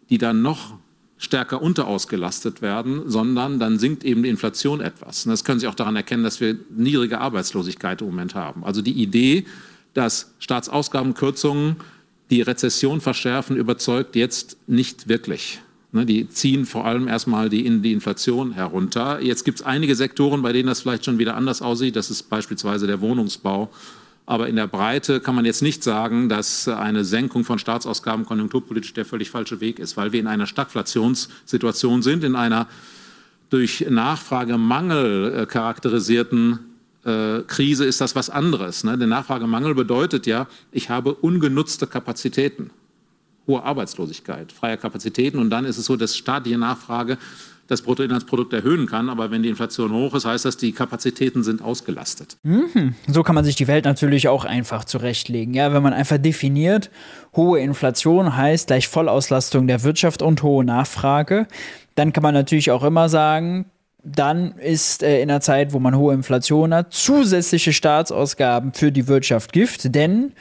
die 0.09 0.17
dann 0.17 0.41
noch 0.41 0.77
stärker 1.17 1.61
unterausgelastet 1.61 2.61
werden, 2.61 3.09
sondern 3.09 3.59
dann 3.59 3.79
sinkt 3.79 4.03
eben 4.03 4.23
die 4.23 4.29
Inflation 4.29 4.81
etwas. 4.81 5.25
Und 5.25 5.31
das 5.31 5.43
können 5.43 5.59
Sie 5.59 5.67
auch 5.67 5.75
daran 5.75 5.95
erkennen, 5.95 6.23
dass 6.23 6.39
wir 6.39 6.57
niedrige 6.75 7.19
Arbeitslosigkeit 7.19 8.01
im 8.01 8.07
Moment 8.07 8.35
haben. 8.35 8.63
Also 8.63 8.81
die 8.81 8.91
Idee, 8.91 9.45
dass 9.93 10.33
Staatsausgabenkürzungen 10.39 11.77
die 12.29 12.41
Rezession 12.41 13.01
verschärfen, 13.01 13.57
überzeugt 13.57 14.15
jetzt 14.15 14.57
nicht 14.67 15.07
wirklich. 15.07 15.59
Ne, 15.93 16.05
die 16.05 16.29
ziehen 16.29 16.65
vor 16.65 16.85
allem 16.85 17.07
erstmal 17.07 17.49
die, 17.49 17.63
die 17.79 17.93
Inflation 17.93 18.51
herunter. 18.51 19.21
Jetzt 19.21 19.45
gibt 19.45 19.59
es 19.59 19.65
einige 19.65 19.95
Sektoren, 19.95 20.41
bei 20.41 20.51
denen 20.51 20.67
das 20.67 20.81
vielleicht 20.81 21.05
schon 21.05 21.17
wieder 21.17 21.35
anders 21.35 21.61
aussieht. 21.61 21.95
Das 21.95 22.11
ist 22.11 22.23
beispielsweise 22.23 22.87
der 22.87 22.99
Wohnungsbau. 22.99 23.69
Aber 24.27 24.49
in 24.49 24.57
der 24.57 24.67
Breite 24.67 25.21
kann 25.21 25.35
man 25.35 25.45
jetzt 25.45 25.61
nicht 25.61 25.83
sagen, 25.83 26.27
dass 26.27 26.67
eine 26.67 27.05
Senkung 27.05 27.45
von 27.45 27.59
Staatsausgaben 27.59 28.25
konjunkturpolitisch 28.25 28.93
der 28.93 29.05
völlig 29.05 29.31
falsche 29.31 29.61
Weg 29.61 29.79
ist, 29.79 29.95
weil 29.95 30.11
wir 30.11 30.19
in 30.19 30.27
einer 30.27 30.47
Stagflationssituation 30.47 32.01
sind, 32.03 32.25
in 32.25 32.35
einer 32.35 32.67
durch 33.49 33.85
Nachfragemangel 33.89 35.33
äh, 35.33 35.45
charakterisierten 35.45 36.59
äh, 37.05 37.39
Krise 37.47 37.85
ist 37.85 38.01
das 38.01 38.17
was 38.17 38.29
anderes. 38.29 38.83
Ne? 38.83 38.97
Der 38.97 39.07
Nachfragemangel 39.07 39.73
bedeutet 39.73 40.27
ja, 40.27 40.47
ich 40.73 40.89
habe 40.89 41.13
ungenutzte 41.13 41.87
Kapazitäten, 41.87 42.71
hohe 43.47 43.63
Arbeitslosigkeit, 43.63 44.51
freie 44.51 44.75
Kapazitäten 44.75 45.39
und 45.39 45.49
dann 45.49 45.63
ist 45.63 45.77
es 45.77 45.85
so, 45.85 45.95
dass 45.95 46.17
staatliche 46.17 46.57
Nachfrage 46.57 47.17
das 47.67 47.81
Bruttoinlandsprodukt 47.81 48.53
erhöhen 48.53 48.87
kann. 48.87 49.09
Aber 49.09 49.31
wenn 49.31 49.43
die 49.43 49.49
Inflation 49.49 49.91
hoch 49.91 50.15
ist, 50.15 50.25
heißt 50.25 50.45
das, 50.45 50.57
die 50.57 50.71
Kapazitäten 50.71 51.43
sind 51.43 51.61
ausgelastet. 51.61 52.37
Mhm. 52.43 52.95
So 53.07 53.23
kann 53.23 53.35
man 53.35 53.45
sich 53.45 53.55
die 53.55 53.67
Welt 53.67 53.85
natürlich 53.85 54.27
auch 54.27 54.45
einfach 54.45 54.85
zurechtlegen. 54.85 55.53
Ja, 55.53 55.73
wenn 55.73 55.83
man 55.83 55.93
einfach 55.93 56.17
definiert, 56.17 56.89
hohe 57.35 57.59
Inflation 57.59 58.35
heißt 58.35 58.67
gleich 58.67 58.87
Vollauslastung 58.87 59.67
der 59.67 59.83
Wirtschaft 59.83 60.21
und 60.21 60.43
hohe 60.43 60.63
Nachfrage, 60.63 61.47
dann 61.95 62.13
kann 62.13 62.23
man 62.23 62.33
natürlich 62.33 62.71
auch 62.71 62.83
immer 62.83 63.09
sagen, 63.09 63.65
dann 64.03 64.53
ist 64.53 65.03
äh, 65.03 65.21
in 65.21 65.29
einer 65.29 65.41
Zeit, 65.41 65.73
wo 65.73 65.79
man 65.79 65.95
hohe 65.95 66.13
Inflation 66.13 66.73
hat, 66.73 66.93
zusätzliche 66.93 67.73
Staatsausgaben 67.73 68.73
für 68.73 68.91
die 68.91 69.07
Wirtschaft 69.07 69.51
Gift, 69.51 69.93
denn 69.93 70.33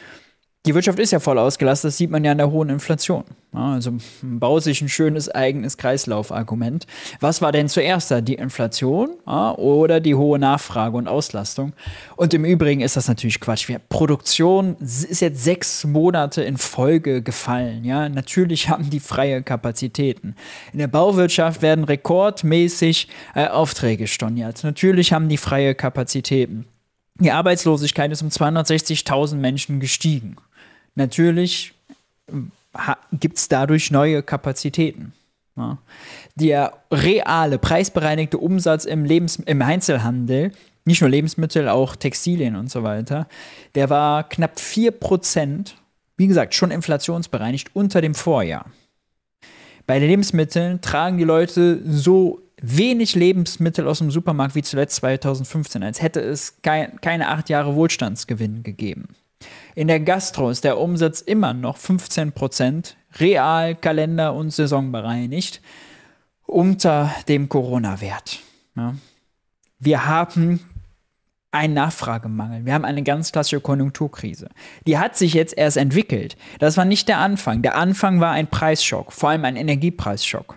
die 0.66 0.74
Wirtschaft 0.74 0.98
ist 0.98 1.12
ja 1.12 1.20
voll 1.20 1.38
ausgelastet, 1.38 1.90
das 1.90 1.96
sieht 1.96 2.10
man 2.10 2.24
ja 2.24 2.32
an 2.32 2.38
der 2.38 2.50
hohen 2.50 2.68
Inflation. 2.68 3.24
Ja, 3.54 3.72
also 3.72 3.92
baut 4.20 4.64
sich 4.64 4.82
ein 4.82 4.88
schönes 4.88 5.30
eigenes 5.30 5.76
Kreislaufargument. 5.78 6.86
Was 7.20 7.40
war 7.40 7.52
denn 7.52 7.68
zuerst 7.68 8.10
da? 8.10 8.20
Die 8.20 8.34
Inflation 8.34 9.10
ja, 9.26 9.54
oder 9.54 10.00
die 10.00 10.14
hohe 10.14 10.38
Nachfrage 10.38 10.96
und 10.96 11.08
Auslastung? 11.08 11.72
Und 12.16 12.34
im 12.34 12.44
Übrigen 12.44 12.80
ist 12.80 12.96
das 12.96 13.08
natürlich 13.08 13.40
Quatsch. 13.40 13.70
Produktion 13.88 14.76
ist 14.80 15.20
jetzt 15.20 15.42
sechs 15.42 15.84
Monate 15.84 16.42
in 16.42 16.56
Folge 16.56 17.22
gefallen. 17.22 17.84
Ja, 17.84 18.08
natürlich 18.08 18.68
haben 18.68 18.90
die 18.90 19.00
freie 19.00 19.42
Kapazitäten. 19.42 20.34
In 20.72 20.80
der 20.80 20.88
Bauwirtschaft 20.88 21.62
werden 21.62 21.84
rekordmäßig 21.84 23.08
äh, 23.34 23.46
Aufträge 23.46 24.06
storniert. 24.08 24.64
Natürlich 24.64 25.12
haben 25.12 25.28
die 25.28 25.38
freie 25.38 25.74
Kapazitäten. 25.74 26.66
Die 27.18 27.30
Arbeitslosigkeit 27.30 28.12
ist 28.12 28.20
um 28.20 28.28
260.000 28.28 29.36
Menschen 29.36 29.80
gestiegen. 29.80 30.36
Natürlich 30.96 31.72
gibt 33.12 33.38
es 33.38 33.48
dadurch 33.48 33.90
neue 33.90 34.22
Kapazitäten. 34.22 35.12
Ja. 35.56 35.78
Der 36.34 36.72
reale, 36.90 37.58
preisbereinigte 37.58 38.38
Umsatz 38.38 38.84
im, 38.84 39.04
Lebens 39.04 39.36
im 39.36 39.62
Einzelhandel, 39.62 40.52
nicht 40.84 41.00
nur 41.00 41.10
Lebensmittel, 41.10 41.68
auch 41.68 41.96
Textilien 41.96 42.56
und 42.56 42.70
so 42.70 42.82
weiter, 42.82 43.26
der 43.74 43.88
war 43.88 44.28
knapp 44.28 44.56
4%, 44.56 45.72
wie 46.16 46.26
gesagt, 46.26 46.54
schon 46.54 46.70
inflationsbereinigt 46.70 47.74
unter 47.74 48.00
dem 48.00 48.14
Vorjahr. 48.14 48.66
Bei 49.86 49.98
den 49.98 50.08
Lebensmitteln 50.08 50.80
tragen 50.80 51.16
die 51.18 51.24
Leute 51.24 51.80
so 51.86 52.40
wenig 52.60 53.14
Lebensmittel 53.14 53.86
aus 53.86 53.98
dem 53.98 54.10
Supermarkt 54.10 54.54
wie 54.54 54.62
zuletzt 54.62 54.96
2015, 54.96 55.82
als 55.82 56.02
hätte 56.02 56.20
es 56.20 56.60
keine 56.62 57.28
acht 57.28 57.48
Jahre 57.48 57.74
Wohlstandsgewinn 57.74 58.62
gegeben. 58.62 59.08
In 59.76 59.88
der 59.88 60.00
Gastro 60.00 60.48
ist 60.48 60.64
der 60.64 60.78
Umsatz 60.78 61.20
immer 61.20 61.52
noch 61.52 61.76
15% 61.76 62.94
real, 63.20 63.74
Kalender 63.74 64.32
und 64.32 64.50
saisonbereinigt 64.50 65.60
unter 66.46 67.14
dem 67.28 67.50
Corona-Wert. 67.50 68.40
Ja. 68.74 68.94
Wir 69.78 70.06
haben 70.06 70.60
einen 71.50 71.74
Nachfragemangel. 71.74 72.64
Wir 72.64 72.72
haben 72.72 72.86
eine 72.86 73.02
ganz 73.02 73.32
klassische 73.32 73.60
Konjunkturkrise. 73.60 74.48
Die 74.86 74.96
hat 74.96 75.14
sich 75.14 75.34
jetzt 75.34 75.56
erst 75.58 75.76
entwickelt. 75.76 76.38
Das 76.58 76.78
war 76.78 76.86
nicht 76.86 77.06
der 77.06 77.18
Anfang. 77.18 77.60
Der 77.60 77.76
Anfang 77.76 78.18
war 78.18 78.32
ein 78.32 78.46
Preisschock, 78.46 79.12
vor 79.12 79.28
allem 79.28 79.44
ein 79.44 79.56
Energiepreisschock. 79.56 80.56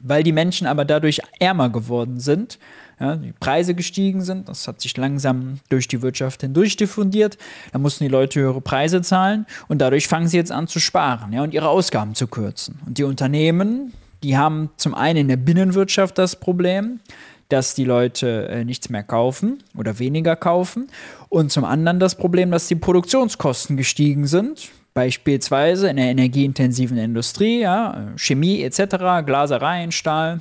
Weil 0.00 0.22
die 0.22 0.32
Menschen 0.32 0.66
aber 0.66 0.84
dadurch 0.84 1.20
ärmer 1.40 1.70
geworden 1.70 2.20
sind 2.20 2.58
ja, 3.00 3.16
die 3.16 3.32
Preise 3.32 3.74
gestiegen 3.74 4.22
sind. 4.22 4.48
Das 4.48 4.66
hat 4.66 4.80
sich 4.80 4.96
langsam 4.96 5.60
durch 5.68 5.88
die 5.88 6.02
Wirtschaft 6.02 6.40
hindurch 6.40 6.76
diffundiert. 6.76 7.38
Da 7.72 7.78
mussten 7.78 8.04
die 8.04 8.10
Leute 8.10 8.40
höhere 8.40 8.60
Preise 8.60 9.02
zahlen 9.02 9.46
und 9.68 9.78
dadurch 9.78 10.08
fangen 10.08 10.28
sie 10.28 10.36
jetzt 10.36 10.52
an 10.52 10.66
zu 10.66 10.80
sparen 10.80 11.32
ja, 11.32 11.42
und 11.42 11.54
ihre 11.54 11.68
Ausgaben 11.68 12.14
zu 12.14 12.26
kürzen. 12.26 12.80
Und 12.86 12.98
die 12.98 13.04
Unternehmen, 13.04 13.92
die 14.22 14.36
haben 14.36 14.70
zum 14.76 14.94
einen 14.94 15.20
in 15.20 15.28
der 15.28 15.36
Binnenwirtschaft 15.36 16.18
das 16.18 16.36
Problem, 16.36 17.00
dass 17.48 17.74
die 17.74 17.84
Leute 17.84 18.48
äh, 18.48 18.64
nichts 18.64 18.90
mehr 18.90 19.02
kaufen 19.02 19.62
oder 19.76 19.98
weniger 19.98 20.36
kaufen. 20.36 20.88
Und 21.30 21.50
zum 21.50 21.64
anderen 21.64 21.98
das 21.98 22.14
Problem, 22.14 22.50
dass 22.50 22.68
die 22.68 22.74
Produktionskosten 22.74 23.76
gestiegen 23.76 24.26
sind. 24.26 24.70
Beispielsweise 24.98 25.90
in 25.90 25.96
der 25.96 26.06
energieintensiven 26.06 26.98
Industrie, 26.98 27.60
ja, 27.60 28.12
Chemie 28.16 28.64
etc., 28.64 28.96
Glasereien, 29.24 29.92
Stahl, 29.92 30.40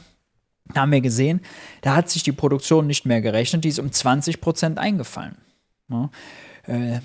da 0.73 0.81
haben 0.81 0.91
wir 0.91 1.01
gesehen, 1.01 1.41
da 1.81 1.95
hat 1.95 2.09
sich 2.09 2.23
die 2.23 2.31
Produktion 2.31 2.87
nicht 2.87 3.05
mehr 3.05 3.21
gerechnet, 3.21 3.65
die 3.65 3.69
ist 3.69 3.77
um 3.77 3.91
20 3.91 4.41
Prozent 4.41 4.79
eingefallen. 4.79 5.35
Ja, 5.91 6.09
äh, 6.65 7.01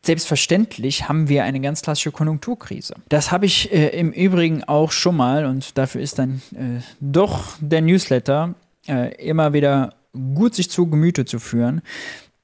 selbstverständlich 0.00 1.06
haben 1.06 1.28
wir 1.28 1.44
eine 1.44 1.60
ganz 1.60 1.82
klassische 1.82 2.12
Konjunkturkrise. 2.12 2.94
Das 3.10 3.30
habe 3.30 3.44
ich 3.44 3.70
äh, 3.70 3.88
im 3.88 4.10
Übrigen 4.10 4.64
auch 4.64 4.90
schon 4.90 5.16
mal 5.16 5.44
und 5.44 5.76
dafür 5.76 6.00
ist 6.00 6.18
dann 6.18 6.40
äh, 6.54 6.80
doch 6.98 7.58
der 7.60 7.82
Newsletter 7.82 8.54
äh, 8.88 9.14
immer 9.16 9.52
wieder 9.52 9.92
gut 10.34 10.54
sich 10.54 10.70
zu 10.70 10.86
Gemüte 10.86 11.26
zu 11.26 11.40
führen 11.40 11.82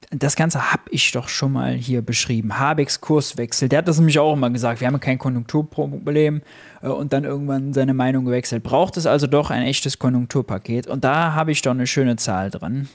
das 0.09 0.37
Ganze 0.37 0.71
habe 0.71 0.83
ich 0.89 1.11
doch 1.11 1.27
schon 1.27 1.51
mal 1.51 1.73
hier 1.73 2.01
beschrieben. 2.01 2.57
Habecks 2.57 3.01
Kurswechsel. 3.01 3.67
Der 3.67 3.79
hat 3.79 3.87
das 3.87 3.97
nämlich 3.97 4.19
auch 4.19 4.33
immer 4.33 4.49
gesagt. 4.49 4.79
Wir 4.79 4.87
haben 4.87 4.99
kein 4.99 5.17
Konjunkturproblem 5.17 6.41
äh, 6.81 6.87
und 6.87 7.11
dann 7.11 7.25
irgendwann 7.25 7.73
seine 7.73 7.93
Meinung 7.93 8.25
gewechselt. 8.25 8.63
Braucht 8.63 8.95
es 8.97 9.05
also 9.05 9.27
doch 9.27 9.49
ein 9.49 9.63
echtes 9.63 9.99
Konjunkturpaket? 9.99 10.87
Und 10.87 11.03
da 11.03 11.33
habe 11.33 11.51
ich 11.51 11.61
doch 11.61 11.71
eine 11.71 11.87
schöne 11.87 12.15
Zahl 12.15 12.51
dran. 12.51 12.87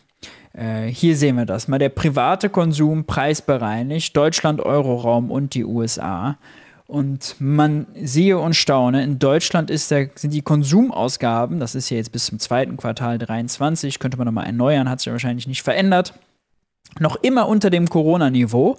Äh, 0.54 0.86
hier 0.86 1.14
sehen 1.16 1.36
wir 1.36 1.44
das 1.44 1.68
mal. 1.68 1.78
Der 1.78 1.90
private 1.90 2.48
Konsum 2.48 3.04
preisbereinigt, 3.04 4.16
Deutschland, 4.16 4.60
Euroraum 4.60 5.30
und 5.30 5.52
die 5.54 5.66
USA. 5.66 6.38
Und 6.86 7.36
man 7.38 7.86
sehe 8.02 8.38
und 8.38 8.54
staune, 8.54 9.02
in 9.02 9.18
Deutschland 9.18 9.70
der, 9.70 9.78
sind 9.78 10.34
die 10.34 10.42
Konsumausgaben, 10.42 11.58
das 11.58 11.74
ist 11.74 11.88
ja 11.88 11.96
jetzt 11.96 12.12
bis 12.12 12.26
zum 12.26 12.38
zweiten 12.38 12.76
Quartal 12.76 13.18
23, 13.18 13.98
könnte 13.98 14.18
man 14.18 14.26
nochmal 14.26 14.44
erneuern, 14.44 14.90
hat 14.90 15.00
sich 15.00 15.06
ja 15.06 15.12
wahrscheinlich 15.12 15.46
nicht 15.46 15.62
verändert 15.62 16.12
noch 16.98 17.16
immer 17.16 17.48
unter 17.48 17.70
dem 17.70 17.88
Corona-Niveau. 17.88 18.76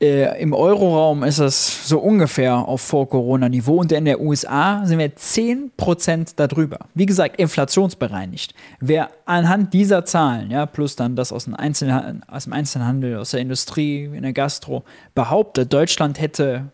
Äh, 0.00 0.42
Im 0.42 0.52
Euroraum 0.52 1.22
ist 1.22 1.38
es 1.38 1.88
so 1.88 1.98
ungefähr 1.98 2.56
auf 2.56 2.80
Vor-Corona-Niveau 2.80 3.76
und 3.76 3.92
in 3.92 4.04
der 4.04 4.20
USA 4.20 4.84
sind 4.84 4.98
wir 4.98 5.14
10% 5.14 6.34
darüber. 6.36 6.80
Wie 6.94 7.06
gesagt, 7.06 7.36
inflationsbereinigt. 7.36 8.54
Wer 8.80 9.10
anhand 9.24 9.72
dieser 9.72 10.04
Zahlen, 10.04 10.50
ja, 10.50 10.66
plus 10.66 10.96
dann 10.96 11.14
das 11.14 11.32
aus 11.32 11.44
dem, 11.44 11.54
aus 11.54 12.44
dem 12.44 12.52
Einzelhandel, 12.52 13.18
aus 13.18 13.30
der 13.30 13.40
Industrie, 13.40 14.04
in 14.04 14.22
der 14.22 14.32
Gastro, 14.32 14.82
behauptet, 15.14 15.72
Deutschland 15.72 16.20
hätte 16.20 16.72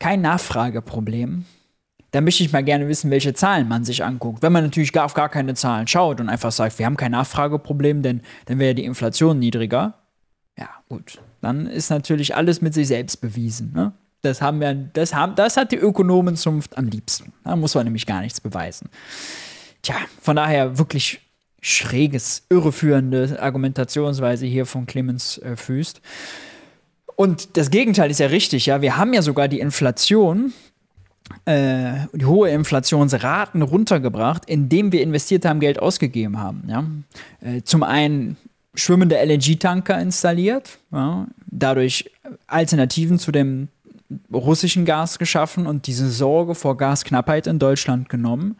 kein 0.00 0.20
Nachfrageproblem, 0.20 1.44
dann 2.10 2.24
möchte 2.24 2.42
ich 2.42 2.52
mal 2.52 2.64
gerne 2.64 2.88
wissen, 2.88 3.10
welche 3.10 3.34
Zahlen 3.34 3.68
man 3.68 3.84
sich 3.84 4.04
anguckt. 4.04 4.42
Wenn 4.42 4.52
man 4.52 4.64
natürlich 4.64 4.92
gar 4.92 5.04
auf 5.04 5.14
gar 5.14 5.28
keine 5.28 5.54
Zahlen 5.54 5.86
schaut 5.86 6.20
und 6.20 6.28
einfach 6.28 6.52
sagt, 6.52 6.78
wir 6.78 6.86
haben 6.86 6.96
kein 6.96 7.12
Nachfrageproblem, 7.12 8.02
denn 8.02 8.22
dann 8.46 8.58
wäre 8.58 8.74
die 8.74 8.84
Inflation 8.84 9.38
niedriger. 9.38 9.94
Ja, 10.58 10.68
gut. 10.88 11.20
dann 11.40 11.66
ist 11.66 11.90
natürlich 11.90 12.34
alles 12.34 12.60
mit 12.60 12.74
sich 12.74 12.88
selbst 12.88 13.20
bewiesen. 13.20 13.72
Ne? 13.74 13.92
Das, 14.22 14.42
haben 14.42 14.60
wir, 14.60 14.74
das, 14.74 15.14
haben, 15.14 15.34
das 15.36 15.56
hat 15.56 15.70
die 15.70 15.76
Ökonomenzunft 15.76 16.76
am 16.76 16.86
liebsten. 16.86 17.32
Da 17.44 17.54
muss 17.54 17.74
man 17.74 17.84
nämlich 17.84 18.06
gar 18.06 18.22
nichts 18.22 18.40
beweisen. 18.40 18.88
Tja, 19.82 19.94
von 20.20 20.34
daher 20.34 20.78
wirklich 20.78 21.20
schräges, 21.60 22.44
irreführende 22.48 23.38
Argumentationsweise 23.40 24.46
hier 24.46 24.66
von 24.66 24.86
Clemens 24.86 25.38
äh, 25.38 25.56
Füst. 25.56 26.00
Und 27.14 27.56
das 27.56 27.70
Gegenteil 27.70 28.10
ist 28.10 28.20
ja 28.20 28.28
richtig, 28.28 28.66
ja. 28.66 28.80
Wir 28.80 28.96
haben 28.96 29.12
ja 29.12 29.22
sogar 29.22 29.48
die 29.48 29.60
Inflation, 29.60 30.52
die 31.46 32.24
hohe 32.24 32.50
Inflationsraten 32.50 33.62
runtergebracht, 33.62 34.44
indem 34.46 34.92
wir 34.92 35.02
investiert 35.02 35.44
haben, 35.44 35.60
Geld 35.60 35.80
ausgegeben 35.80 36.38
haben. 36.38 36.64
Ja? 36.68 36.84
Äh, 37.40 37.62
zum 37.62 37.82
einen 37.82 38.36
schwimmende 38.74 39.16
LNG-Tanker 39.16 39.98
installiert, 40.00 40.78
ja? 40.92 41.26
dadurch 41.50 42.10
Alternativen 42.46 43.18
zu 43.18 43.32
dem 43.32 43.68
russischen 44.32 44.84
Gas 44.84 45.18
geschaffen 45.18 45.66
und 45.66 45.86
diese 45.86 46.10
Sorge 46.10 46.54
vor 46.54 46.76
Gasknappheit 46.76 47.46
in 47.46 47.58
Deutschland 47.58 48.08
genommen. 48.08 48.56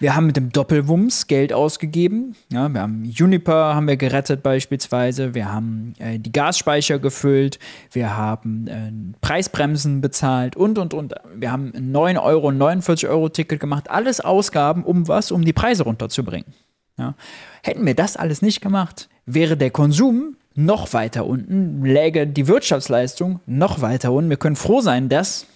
Wir 0.00 0.16
haben 0.16 0.24
mit 0.24 0.36
dem 0.36 0.50
Doppelwumms 0.50 1.26
Geld 1.26 1.52
ausgegeben. 1.52 2.34
Ja, 2.50 2.70
wir 2.70 2.80
haben 2.80 3.04
Juniper 3.04 3.74
haben 3.74 3.86
wir 3.86 3.98
gerettet 3.98 4.42
beispielsweise. 4.42 5.34
Wir 5.34 5.52
haben 5.52 5.92
äh, 5.98 6.18
die 6.18 6.32
Gasspeicher 6.32 6.98
gefüllt. 6.98 7.58
Wir 7.92 8.16
haben 8.16 8.66
äh, 8.66 8.90
Preisbremsen 9.20 10.00
bezahlt 10.00 10.56
und, 10.56 10.78
und, 10.78 10.94
und. 10.94 11.14
Wir 11.34 11.52
haben 11.52 11.72
ein 11.76 11.92
9 11.92 12.16
Euro, 12.16 12.50
49 12.50 13.10
Euro 13.10 13.28
Ticket 13.28 13.60
gemacht. 13.60 13.90
Alles 13.90 14.22
Ausgaben, 14.22 14.84
um 14.84 15.06
was? 15.06 15.30
Um 15.30 15.44
die 15.44 15.52
Preise 15.52 15.84
runterzubringen. 15.84 16.54
Ja. 16.96 17.14
Hätten 17.62 17.84
wir 17.84 17.94
das 17.94 18.16
alles 18.16 18.40
nicht 18.40 18.62
gemacht, 18.62 19.10
wäre 19.26 19.58
der 19.58 19.70
Konsum 19.70 20.36
noch 20.54 20.94
weiter 20.94 21.26
unten, 21.26 21.84
läge 21.84 22.26
die 22.26 22.48
Wirtschaftsleistung 22.48 23.40
noch 23.44 23.82
weiter 23.82 24.12
unten. 24.12 24.30
Wir 24.30 24.38
können 24.38 24.56
froh 24.56 24.80
sein, 24.80 25.10
dass 25.10 25.46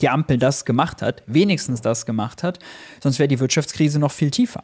die 0.00 0.08
Ampel 0.08 0.38
das 0.38 0.64
gemacht 0.64 1.02
hat, 1.02 1.22
wenigstens 1.26 1.80
das 1.80 2.06
gemacht 2.06 2.42
hat, 2.42 2.58
sonst 3.02 3.18
wäre 3.18 3.28
die 3.28 3.40
Wirtschaftskrise 3.40 3.98
noch 3.98 4.12
viel 4.12 4.30
tiefer. 4.30 4.62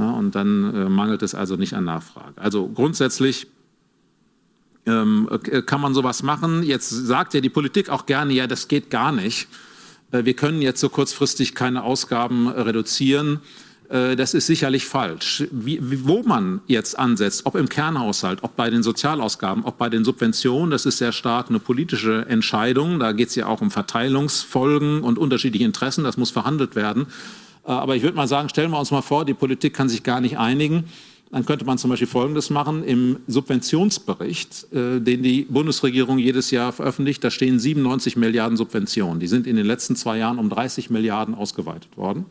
Ja, 0.00 0.10
und 0.12 0.34
dann 0.34 0.74
äh, 0.74 0.88
mangelt 0.88 1.22
es 1.22 1.34
also 1.34 1.56
nicht 1.56 1.74
an 1.74 1.84
Nachfrage. 1.84 2.40
Also 2.40 2.68
grundsätzlich 2.68 3.48
ähm, 4.86 5.28
äh, 5.30 5.62
kann 5.62 5.80
man 5.80 5.92
sowas 5.94 6.22
machen. 6.22 6.62
Jetzt 6.62 6.90
sagt 6.90 7.34
ja 7.34 7.40
die 7.40 7.50
Politik 7.50 7.90
auch 7.90 8.06
gerne, 8.06 8.32
ja, 8.32 8.46
das 8.46 8.68
geht 8.68 8.90
gar 8.90 9.12
nicht. 9.12 9.48
Äh, 10.12 10.24
wir 10.24 10.34
können 10.34 10.62
jetzt 10.62 10.80
so 10.80 10.88
kurzfristig 10.88 11.54
keine 11.54 11.82
Ausgaben 11.82 12.46
äh, 12.46 12.60
reduzieren. 12.60 13.40
Äh, 13.88 14.16
das 14.16 14.34
ist 14.34 14.46
sicherlich 14.46 14.84
falsch. 14.84 15.44
Wie, 15.50 15.78
wo 16.06 16.22
man 16.22 16.60
jetzt 16.66 16.98
ansetzt, 16.98 17.46
ob 17.46 17.54
im 17.54 17.68
Kernhaushalt, 17.68 18.42
ob 18.42 18.56
bei 18.56 18.70
den 18.70 18.82
Sozialausgaben, 18.82 19.64
ob 19.64 19.78
bei 19.78 19.88
den 19.88 20.04
Subventionen, 20.04 20.70
das 20.70 20.86
ist 20.86 20.98
sehr 20.98 21.12
stark 21.12 21.48
eine 21.48 21.58
politische 21.58 22.26
Entscheidung. 22.28 22.98
Da 22.98 23.12
geht 23.12 23.28
es 23.28 23.34
ja 23.34 23.46
auch 23.46 23.60
um 23.60 23.70
Verteilungsfolgen 23.70 25.02
und 25.02 25.18
unterschiedliche 25.18 25.64
Interessen. 25.64 26.04
Das 26.04 26.16
muss 26.16 26.30
verhandelt 26.30 26.76
werden. 26.76 27.06
Äh, 27.64 27.70
aber 27.70 27.96
ich 27.96 28.02
würde 28.02 28.16
mal 28.16 28.28
sagen, 28.28 28.48
stellen 28.48 28.70
wir 28.70 28.78
uns 28.78 28.90
mal 28.90 29.02
vor, 29.02 29.24
die 29.24 29.34
Politik 29.34 29.74
kann 29.74 29.88
sich 29.88 30.02
gar 30.02 30.20
nicht 30.20 30.38
einigen. 30.38 30.84
Dann 31.30 31.44
könnte 31.44 31.66
man 31.66 31.76
zum 31.76 31.90
Beispiel 31.90 32.08
Folgendes 32.08 32.48
machen. 32.48 32.82
Im 32.84 33.18
Subventionsbericht, 33.26 34.72
äh, 34.72 35.00
den 35.00 35.22
die 35.22 35.42
Bundesregierung 35.42 36.18
jedes 36.18 36.50
Jahr 36.50 36.72
veröffentlicht, 36.72 37.22
da 37.22 37.30
stehen 37.30 37.58
97 37.58 38.16
Milliarden 38.16 38.56
Subventionen. 38.56 39.20
Die 39.20 39.26
sind 39.26 39.46
in 39.46 39.56
den 39.56 39.66
letzten 39.66 39.94
zwei 39.94 40.18
Jahren 40.18 40.38
um 40.38 40.48
30 40.48 40.88
Milliarden 40.88 41.34
ausgeweitet 41.34 41.96
worden. 41.96 42.26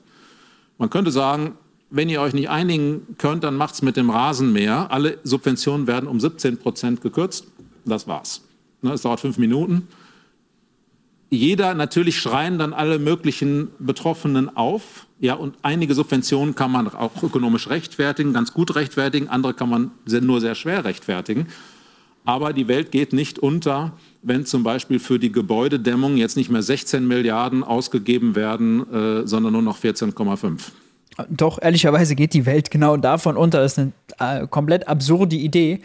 Man 0.78 0.90
könnte 0.90 1.12
sagen, 1.12 1.58
wenn 1.90 2.10
ihr 2.10 2.22
euch 2.22 2.34
nicht 2.34 2.50
einigen 2.50 3.16
könnt, 3.18 3.44
dann 3.44 3.56
macht 3.56 3.76
es 3.76 3.82
mit 3.82 3.98
dem 3.98 4.10
Rasenmäher. 4.10 4.92
Alle 4.92 5.20
Subventionen 5.24 5.88
werden 5.88 6.08
um 6.08 6.20
17 6.20 6.58
Prozent 6.58 7.02
gekürzt. 7.02 7.48
Das 7.86 8.08
war's. 8.08 8.42
Ne, 8.82 8.92
es 8.92 9.02
dauert 9.02 9.22
fünf 9.22 9.38
Minuten. 9.38 9.88
Jeder, 11.30 11.74
natürlich 11.74 12.20
schreien 12.20 12.58
dann 12.58 12.74
alle 12.74 13.00
möglichen 13.00 13.70
Betroffenen 13.80 14.56
auf. 14.56 15.08
Ja, 15.20 15.34
und 15.34 15.56
einige 15.62 15.94
Subventionen 15.94 16.56
kann 16.56 16.72
man 16.72 16.88
auch 16.94 17.24
ökonomisch 17.24 17.70
rechtfertigen, 17.70 18.34
ganz 18.34 18.54
gut 18.54 18.76
rechtfertigen. 18.76 19.28
Andere 19.28 19.54
kann 19.54 19.70
man 19.70 19.92
nur 20.06 20.40
sehr 20.40 20.56
schwer 20.56 20.86
rechtfertigen. 20.86 21.48
Aber 22.24 22.54
die 22.54 22.68
Welt 22.68 22.92
geht 22.92 23.13
nicht 23.13 23.40
unter, 23.40 23.94
wenn 24.28 24.46
zum 24.46 24.63
Beispiel 24.63 25.00
für 25.00 25.20
die 25.20 25.32
Gebäudedämmung 25.32 26.18
jetzt 26.18 26.38
nicht 26.38 26.50
mehr 26.50 26.62
16 26.62 27.08
Milliarden 27.08 27.63
ausgegeben 27.63 28.36
werden, 28.36 28.82
äh, 28.94 29.28
sondern 29.28 29.54
nur 29.54 29.62
noch 29.62 29.78
14,5. 29.78 30.60
Doch, 31.30 31.60
ehrlicherweise 31.62 32.16
geht 32.16 32.34
die 32.34 32.46
Welt 32.46 32.70
genau 32.70 32.98
davon 32.98 33.38
unter. 33.38 33.62
Das 33.62 33.78
ist 33.78 33.92
eine 34.20 34.44
äh, 34.44 34.48
komplett 34.48 34.88
absurde 34.88 35.36
Idee. 35.36 35.82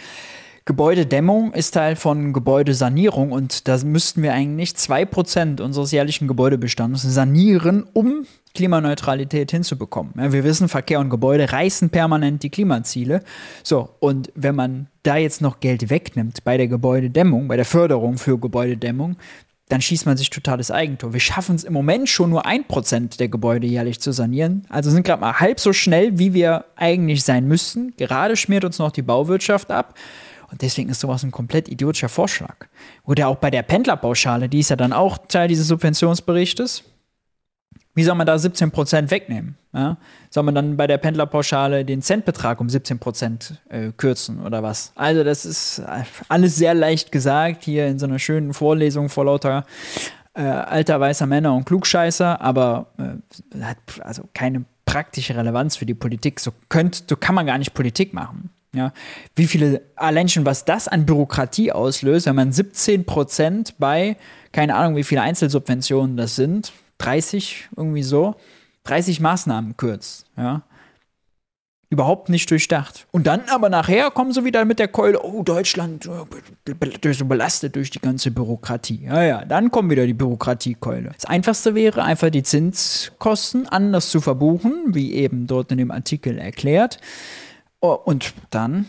Gebäudedämmung 0.64 1.52
ist 1.54 1.72
Teil 1.72 1.96
von 1.96 2.32
Gebäudesanierung 2.32 3.32
und 3.32 3.66
da 3.66 3.78
müssten 3.84 4.22
wir 4.22 4.32
eigentlich 4.32 4.70
2% 4.70 5.60
unseres 5.60 5.90
jährlichen 5.90 6.28
Gebäudebestands 6.28 7.02
sanieren, 7.02 7.84
um 7.92 8.26
Klimaneutralität 8.54 9.50
hinzubekommen. 9.50 10.12
Ja, 10.16 10.32
wir 10.32 10.44
wissen, 10.44 10.68
Verkehr 10.68 11.00
und 11.00 11.10
Gebäude 11.10 11.50
reißen 11.50 11.90
permanent 11.90 12.44
die 12.44 12.50
Klimaziele. 12.50 13.22
So, 13.64 13.88
und 13.98 14.30
wenn 14.36 14.54
man 14.54 14.86
da 15.02 15.16
jetzt 15.16 15.40
noch 15.40 15.58
Geld 15.58 15.90
wegnimmt 15.90 16.44
bei 16.44 16.56
der 16.56 16.68
Gebäudedämmung, 16.68 17.48
bei 17.48 17.56
der 17.56 17.64
Förderung 17.64 18.18
für 18.18 18.38
Gebäudedämmung, 18.38 19.16
dann 19.68 19.80
schießt 19.80 20.04
man 20.04 20.18
sich 20.18 20.28
totales 20.28 20.70
Eigentor. 20.70 21.14
Wir 21.14 21.20
schaffen 21.20 21.56
es 21.56 21.64
im 21.64 21.72
Moment 21.72 22.08
schon 22.08 22.30
nur 22.30 22.44
ein 22.44 22.68
Prozent 22.68 23.18
der 23.18 23.28
Gebäude 23.28 23.66
jährlich 23.66 24.00
zu 24.00 24.12
sanieren. 24.12 24.66
Also 24.68 24.90
sind 24.90 25.04
gerade 25.04 25.22
mal 25.22 25.40
halb 25.40 25.58
so 25.58 25.72
schnell, 25.72 26.18
wie 26.18 26.34
wir 26.34 26.66
eigentlich 26.76 27.24
sein 27.24 27.48
müssten. 27.48 27.94
Gerade 27.96 28.36
schmiert 28.36 28.66
uns 28.66 28.78
noch 28.78 28.90
die 28.90 29.02
Bauwirtschaft 29.02 29.70
ab. 29.70 29.94
Und 30.52 30.60
deswegen 30.60 30.90
ist 30.90 31.00
sowas 31.00 31.22
ein 31.24 31.32
komplett 31.32 31.68
idiotischer 31.68 32.10
Vorschlag. 32.10 32.66
Oder 33.04 33.28
auch 33.28 33.36
bei 33.36 33.50
der 33.50 33.62
Pendlerpauschale, 33.62 34.50
die 34.50 34.60
ist 34.60 34.68
ja 34.68 34.76
dann 34.76 34.92
auch 34.92 35.18
Teil 35.26 35.48
dieses 35.48 35.66
Subventionsberichtes. 35.66 36.84
Wie 37.94 38.04
soll 38.04 38.14
man 38.14 38.26
da 38.26 38.38
17 38.38 38.70
Prozent 38.70 39.10
wegnehmen? 39.10 39.56
Ja? 39.72 39.96
Soll 40.30 40.44
man 40.44 40.54
dann 40.54 40.76
bei 40.76 40.86
der 40.86 40.98
Pendlerpauschale 40.98 41.84
den 41.84 42.02
Centbetrag 42.02 42.60
um 42.60 42.68
17 42.68 42.98
Prozent 42.98 43.60
äh, 43.70 43.92
kürzen 43.96 44.40
oder 44.40 44.62
was? 44.62 44.92
Also, 44.94 45.24
das 45.24 45.46
ist 45.46 45.80
äh, 45.80 46.04
alles 46.28 46.56
sehr 46.56 46.74
leicht 46.74 47.12
gesagt 47.12 47.64
hier 47.64 47.86
in 47.86 47.98
so 47.98 48.06
einer 48.06 48.18
schönen 48.18 48.52
Vorlesung 48.54 49.08
vor 49.08 49.24
lauter 49.24 49.64
äh, 50.34 50.42
alter 50.42 51.00
weißer 51.00 51.26
Männer 51.26 51.54
und 51.54 51.64
Klugscheißer, 51.64 52.40
aber 52.40 52.86
äh, 52.98 53.62
hat 53.62 53.78
also 54.00 54.22
keine 54.32 54.64
praktische 54.84 55.36
Relevanz 55.36 55.76
für 55.76 55.86
die 55.86 55.94
Politik. 55.94 56.40
So, 56.40 56.52
könnt, 56.68 57.04
so 57.08 57.16
kann 57.16 57.34
man 57.34 57.46
gar 57.46 57.58
nicht 57.58 57.74
Politik 57.74 58.14
machen. 58.14 58.50
Ja, 58.74 58.92
wie 59.36 59.46
viele, 59.46 59.82
allein 59.96 60.30
schon 60.30 60.46
was 60.46 60.64
das 60.64 60.88
an 60.88 61.04
Bürokratie 61.04 61.72
auslöst, 61.72 62.24
wenn 62.24 62.36
man 62.36 62.52
17 62.52 63.04
Prozent 63.04 63.74
bei, 63.78 64.16
keine 64.50 64.74
Ahnung, 64.76 64.96
wie 64.96 65.04
viele 65.04 65.20
Einzelsubventionen 65.20 66.16
das 66.16 66.36
sind, 66.36 66.72
30, 66.98 67.68
irgendwie 67.76 68.02
so, 68.02 68.34
30 68.84 69.20
Maßnahmen 69.20 69.76
kürzt, 69.76 70.26
ja. 70.36 70.62
Überhaupt 71.90 72.30
nicht 72.30 72.50
durchdacht. 72.50 73.06
Und 73.10 73.26
dann 73.26 73.42
aber 73.50 73.68
nachher 73.68 74.10
kommen 74.10 74.32
sie 74.32 74.46
wieder 74.46 74.64
mit 74.64 74.78
der 74.78 74.88
Keule, 74.88 75.22
oh, 75.22 75.42
Deutschland 75.42 76.08
äh, 76.66 77.12
so 77.12 77.26
belastet 77.26 77.76
durch 77.76 77.90
die 77.90 77.98
ganze 77.98 78.30
Bürokratie. 78.30 79.02
Ja, 79.04 79.22
ja, 79.22 79.44
dann 79.44 79.70
kommt 79.70 79.90
wieder 79.90 80.06
die 80.06 80.14
Bürokratiekeule. 80.14 81.10
Das 81.12 81.26
Einfachste 81.26 81.74
wäre 81.74 82.02
einfach 82.02 82.30
die 82.30 82.42
Zinskosten 82.42 83.68
anders 83.68 84.08
zu 84.08 84.22
verbuchen, 84.22 84.94
wie 84.94 85.12
eben 85.12 85.46
dort 85.46 85.70
in 85.70 85.76
dem 85.76 85.90
Artikel 85.90 86.38
erklärt. 86.38 86.98
Oh, 87.84 87.98
und 88.04 88.32
dann, 88.50 88.86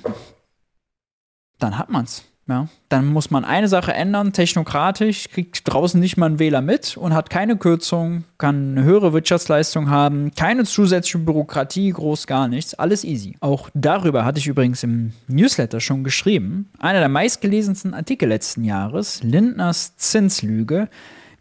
dann 1.58 1.80
hat 1.80 1.90
man's. 1.90 2.24
Ja, 2.46 2.68
dann 2.90 3.08
muss 3.08 3.32
man 3.32 3.46
eine 3.46 3.70
Sache 3.70 3.94
ändern, 3.94 4.34
technokratisch, 4.34 5.30
kriegt 5.30 5.62
draußen 5.64 5.98
nicht 5.98 6.18
mal 6.18 6.26
einen 6.26 6.40
Wähler 6.40 6.62
mit 6.62 6.98
und 6.98 7.14
hat 7.14 7.30
keine 7.30 7.56
Kürzung, 7.56 8.26
kann 8.38 8.72
eine 8.72 8.84
höhere 8.84 9.14
Wirtschaftsleistung 9.14 9.90
haben, 9.90 10.32
keine 10.36 10.66
zusätzliche 10.66 11.20
Bürokratie, 11.20 11.92
groß 11.92 12.28
gar 12.28 12.50
nichts, 12.50 12.74
alles 12.76 13.06
easy. 13.06 13.38
Auch 13.40 13.70
darüber 13.74 14.26
hatte 14.26 14.40
ich 14.40 14.48
übrigens 14.48 14.84
im 14.84 15.14
Newsletter 15.28 15.80
schon 15.80 16.04
geschrieben. 16.04 16.70
Einer 16.80 17.00
der 17.00 17.08
meistgelesensten 17.08 17.94
Artikel 17.94 18.28
letzten 18.28 18.66
Jahres, 18.66 19.24
Lindners 19.24 19.96
Zinslüge, 19.96 20.90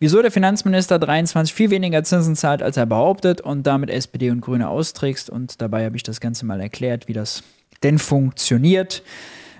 wieso 0.02 0.20
der 0.20 0.32
Finanzminister 0.32 0.98
23 0.98 1.54
viel 1.54 1.70
weniger 1.70 2.02
Zinsen 2.02 2.34
zahlt, 2.34 2.60
als 2.60 2.76
er 2.76 2.86
behauptet 2.86 3.40
und 3.40 3.68
damit 3.68 3.88
SPD 3.88 4.30
und 4.30 4.40
Grüne 4.40 4.68
austrägst. 4.68 5.30
Und 5.30 5.62
dabei 5.62 5.84
habe 5.84 5.96
ich 5.96 6.02
das 6.02 6.20
Ganze 6.20 6.44
mal 6.44 6.60
erklärt, 6.60 7.06
wie 7.06 7.12
das 7.12 7.44
denn 7.84 8.00
funktioniert. 8.00 9.04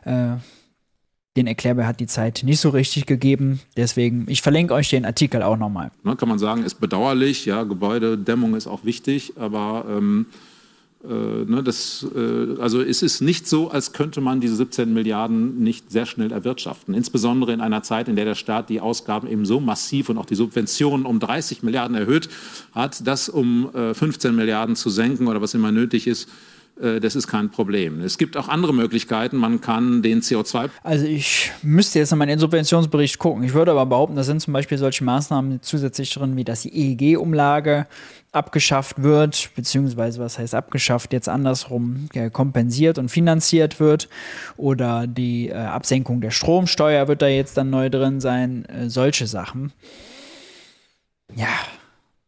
Äh, 0.05 0.33
den 1.37 1.47
Erklärbär 1.47 1.87
hat 1.87 2.01
die 2.01 2.09
Zeit 2.09 2.43
nicht 2.43 2.59
so 2.59 2.71
richtig 2.71 3.07
gegeben. 3.07 3.61
Deswegen, 3.77 4.25
ich 4.29 4.43
verlinke 4.43 4.75
euch 4.75 4.91
den 4.91 5.05
Artikel 5.05 5.45
auch 5.45 5.57
nochmal. 5.57 5.93
Ne, 6.03 6.17
kann 6.17 6.29
man 6.29 6.41
sagen, 6.41 6.65
ist 6.65 6.81
bedauerlich. 6.81 7.47
Ja, 7.47 7.63
Gebäudedämmung 7.63 8.57
ist 8.57 8.67
auch 8.67 8.85
wichtig, 8.85 9.35
aber 9.37 9.85
ähm, 9.89 10.27
das, 11.63 12.07
äh, 12.15 12.61
also 12.61 12.81
es 12.81 13.03
ist 13.03 13.21
nicht 13.21 13.49
so, 13.49 13.71
als 13.71 13.93
könnte 13.93 14.21
man 14.21 14.41
diese 14.41 14.57
17 14.57 14.93
Milliarden 14.93 15.59
nicht 15.59 15.91
sehr 15.91 16.07
schnell 16.07 16.31
erwirtschaften. 16.31 16.95
Insbesondere 16.95 17.53
in 17.53 17.61
einer 17.61 17.83
Zeit, 17.83 18.09
in 18.09 18.17
der 18.17 18.25
der 18.25 18.35
Staat 18.35 18.69
die 18.69 18.81
Ausgaben 18.81 19.27
eben 19.29 19.45
so 19.45 19.59
massiv 19.59 20.09
und 20.09 20.19
auch 20.19 20.27
die 20.27 20.37
Subventionen 20.37 21.05
um 21.05 21.19
30 21.19 21.63
Milliarden 21.63 21.97
erhöht 21.97 22.29
hat, 22.73 23.07
das 23.07 23.29
um 23.29 23.75
äh, 23.75 23.95
15 23.95 24.35
Milliarden 24.35 24.77
zu 24.77 24.91
senken 24.91 25.27
oder 25.27 25.43
was 25.43 25.55
immer 25.55 25.73
nötig 25.73 26.07
ist, 26.07 26.29
Äh, 26.29 26.52
das 27.01 27.15
ist 27.15 27.29
kein 27.29 27.51
Problem. 27.51 28.01
Es 28.01 28.19
gibt 28.19 28.37
auch 28.37 28.49
andere 28.49 28.75
Möglichkeiten. 28.75 29.37
Man 29.37 29.61
kann 29.61 30.03
den 30.03 30.21
CO2. 30.21 30.69
Also 30.83 31.07
ich 31.07 31.53
müsste 31.63 32.01
jetzt 32.01 32.11
nochmal 32.11 32.27
in 32.27 32.35
den 32.35 32.39
Subventionsbericht 32.41 33.19
gucken. 33.19 33.45
Ich 33.45 33.55
würde 33.55 33.71
aber 33.71 33.87
behaupten, 33.87 34.17
da 34.17 34.25
sind 34.25 34.41
zum 34.41 34.53
Beispiel 34.53 34.79
solche 34.79 35.05
Maßnahmen 35.05 35.63
zusätzlich 35.63 36.13
drin, 36.13 36.37
wie 36.37 36.45
dass 36.45 36.63
die 36.63 36.75
EEG-Umlage 36.75 37.87
abgeschafft 38.33 39.03
wird, 39.03 39.51
beziehungsweise 39.55 40.19
was 40.19 40.39
heißt 40.39 40.55
abgeschafft, 40.55 41.13
jetzt 41.13 41.29
andersrum 41.29 42.09
ja, 42.15 42.31
kompensiert 42.31 42.99
und 42.99 43.11
finanziert 43.11 43.79
wird. 43.79 44.09
Oder 44.57 45.07
die 45.07 45.51
äh, 45.51 45.55
Absenkung 45.55 46.21
der 46.21 46.31
Stromsteuer 46.31 47.09
wird 47.09 47.23
da 47.23 47.29
jetzt 47.29 47.57
dann 47.57 47.71
neu 47.71 47.91
drin 47.91 48.21
sein. 48.21 48.65
Äh, 48.65 48.89
solche 48.89 49.27
Sachen. 49.27 49.73
Ja, 51.35 51.49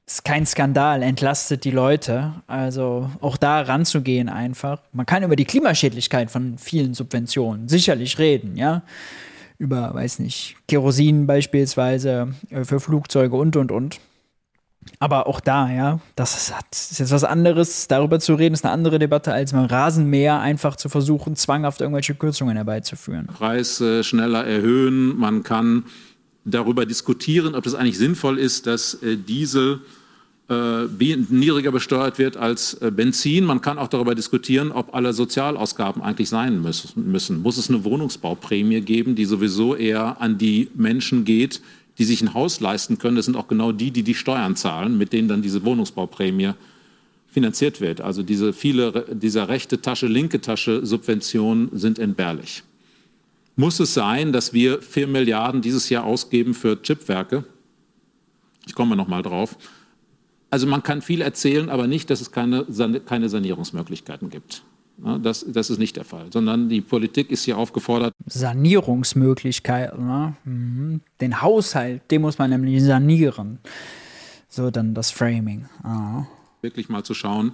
ist 0.07 0.25
kein 0.25 0.45
Skandal, 0.47 1.03
entlastet 1.03 1.65
die 1.65 1.71
Leute. 1.71 2.35
Also 2.47 3.11
auch 3.21 3.37
da 3.37 3.63
ranzugehen 3.63 4.29
einfach. 4.29 4.81
Man 4.93 5.07
kann 5.07 5.23
über 5.23 5.37
die 5.37 5.47
Klimaschädlichkeit 5.47 6.31
von 6.31 6.59
vielen 6.59 6.95
Subventionen 6.95 7.69
sicherlich 7.69 8.19
reden, 8.19 8.57
ja. 8.57 8.83
Über, 9.57 9.95
weiß 9.95 10.19
nicht, 10.19 10.57
Kerosin 10.67 11.27
beispielsweise 11.27 12.35
äh, 12.51 12.65
für 12.65 12.81
Flugzeuge 12.81 13.37
und 13.37 13.57
und 13.57 13.71
und. 13.71 14.01
Aber 14.99 15.27
auch 15.27 15.41
da, 15.41 15.71
ja, 15.71 16.01
das 16.15 16.37
ist, 16.37 16.99
jetzt 16.99 17.11
was 17.11 17.25
anderes. 17.25 17.89
Darüber 17.89 18.21
zu 18.21 18.35
reden, 18.35 18.55
ist 18.55 18.65
eine 18.65 18.75
andere 18.75 18.99
Debatte, 18.99 19.33
als 19.33 19.53
mal 19.53 19.65
Rasenmäher 19.65 20.41
einfach 20.41 20.77
zu 20.77 20.89
versuchen, 20.89 21.37
zwanghaft 21.37 21.81
irgendwelche 21.81 22.15
Kürzungen 22.15 22.57
herbeizuführen. 22.57 23.27
Preis 23.29 23.81
äh, 23.81 24.03
schneller 24.03 24.45
erhöhen. 24.45 25.17
Man 25.17 25.43
kann 25.43 25.85
darüber 26.45 26.87
diskutieren, 26.87 27.55
ob 27.55 27.67
es 27.67 27.75
eigentlich 27.75 27.99
sinnvoll 27.99 28.39
ist, 28.39 28.67
dass 28.67 28.95
äh, 29.03 29.17
Diesel 29.17 29.81
äh, 30.49 30.85
niedriger 31.31 31.73
besteuert 31.73 32.19
wird 32.19 32.37
als 32.37 32.75
äh, 32.75 32.91
Benzin. 32.91 33.45
Man 33.45 33.61
kann 33.61 33.79
auch 33.79 33.89
darüber 33.89 34.15
diskutieren, 34.15 34.73
ob 34.73 34.95
alle 34.95 35.13
Sozialausgaben 35.13 36.03
eigentlich 36.03 36.29
sein 36.29 36.63
müssen. 36.63 37.43
Muss 37.43 37.57
es 37.57 37.71
eine 37.71 37.85
Wohnungsbauprämie 37.85 38.83
geben, 38.83 39.15
die 39.15 39.25
sowieso 39.25 39.75
eher 39.75 40.21
an 40.21 40.37
die 40.37 40.69
Menschen 40.75 41.25
geht, 41.25 41.63
die 41.97 42.05
sich 42.05 42.21
ein 42.21 42.35
Haus 42.35 42.61
leisten 42.61 42.99
können? 42.99 43.17
Das 43.17 43.25
sind 43.25 43.37
auch 43.37 43.49
genau 43.49 43.73
die, 43.73 43.91
die 43.91 44.03
die 44.03 44.15
Steuern 44.15 44.55
zahlen, 44.57 44.99
mit 44.99 45.13
denen 45.15 45.29
dann 45.29 45.41
diese 45.41 45.65
Wohnungsbauprämie 45.65 46.53
finanziert 47.31 47.81
wird. 47.81 48.03
Also 48.03 48.23
diese 48.23 48.53
viele 48.53 49.07
dieser 49.11 49.49
rechte 49.49 49.81
Tasche, 49.81 50.07
linke 50.07 50.41
Tasche 50.41 50.85
Subventionen 50.85 51.71
sind 51.73 51.99
entbehrlich. 51.99 52.63
Muss 53.57 53.79
es 53.81 53.95
sein, 53.95 54.33
dass 54.33 54.53
wir 54.53 54.83
vier 54.83 55.07
Milliarden 55.07 55.63
dieses 55.63 55.89
Jahr 55.89 56.05
ausgeben 56.05 56.55
für 56.55 56.81
Chipwerke? 56.83 57.45
Ich 58.67 58.75
komme 58.75 58.97
noch 58.97 59.09
mal 59.09 59.23
drauf. 59.23 59.57
Also 60.51 60.67
man 60.67 60.83
kann 60.83 61.03
viel 61.03 61.21
erzählen, 61.21 61.69
aber 61.69 61.87
nicht, 61.87 62.11
dass 62.11 62.21
es 62.21 62.31
keine, 62.31 62.65
keine 63.05 63.29
Sanierungsmöglichkeiten 63.29 64.31
gibt. 64.31 64.63
Das, 64.97 65.45
das, 65.49 65.71
ist 65.71 65.79
nicht 65.79 65.97
der 65.97 66.05
Fall, 66.05 66.27
sondern 66.33 66.69
die 66.69 66.81
Politik 66.81 67.33
ist 67.33 67.45
hier 67.45 67.59
aufgefordert. 67.59 68.13
Sanierungsmöglichkeiten, 68.27 70.07
ne? 70.07 70.37
mhm. 70.45 71.01
den 71.21 71.43
Haushalt, 71.43 72.09
den 72.13 72.23
muss 72.23 72.39
man 72.39 72.51
nämlich 72.51 72.81
sanieren. 72.83 73.59
So 74.49 74.71
dann 74.71 74.95
das 74.95 75.11
Framing. 75.11 75.69
Ah. 75.83 76.27
Wirklich 76.63 76.89
mal 76.89 77.03
zu 77.03 77.13
schauen, 77.13 77.53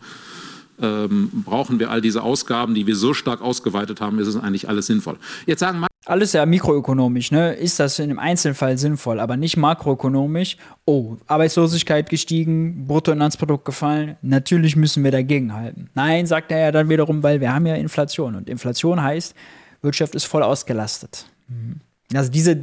ähm, 0.82 1.30
brauchen 1.32 1.78
wir 1.78 1.90
all 1.90 2.02
diese 2.02 2.22
Ausgaben, 2.22 2.74
die 2.74 2.86
wir 2.86 2.96
so 2.96 3.14
stark 3.14 3.40
ausgeweitet 3.40 4.02
haben, 4.02 4.18
ist 4.18 4.28
es 4.28 4.36
eigentlich 4.36 4.68
alles 4.68 4.86
sinnvoll. 4.86 5.16
Jetzt 5.46 5.60
sagen 5.60 5.80
alles 6.06 6.32
ja 6.32 6.46
mikroökonomisch, 6.46 7.30
ne? 7.30 7.52
Ist 7.52 7.78
das 7.78 7.98
in 7.98 8.10
einem 8.10 8.18
Einzelfall 8.18 8.78
sinnvoll, 8.78 9.20
aber 9.20 9.36
nicht 9.36 9.56
makroökonomisch. 9.56 10.56
Oh, 10.86 11.16
Arbeitslosigkeit 11.26 12.08
gestiegen, 12.08 12.86
Bruttoinlandsprodukt 12.86 13.64
gefallen. 13.64 14.16
Natürlich 14.22 14.76
müssen 14.76 15.04
wir 15.04 15.10
dagegen 15.10 15.52
halten. 15.52 15.90
Nein, 15.94 16.26
sagt 16.26 16.52
er 16.52 16.58
ja 16.58 16.72
dann 16.72 16.88
wiederum, 16.88 17.22
weil 17.22 17.40
wir 17.40 17.52
haben 17.52 17.66
ja 17.66 17.74
Inflation 17.74 18.34
und 18.34 18.48
Inflation 18.48 19.02
heißt, 19.02 19.34
Wirtschaft 19.82 20.14
ist 20.14 20.24
voll 20.24 20.42
ausgelastet. 20.42 21.26
Mhm. 21.48 21.80
Also 22.14 22.30
diese, 22.30 22.62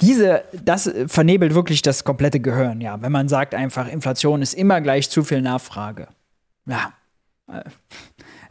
diese, 0.00 0.44
das 0.64 0.90
vernebelt 1.06 1.54
wirklich 1.54 1.82
das 1.82 2.02
komplette 2.02 2.40
Gehirn, 2.40 2.80
ja. 2.80 3.00
Wenn 3.02 3.12
man 3.12 3.28
sagt 3.28 3.54
einfach, 3.54 3.88
Inflation 3.88 4.42
ist 4.42 4.54
immer 4.54 4.80
gleich 4.80 5.10
zu 5.10 5.22
viel 5.22 5.42
Nachfrage. 5.42 6.08
Ja. 6.66 6.94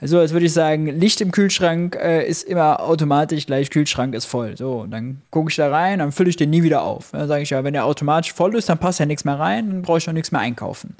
So, 0.06 0.20
als 0.20 0.34
würde 0.34 0.46
ich 0.46 0.54
sagen, 0.54 0.88
Licht 0.88 1.22
im 1.22 1.32
Kühlschrank 1.32 1.96
äh, 1.96 2.28
ist 2.28 2.44
immer 2.44 2.82
automatisch 2.82 3.46
gleich 3.46 3.70
Kühlschrank 3.70 4.16
ist 4.16 4.26
voll. 4.26 4.58
So, 4.58 4.86
dann 4.86 5.22
gucke 5.30 5.50
ich 5.50 5.56
da 5.56 5.70
rein, 5.70 6.00
dann 6.00 6.12
fülle 6.12 6.30
ich 6.30 6.36
den 6.36 6.50
nie 6.50 6.63
wieder 6.63 6.84
auf. 6.84 7.12
Dann 7.12 7.28
sage 7.28 7.44
ich 7.44 7.50
ja, 7.52 7.63
wenn 7.63 7.74
der 7.74 7.86
automatisch 7.86 8.34
voll 8.34 8.56
ist, 8.56 8.70
dann 8.70 8.78
passt 8.78 9.00
ja 9.00 9.06
nichts 9.06 9.24
mehr 9.24 9.39
rein, 9.39 9.70
dann 9.70 9.82
brauche 9.82 10.00
ich 10.00 10.10
auch 10.10 10.13
nichts 10.13 10.32
mehr 10.32 10.42
einkaufen. 10.42 10.96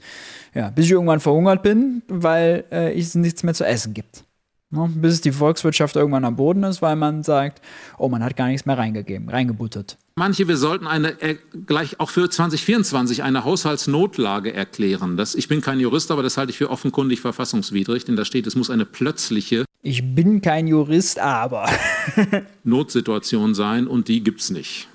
Ja, 0.54 0.70
bis 0.70 0.86
ich 0.86 0.92
irgendwann 0.92 1.20
verhungert 1.20 1.64
bin, 1.64 2.04
weil 2.08 2.66
äh, 2.72 2.98
es 2.98 3.16
nichts 3.16 3.44
mehr 3.44 3.54
zu 3.54 3.66
essen 3.66 3.94
gibt. 3.94 4.24
Ne? 4.70 4.90
Bis 4.96 5.22
die 5.22 5.32
Volkswirtschaft 5.32 5.96
irgendwann 5.96 6.26
am 6.26 6.36
Boden 6.36 6.64
ist, 6.64 6.82
weil 6.82 6.96
man 6.96 7.24
sagt, 7.24 7.62
oh, 7.98 8.10
man 8.10 8.24
hat 8.24 8.36
gar 8.36 8.48
nichts 8.48 8.66
mehr 8.66 8.78
reingegeben, 8.78 9.30
reingebuttert. 9.30 9.98
Manche, 10.16 10.48
wir 10.48 10.58
sollten 10.58 10.86
eine, 10.86 11.20
äh, 11.22 11.38
gleich 11.66 12.00
auch 12.00 12.12
für 12.12 12.30
2024 12.30 13.24
eine 13.24 13.44
Haushaltsnotlage 13.44 14.54
erklären. 14.54 15.18
Das, 15.18 15.34
ich 15.34 15.48
bin 15.48 15.62
kein 15.62 15.80
Jurist, 15.80 16.12
aber 16.12 16.22
das 16.22 16.38
halte 16.38 16.52
ich 16.52 16.58
für 16.60 16.70
offenkundig 16.70 17.20
verfassungswidrig, 17.20 18.06
denn 18.06 18.16
da 18.16 18.24
steht, 18.24 18.46
es 18.46 18.56
muss 18.56 18.70
eine 18.70 18.86
plötzliche. 18.86 19.66
Ich 19.82 20.14
bin 20.14 20.42
kein 20.42 20.68
Jurist, 20.68 21.18
aber. 21.18 21.68
Notsituation 22.64 23.56
sein 23.56 23.88
und 23.88 24.08
die 24.08 24.24
gibt 24.24 24.42
es 24.42 24.52
nicht. 24.52 24.88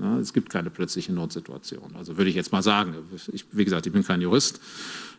Ja, 0.00 0.18
es 0.18 0.32
gibt 0.32 0.48
keine 0.48 0.70
plötzliche 0.70 1.12
Notsituation. 1.12 1.94
Also 1.94 2.16
würde 2.16 2.30
ich 2.30 2.36
jetzt 2.36 2.50
mal 2.50 2.62
sagen. 2.62 2.94
Ich, 3.30 3.44
wie 3.52 3.66
gesagt, 3.66 3.86
ich 3.86 3.92
bin 3.92 4.04
kein 4.04 4.22
Jurist. 4.22 4.58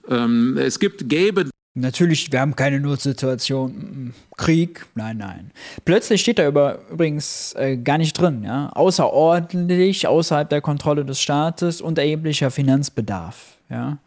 Ähm, 0.09 0.57
es 0.57 0.79
gibt, 0.79 1.07
gäbe 1.07 1.52
Natürlich, 1.75 2.31
wir 2.31 2.39
haben 2.39 2.55
keine 2.55 2.79
Notsituation. 2.79 4.13
Krieg, 4.37 4.85
nein, 4.93 5.17
nein. 5.17 5.51
Plötzlich 5.85 6.21
steht 6.21 6.37
da 6.37 6.47
über, 6.47 6.79
übrigens 6.91 7.53
äh, 7.53 7.77
gar 7.77 7.97
nicht 7.97 8.13
drin, 8.13 8.43
ja. 8.43 8.69
Außerordentlich, 8.69 10.05
außerhalb 10.05 10.47
der 10.47 10.61
Kontrolle 10.61 11.03
des 11.03 11.19
Staates 11.19 11.81
und 11.81 11.97
erheblicher 11.97 12.51
Finanzbedarf, 12.51 13.57
ja. 13.69 13.97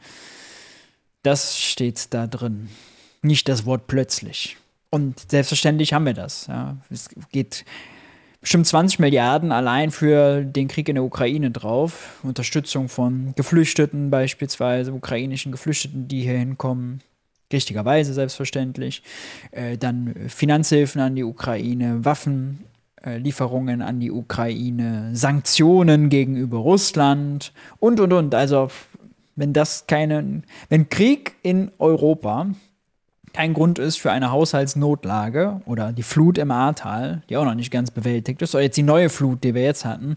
Das 1.25 1.59
steht 1.59 2.15
da 2.15 2.29
drin. 2.29 2.69
Nicht 3.23 3.49
das 3.49 3.67
Wort 3.67 3.89
plötzlich. 3.89 4.57
Und 4.91 5.29
selbstverständlich 5.29 5.93
haben 5.93 6.07
wir 6.07 6.15
das, 6.15 6.47
ja. 6.47 6.77
Es 6.89 7.09
geht 7.33 7.65
bestimmt 8.41 8.69
20 8.69 9.01
Milliarden 9.01 9.51
allein 9.51 9.91
für 9.91 10.45
den 10.45 10.69
Krieg 10.69 10.89
in 10.89 10.95
der 10.95 11.03
Ukraine 11.03 11.51
drauf. 11.51 12.21
Unterstützung 12.23 12.89
von 12.89 13.33
Geflüchteten 13.35 14.09
beispielsweise, 14.09 14.93
ukrainischen 14.93 15.51
Geflüchteten, 15.51 16.07
die 16.07 16.23
hier 16.23 16.39
hinkommen 16.39 17.01
richtigerweise 17.53 18.13
selbstverständlich. 18.13 19.03
Äh, 19.51 19.79
dann 19.79 20.15
Finanzhilfen 20.29 21.01
an 21.01 21.15
die 21.15 21.25
Ukraine, 21.25 22.05
Waffenlieferungen 22.05 23.83
an 23.83 24.01
die 24.01 24.11
Ukraine, 24.11 25.11
Sanktionen 25.13 26.09
gegenüber 26.09 26.59
Russland 26.59 27.53
und 27.79 28.01
und 28.01 28.13
und. 28.13 28.35
Also 28.35 28.69
wenn 29.37 29.53
das 29.53 29.87
keine, 29.87 30.43
wenn 30.69 30.89
Krieg 30.89 31.35
in 31.43 31.71
Europa 31.79 32.49
kein 33.37 33.53
Grund 33.53 33.79
ist 33.79 33.99
für 33.99 34.11
eine 34.11 34.31
Haushaltsnotlage 34.31 35.61
oder 35.67 35.93
die 35.93 36.03
Flut 36.03 36.39
im 36.39 36.51
Ahrtal, 36.51 37.23
die 37.29 37.37
auch 37.37 37.45
noch 37.45 37.55
nicht 37.55 37.71
ganz 37.71 37.91
bewältigt 37.91 38.41
ist, 38.41 38.55
oder 38.55 38.65
jetzt 38.65 38.79
die 38.79 38.83
neue 38.83 39.11
Flut, 39.11 39.45
die 39.45 39.55
wir 39.55 39.63
jetzt 39.63 39.85
hatten, 39.85 40.17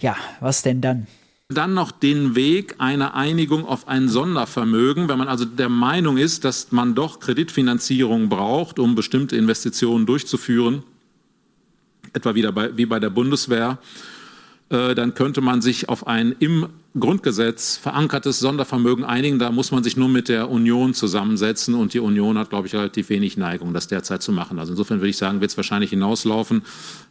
ja, 0.00 0.16
was 0.40 0.62
denn 0.62 0.80
dann? 0.80 1.06
Dann 1.48 1.74
noch 1.74 1.90
den 1.90 2.34
Weg 2.34 2.76
einer 2.78 3.14
Einigung 3.14 3.66
auf 3.66 3.86
ein 3.86 4.08
Sondervermögen, 4.08 5.08
wenn 5.08 5.18
man 5.18 5.28
also 5.28 5.44
der 5.44 5.68
Meinung 5.68 6.16
ist, 6.16 6.44
dass 6.44 6.72
man 6.72 6.94
doch 6.94 7.20
Kreditfinanzierung 7.20 8.30
braucht, 8.30 8.78
um 8.78 8.94
bestimmte 8.94 9.36
Investitionen 9.36 10.06
durchzuführen, 10.06 10.82
etwa 12.14 12.34
wieder 12.34 12.52
bei, 12.52 12.74
wie 12.76 12.86
bei 12.86 12.98
der 12.98 13.10
Bundeswehr, 13.10 13.78
äh, 14.70 14.94
dann 14.94 15.14
könnte 15.14 15.42
man 15.42 15.60
sich 15.60 15.88
auf 15.90 16.06
ein 16.06 16.34
im 16.38 16.68
Grundgesetz 16.98 17.76
verankertes 17.76 18.38
Sondervermögen 18.38 19.04
einigen. 19.04 19.40
Da 19.40 19.50
muss 19.50 19.72
man 19.72 19.82
sich 19.82 19.96
nur 19.96 20.08
mit 20.08 20.28
der 20.28 20.48
Union 20.48 20.94
zusammensetzen 20.94 21.74
und 21.74 21.92
die 21.92 21.98
Union 21.98 22.38
hat, 22.38 22.50
glaube 22.50 22.68
ich, 22.68 22.74
relativ 22.74 23.08
wenig 23.08 23.36
Neigung, 23.36 23.74
das 23.74 23.88
derzeit 23.88 24.22
zu 24.22 24.30
machen. 24.30 24.60
Also 24.60 24.72
insofern 24.72 25.00
würde 25.00 25.08
ich 25.08 25.16
sagen, 25.16 25.40
wird 25.40 25.50
es 25.50 25.56
wahrscheinlich 25.56 25.90
hinauslaufen. 25.90 26.62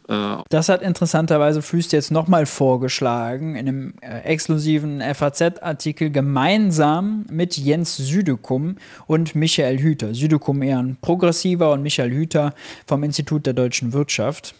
Äh, 0.08 0.36
das 0.48 0.70
hat 0.70 0.80
interessanterweise 0.80 1.60
Füst 1.60 1.92
jetzt 1.92 2.10
nochmal 2.10 2.46
vorgeschlagen 2.46 3.56
in 3.56 3.68
einem 3.68 3.94
äh, 4.00 4.20
exklusiven 4.20 5.02
FAZ-Artikel 5.02 6.10
gemeinsam 6.10 7.26
mit 7.30 7.58
Jens 7.58 7.98
Südekum 7.98 8.76
und 9.06 9.34
Michael 9.34 9.80
Hüter. 9.80 10.14
Südekum 10.14 10.62
eher 10.62 10.78
ein 10.78 10.96
progressiver 11.02 11.72
und 11.72 11.82
Michael 11.82 12.10
Hüter 12.10 12.54
vom 12.86 13.02
Institut 13.02 13.44
der 13.44 13.52
deutschen 13.52 13.92
Wirtschaft 13.92 14.54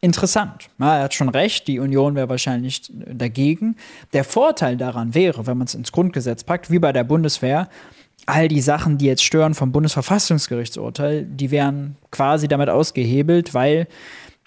interessant. 0.00 0.68
Ja, 0.78 0.96
er 0.96 1.04
hat 1.04 1.14
schon 1.14 1.28
recht, 1.28 1.68
die 1.68 1.78
Union 1.78 2.14
wäre 2.14 2.28
wahrscheinlich 2.28 2.90
dagegen. 2.92 3.76
Der 4.12 4.24
Vorteil 4.24 4.76
daran 4.76 5.14
wäre, 5.14 5.46
wenn 5.46 5.58
man 5.58 5.66
es 5.66 5.74
ins 5.74 5.92
Grundgesetz 5.92 6.44
packt, 6.44 6.70
wie 6.70 6.78
bei 6.78 6.92
der 6.92 7.04
Bundeswehr, 7.04 7.68
all 8.26 8.48
die 8.48 8.60
Sachen, 8.60 8.98
die 8.98 9.06
jetzt 9.06 9.24
stören 9.24 9.54
vom 9.54 9.72
Bundesverfassungsgerichtsurteil, 9.72 11.24
die 11.24 11.50
wären 11.50 11.96
quasi 12.10 12.48
damit 12.48 12.68
ausgehebelt, 12.68 13.54
weil 13.54 13.88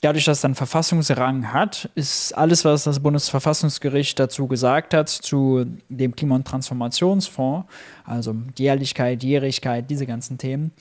dadurch, 0.01 0.25
dass 0.25 0.39
es 0.39 0.41
dann 0.41 0.55
Verfassungsrang 0.55 1.53
hat, 1.53 1.89
ist 1.95 2.33
alles, 2.33 2.65
was 2.65 2.83
das 2.83 2.99
Bundesverfassungsgericht 2.99 4.19
dazu 4.19 4.47
gesagt 4.47 4.93
hat, 4.93 5.09
zu 5.09 5.65
dem 5.89 6.15
Klima- 6.15 6.35
und 6.35 6.47
Transformationsfonds, 6.47 7.67
also 8.03 8.35
Jährlichkeit, 8.57 9.23
Jährigkeit, 9.23 9.89
diese 9.89 10.05
ganzen 10.05 10.37
Themen, 10.37 10.71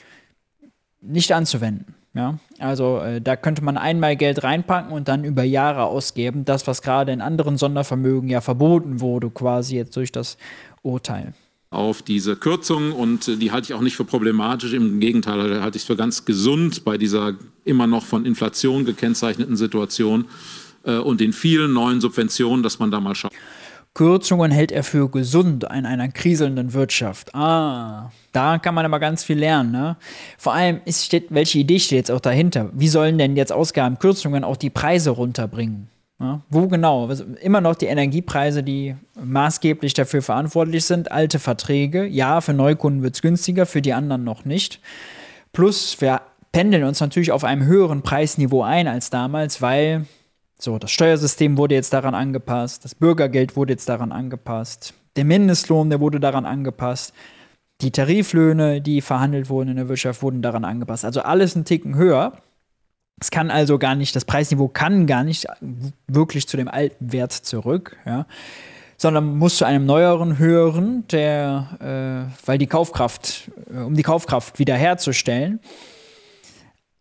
nicht 1.01 1.33
anzuwenden. 1.33 1.95
Ja, 2.15 2.39
also 2.59 2.99
äh, 2.99 3.23
da 3.23 3.37
könnte 3.37 3.65
man 3.65 3.79
einmal 3.79 4.17
Geld 4.17 4.43
reinpacken 4.43 4.93
und 4.93 5.09
dann 5.09 5.25
über 5.25 5.45
Jahre 5.45 5.85
ausgeben. 5.85 6.45
Das, 6.45 6.67
was 6.67 6.83
gerade 6.83 7.11
in 7.11 7.23
anderen 7.23 7.57
Sondervermögen 7.57 8.29
ja 8.29 8.43
verboten 8.43 9.01
wurde, 9.01 9.31
quasi 9.31 9.77
jetzt 9.77 9.97
durch 9.97 10.13
das 10.13 10.37
Urteil. 10.83 11.33
Auf 11.71 12.03
diese 12.03 12.37
Kürzung 12.37 12.93
und 12.93 13.29
äh, 13.29 13.37
die 13.37 13.51
halte 13.51 13.73
ich 13.73 13.75
auch 13.75 13.81
nicht 13.81 13.97
für 13.97 14.05
problematisch. 14.05 14.75
Im 14.75 15.01
Gegenteil, 15.01 15.63
halte 15.63 15.77
ich 15.77 15.85
es 15.85 15.87
für 15.87 15.97
ganz 15.97 16.27
gesund 16.27 16.85
bei 16.85 16.99
dieser 16.99 17.33
immer 17.65 17.87
noch 17.87 18.05
von 18.05 18.27
Inflation 18.27 18.85
gekennzeichneten 18.85 19.57
Situation 19.57 20.27
äh, 20.85 20.99
und 20.99 21.21
den 21.21 21.33
vielen 21.33 21.73
neuen 21.73 22.03
Subventionen, 22.03 22.63
dass 22.63 22.79
man 22.79 22.91
da 22.91 23.01
mal 23.01 23.15
schaut. 23.15 23.33
Kürzungen 23.95 24.51
hält 24.51 24.73
er 24.73 24.85
für 24.85 25.11
gesund 25.11 25.65
in 25.65 25.85
einer 25.85 26.09
kriselnden 26.09 26.73
Wirtschaft. 26.73 27.35
Ah, 27.35 28.11
da 28.33 28.59
kann 28.59 28.75
man 28.75 28.87
aber 28.87 28.99
ganz 28.99 29.23
viel 29.23 29.39
lernen. 29.39 29.71
Ne? 29.71 29.97
Vor 30.39 30.55
allem, 30.55 30.81
ist, 30.87 31.05
steht, 31.05 31.27
welche 31.29 31.59
Idee 31.59 31.79
steht 31.79 31.99
jetzt 31.99 32.11
auch 32.11 32.21
dahinter? 32.21 32.71
Wie 32.73 32.89
sollen 32.89 33.19
denn 33.19 33.37
jetzt 33.37 33.53
Ausgabenkürzungen 33.53 34.45
auch 34.45 34.57
die 34.57 34.71
Preise 34.71 35.11
runterbringen? 35.11 35.89
Ja, 36.19 36.41
wo 36.49 36.69
genau? 36.69 37.09
Also 37.09 37.25
immer 37.43 37.61
noch 37.61 37.75
die 37.75 37.87
Energiepreise, 37.87 38.63
die 38.63 38.95
maßgeblich 39.23 39.93
dafür 39.93 40.23
verantwortlich 40.23 40.85
sind. 40.85 41.11
Alte 41.11 41.39
Verträge. 41.39 42.07
Ja, 42.07 42.41
für 42.41 42.55
Neukunden 42.55 43.03
wird 43.03 43.17
es 43.17 43.23
günstiger, 43.23 43.67
für 43.67 43.83
die 43.83 43.93
anderen 43.93 44.25
noch 44.25 44.45
nicht. 44.45 44.81
Plus, 45.53 46.01
wir 46.01 46.23
pendeln 46.53 46.85
uns 46.85 47.01
natürlich 47.01 47.33
auf 47.33 47.45
einem 47.45 47.65
höheren 47.65 48.03
Preisniveau 48.03 48.63
ein 48.63 48.87
als 48.87 49.11
damals, 49.11 49.61
weil 49.61 50.07
so, 50.63 50.79
das 50.79 50.93
Steuersystem 50.93 51.57
wurde 51.57 51.75
jetzt 51.75 51.93
daran 51.93 52.15
angepasst, 52.15 52.85
das 52.85 52.95
Bürgergeld 52.95 53.57
wurde 53.57 53.73
jetzt 53.73 53.89
daran 53.89 54.13
angepasst, 54.13 54.95
der 55.17 55.25
Mindestlohn, 55.25 55.91
der 55.91 56.01
wurde 56.01 56.21
daran 56.21 56.47
angepasst, 56.47 57.13
die 57.81 57.91
Tariflöhne, 57.91 58.81
die 58.81 59.01
verhandelt 59.01 59.51
wurden 59.51 59.71
in 59.71 59.77
der 59.77 59.89
Wirtschaft, 59.89 60.23
wurden 60.23 60.41
daran 60.41 60.65
angepasst. 60.65 61.05
Also 61.05 61.23
alles 61.23 61.57
ein 61.57 61.65
Ticken 61.65 61.97
höher. 61.97 62.39
Es 63.21 63.31
kann 63.31 63.51
also 63.51 63.79
gar 63.79 63.97
nicht, 63.97 64.15
das 64.15 64.25
Preisniveau 64.25 64.69
kann 64.69 65.07
gar 65.07 65.25
nicht 65.25 65.47
wirklich 66.07 66.47
zu 66.47 66.57
dem 66.57 66.69
alten 66.69 67.13
Wert 67.13 67.33
zurück, 67.33 67.97
ja, 68.07 68.27
sondern 68.97 69.37
muss 69.37 69.57
zu 69.57 69.65
einem 69.65 69.85
neueren, 69.85 70.39
höheren, 70.39 71.07
der, 71.09 72.29
äh, 72.31 72.47
weil 72.47 72.59
die 72.59 72.69
Kaufkraft, 72.69 73.51
äh, 73.73 73.79
um 73.79 73.95
die 73.95 74.05
Kaufkraft 74.05 74.61
wiederherzustellen. 74.61 75.59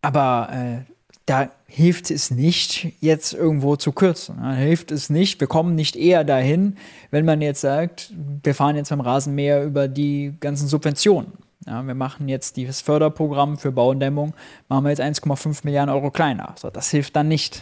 Aber 0.01 0.49
äh, 0.51 0.91
da 1.28 1.49
hilft 1.74 2.11
es 2.11 2.32
nicht, 2.32 2.91
jetzt 2.99 3.34
irgendwo 3.34 3.78
zu 3.78 3.93
kürzen. 3.93 4.43
Hilft 4.55 4.91
es 4.91 5.09
nicht, 5.09 5.39
wir 5.39 5.47
kommen 5.47 5.74
nicht 5.74 5.95
eher 5.95 6.26
dahin, 6.26 6.76
wenn 7.11 7.24
man 7.24 7.41
jetzt 7.41 7.61
sagt, 7.61 8.11
wir 8.43 8.53
fahren 8.53 8.76
jetzt 8.76 8.89
beim 8.89 8.99
Rasenmäher 8.99 9.63
über 9.63 9.88
die 9.88 10.34
ganzen 10.41 10.67
Subventionen. 10.67 11.32
Ja, 11.65 11.82
wir 11.88 11.95
machen 11.95 12.28
jetzt 12.28 12.57
dieses 12.57 12.82
Förderprogramm 12.82 13.57
für 13.57 13.72
Baudämmung, 13.72 14.34
machen 14.67 14.84
wir 14.84 14.89
jetzt 14.89 15.01
1,5 15.01 15.61
Milliarden 15.63 15.93
Euro 15.93 16.11
kleiner. 16.11 16.55
So, 16.57 16.69
das 16.69 16.89
hilft 16.89 17.15
dann 17.15 17.30
nicht. 17.30 17.61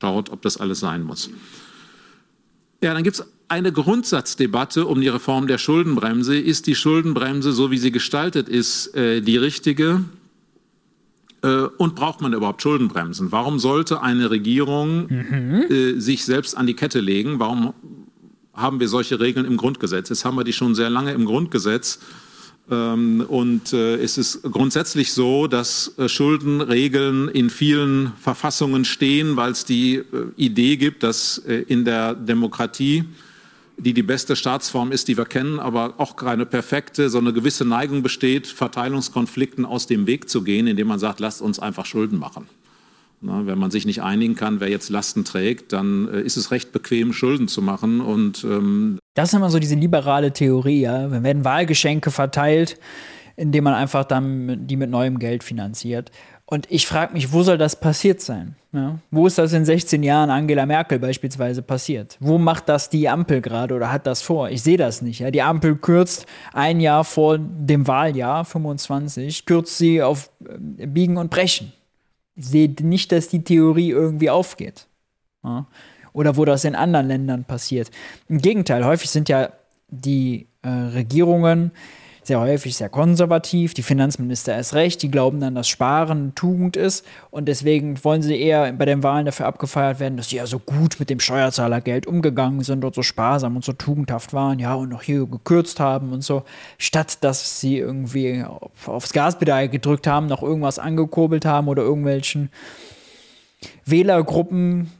Schaut, 0.00 0.30
ob 0.30 0.40
das 0.40 0.56
alles 0.56 0.80
sein 0.80 1.02
muss. 1.02 1.28
Ja, 2.82 2.94
dann 2.94 3.02
gibt 3.02 3.16
es 3.16 3.26
eine 3.48 3.70
Grundsatzdebatte 3.70 4.86
um 4.86 5.02
die 5.02 5.08
Reform 5.08 5.46
der 5.46 5.58
Schuldenbremse. 5.58 6.38
Ist 6.38 6.66
die 6.66 6.74
Schuldenbremse, 6.74 7.52
so 7.52 7.70
wie 7.70 7.78
sie 7.78 7.92
gestaltet 7.92 8.48
ist, 8.48 8.94
äh, 8.94 9.20
die 9.20 9.36
richtige? 9.36 10.04
Äh, 11.42 11.66
und 11.76 11.94
braucht 11.94 12.20
man 12.20 12.32
überhaupt 12.32 12.62
Schuldenbremsen? 12.62 13.32
Warum 13.32 13.58
sollte 13.58 14.00
eine 14.00 14.30
Regierung 14.30 15.06
mhm. 15.08 15.64
äh, 15.68 16.00
sich 16.00 16.24
selbst 16.24 16.56
an 16.56 16.66
die 16.66 16.74
Kette 16.74 17.00
legen? 17.00 17.40
Warum 17.40 17.74
haben 18.54 18.80
wir 18.80 18.88
solche 18.88 19.18
Regeln 19.18 19.46
im 19.46 19.56
Grundgesetz? 19.56 20.08
Jetzt 20.08 20.24
haben 20.24 20.36
wir 20.36 20.44
die 20.44 20.52
schon 20.52 20.74
sehr 20.74 20.90
lange 20.90 21.12
im 21.12 21.24
Grundgesetz. 21.24 21.98
Ähm, 22.70 23.24
und 23.26 23.72
äh, 23.72 23.96
es 23.96 24.18
ist 24.18 24.42
grundsätzlich 24.44 25.12
so, 25.12 25.48
dass 25.48 25.98
äh, 25.98 26.08
Schuldenregeln 26.08 27.26
in 27.28 27.50
vielen 27.50 28.12
Verfassungen 28.20 28.84
stehen, 28.84 29.34
weil 29.34 29.50
es 29.50 29.64
die 29.64 30.02
Idee 30.36 30.76
gibt, 30.76 31.02
dass 31.02 31.38
in 31.38 31.84
der 31.84 32.14
Demokratie 32.14 33.04
die 33.78 33.94
die 33.94 34.02
beste 34.02 34.36
Staatsform 34.36 34.92
ist, 34.92 35.08
die 35.08 35.16
wir 35.16 35.24
kennen, 35.24 35.58
aber 35.58 35.94
auch 35.98 36.16
keine 36.16 36.46
perfekte, 36.46 37.10
so 37.10 37.18
eine 37.18 37.32
gewisse 37.32 37.64
Neigung 37.64 38.02
besteht, 38.02 38.46
Verteilungskonflikten 38.46 39.64
aus 39.64 39.86
dem 39.86 40.06
Weg 40.06 40.28
zu 40.28 40.42
gehen, 40.42 40.66
indem 40.66 40.88
man 40.88 40.98
sagt, 40.98 41.20
lasst 41.20 41.42
uns 41.42 41.58
einfach 41.58 41.86
Schulden 41.86 42.18
machen. 42.18 42.46
Na, 43.24 43.46
wenn 43.46 43.58
man 43.58 43.70
sich 43.70 43.86
nicht 43.86 44.02
einigen 44.02 44.34
kann, 44.34 44.58
wer 44.58 44.68
jetzt 44.68 44.90
Lasten 44.90 45.24
trägt, 45.24 45.72
dann 45.72 46.08
äh, 46.08 46.22
ist 46.22 46.36
es 46.36 46.50
recht 46.50 46.72
bequem, 46.72 47.12
Schulden 47.12 47.46
zu 47.46 47.62
machen. 47.62 48.00
Und, 48.00 48.42
ähm 48.42 48.98
das 49.14 49.28
ist 49.28 49.36
immer 49.36 49.50
so 49.50 49.60
diese 49.60 49.76
liberale 49.76 50.32
Theorie, 50.32 50.80
ja. 50.80 51.10
Wenn 51.10 51.22
werden 51.22 51.44
Wahlgeschenke 51.44 52.10
verteilt, 52.10 52.80
indem 53.36 53.64
man 53.64 53.74
einfach 53.74 54.04
dann 54.04 54.66
die 54.66 54.76
mit 54.76 54.90
neuem 54.90 55.20
Geld 55.20 55.44
finanziert. 55.44 56.10
Und 56.52 56.70
ich 56.70 56.86
frage 56.86 57.14
mich, 57.14 57.32
wo 57.32 57.42
soll 57.42 57.56
das 57.56 57.76
passiert 57.76 58.20
sein? 58.20 58.56
Ja? 58.72 58.98
Wo 59.10 59.26
ist 59.26 59.38
das 59.38 59.54
in 59.54 59.64
16 59.64 60.02
Jahren 60.02 60.28
Angela 60.28 60.66
Merkel 60.66 60.98
beispielsweise 60.98 61.62
passiert? 61.62 62.18
Wo 62.20 62.36
macht 62.36 62.68
das 62.68 62.90
die 62.90 63.08
Ampel 63.08 63.40
gerade 63.40 63.74
oder 63.74 63.90
hat 63.90 64.06
das 64.06 64.20
vor? 64.20 64.50
Ich 64.50 64.62
sehe 64.62 64.76
das 64.76 65.00
nicht. 65.00 65.20
Ja? 65.20 65.30
Die 65.30 65.40
Ampel 65.40 65.76
kürzt 65.76 66.26
ein 66.52 66.80
Jahr 66.80 67.04
vor 67.04 67.38
dem 67.38 67.86
Wahljahr 67.86 68.44
25, 68.44 69.46
kürzt 69.46 69.78
sie 69.78 70.02
auf 70.02 70.30
äh, 70.46 70.86
Biegen 70.86 71.16
und 71.16 71.30
Brechen. 71.30 71.72
Ich 72.36 72.48
sehe 72.48 72.68
nicht, 72.82 73.12
dass 73.12 73.28
die 73.28 73.42
Theorie 73.42 73.88
irgendwie 73.88 74.28
aufgeht. 74.28 74.88
Ja? 75.42 75.64
Oder 76.12 76.36
wo 76.36 76.44
das 76.44 76.66
in 76.66 76.74
anderen 76.74 77.08
Ländern 77.08 77.44
passiert. 77.44 77.90
Im 78.28 78.42
Gegenteil, 78.42 78.84
häufig 78.84 79.08
sind 79.08 79.30
ja 79.30 79.48
die 79.88 80.48
äh, 80.60 80.68
Regierungen 80.68 81.70
sehr 82.24 82.40
häufig 82.40 82.76
sehr 82.76 82.88
konservativ. 82.88 83.74
Die 83.74 83.82
Finanzminister 83.82 84.54
erst 84.54 84.74
recht, 84.74 85.02
die 85.02 85.10
glauben 85.10 85.40
dann, 85.40 85.54
dass 85.54 85.68
Sparen 85.68 86.34
Tugend 86.34 86.76
ist 86.76 87.04
und 87.30 87.46
deswegen 87.46 88.02
wollen 88.04 88.22
sie 88.22 88.40
eher 88.40 88.72
bei 88.72 88.84
den 88.84 89.02
Wahlen 89.02 89.26
dafür 89.26 89.46
abgefeiert 89.46 90.00
werden, 90.00 90.16
dass 90.16 90.28
sie 90.28 90.36
ja 90.36 90.46
so 90.46 90.58
gut 90.58 91.00
mit 91.00 91.10
dem 91.10 91.20
Steuerzahlergeld 91.20 92.06
umgegangen 92.06 92.62
sind 92.62 92.84
und 92.84 92.94
so 92.94 93.02
sparsam 93.02 93.56
und 93.56 93.64
so 93.64 93.72
tugendhaft 93.72 94.32
waren, 94.32 94.58
ja, 94.58 94.74
und 94.74 94.90
noch 94.90 95.02
hier 95.02 95.26
gekürzt 95.26 95.80
haben 95.80 96.12
und 96.12 96.22
so, 96.22 96.44
statt 96.78 97.18
dass 97.22 97.60
sie 97.60 97.78
irgendwie 97.78 98.44
aufs 98.86 99.12
Gaspedal 99.12 99.68
gedrückt 99.68 100.06
haben, 100.06 100.26
noch 100.26 100.42
irgendwas 100.42 100.78
angekurbelt 100.78 101.44
haben 101.44 101.68
oder 101.68 101.82
irgendwelchen 101.82 102.50
Wählergruppen 103.84 104.90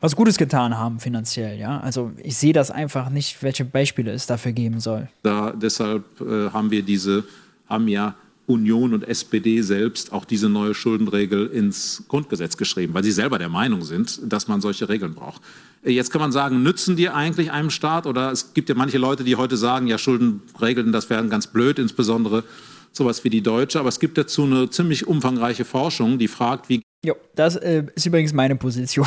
was 0.00 0.16
Gutes 0.16 0.38
getan 0.38 0.78
haben 0.78 1.00
finanziell, 1.00 1.58
ja. 1.58 1.80
Also 1.80 2.12
ich 2.22 2.36
sehe 2.36 2.52
das 2.52 2.70
einfach 2.70 3.10
nicht, 3.10 3.42
welche 3.42 3.64
Beispiele 3.64 4.12
es 4.12 4.26
dafür 4.26 4.52
geben 4.52 4.80
soll. 4.80 5.08
Da, 5.22 5.52
deshalb 5.52 6.20
äh, 6.20 6.50
haben 6.50 6.70
wir 6.70 6.82
diese, 6.82 7.24
haben 7.68 7.88
ja 7.88 8.14
Union 8.46 8.94
und 8.94 9.06
SPD 9.06 9.62
selbst 9.62 10.12
auch 10.12 10.24
diese 10.24 10.48
neue 10.48 10.74
Schuldenregel 10.74 11.46
ins 11.46 12.04
Grundgesetz 12.08 12.56
geschrieben, 12.56 12.94
weil 12.94 13.04
sie 13.04 13.12
selber 13.12 13.38
der 13.38 13.48
Meinung 13.48 13.82
sind, 13.82 14.20
dass 14.24 14.48
man 14.48 14.60
solche 14.60 14.88
Regeln 14.88 15.14
braucht. 15.14 15.42
Äh, 15.84 15.92
jetzt 15.92 16.10
kann 16.10 16.20
man 16.20 16.32
sagen, 16.32 16.62
nützen 16.62 16.96
die 16.96 17.08
eigentlich 17.08 17.52
einem 17.52 17.70
Staat? 17.70 18.06
Oder 18.06 18.32
es 18.32 18.54
gibt 18.54 18.68
ja 18.68 18.74
manche 18.74 18.98
Leute, 18.98 19.24
die 19.24 19.36
heute 19.36 19.56
sagen, 19.56 19.86
ja, 19.86 19.98
Schuldenregeln, 19.98 20.92
das 20.92 21.10
wären 21.10 21.30
ganz 21.30 21.46
blöd, 21.46 21.78
insbesondere 21.78 22.44
sowas 22.92 23.22
wie 23.22 23.30
die 23.30 23.42
deutsche. 23.42 23.78
Aber 23.78 23.88
es 23.88 24.00
gibt 24.00 24.18
dazu 24.18 24.44
eine 24.44 24.70
ziemlich 24.70 25.06
umfangreiche 25.06 25.64
Forschung, 25.64 26.18
die 26.18 26.28
fragt, 26.28 26.68
wie. 26.68 26.82
Jo, 27.04 27.14
das 27.34 27.56
äh, 27.56 27.84
ist 27.94 28.06
übrigens 28.06 28.32
meine 28.32 28.56
Position 28.56 29.06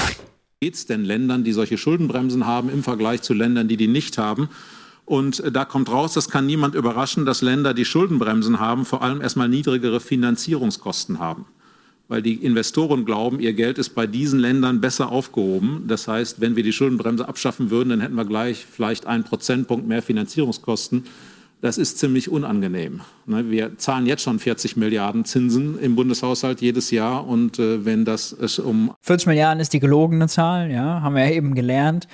geht 0.63 0.75
es 0.75 0.85
denn 0.85 1.03
Ländern, 1.03 1.43
die 1.43 1.51
solche 1.51 1.77
Schuldenbremsen 1.77 2.45
haben, 2.45 2.69
im 2.69 2.83
Vergleich 2.83 3.21
zu 3.21 3.33
Ländern, 3.33 3.67
die 3.67 3.75
die 3.75 3.89
nicht 3.89 4.17
haben? 4.17 4.47
Und 5.03 5.41
äh, 5.41 5.51
da 5.51 5.65
kommt 5.65 5.91
raus, 5.91 6.13
das 6.13 6.29
kann 6.29 6.45
niemand 6.45 6.73
überraschen, 6.73 7.25
dass 7.25 7.41
Länder, 7.41 7.73
die 7.73 7.83
Schuldenbremsen 7.83 8.61
haben, 8.61 8.85
vor 8.85 9.01
allem 9.01 9.19
erstmal 9.19 9.49
niedrigere 9.49 9.99
Finanzierungskosten 9.99 11.19
haben. 11.19 11.43
Weil 12.07 12.21
die 12.21 12.35
Investoren 12.35 13.03
glauben, 13.03 13.41
ihr 13.41 13.51
Geld 13.51 13.77
ist 13.77 13.89
bei 13.89 14.07
diesen 14.07 14.39
Ländern 14.39 14.79
besser 14.79 15.11
aufgehoben. 15.11 15.83
Das 15.85 16.07
heißt, 16.07 16.39
wenn 16.39 16.55
wir 16.55 16.63
die 16.63 16.71
Schuldenbremse 16.71 17.27
abschaffen 17.27 17.69
würden, 17.69 17.89
dann 17.89 17.99
hätten 17.99 18.15
wir 18.15 18.23
gleich 18.23 18.65
vielleicht 18.65 19.05
einen 19.05 19.25
Prozentpunkt 19.25 19.85
mehr 19.85 20.01
Finanzierungskosten 20.01 21.03
das 21.63 21.77
ist 21.77 21.97
ziemlich 21.97 22.29
unangenehm. 22.29 22.99
Ne, 23.25 23.49
wir 23.49 23.77
zahlen 23.77 24.05
jetzt 24.05 24.21
schon 24.21 24.37
40 24.37 24.75
Milliarden 24.75 25.23
Zinsen 25.23 25.79
im 25.79 25.95
Bundeshaushalt 25.95 26.59
jedes 26.59 26.91
Jahr 26.91 27.25
und 27.25 27.57
äh, 27.57 27.85
wenn 27.85 28.03
das 28.03 28.33
um 28.59 28.93
40 28.99 29.27
Milliarden 29.27 29.61
ist 29.61 29.71
die 29.71 29.79
gelogene 29.79 30.27
Zahl, 30.27 30.69
ja, 30.69 30.99
haben 31.01 31.15
wir 31.15 31.25
ja 31.25 31.31
eben 31.31 31.55
gelernt. 31.55 32.09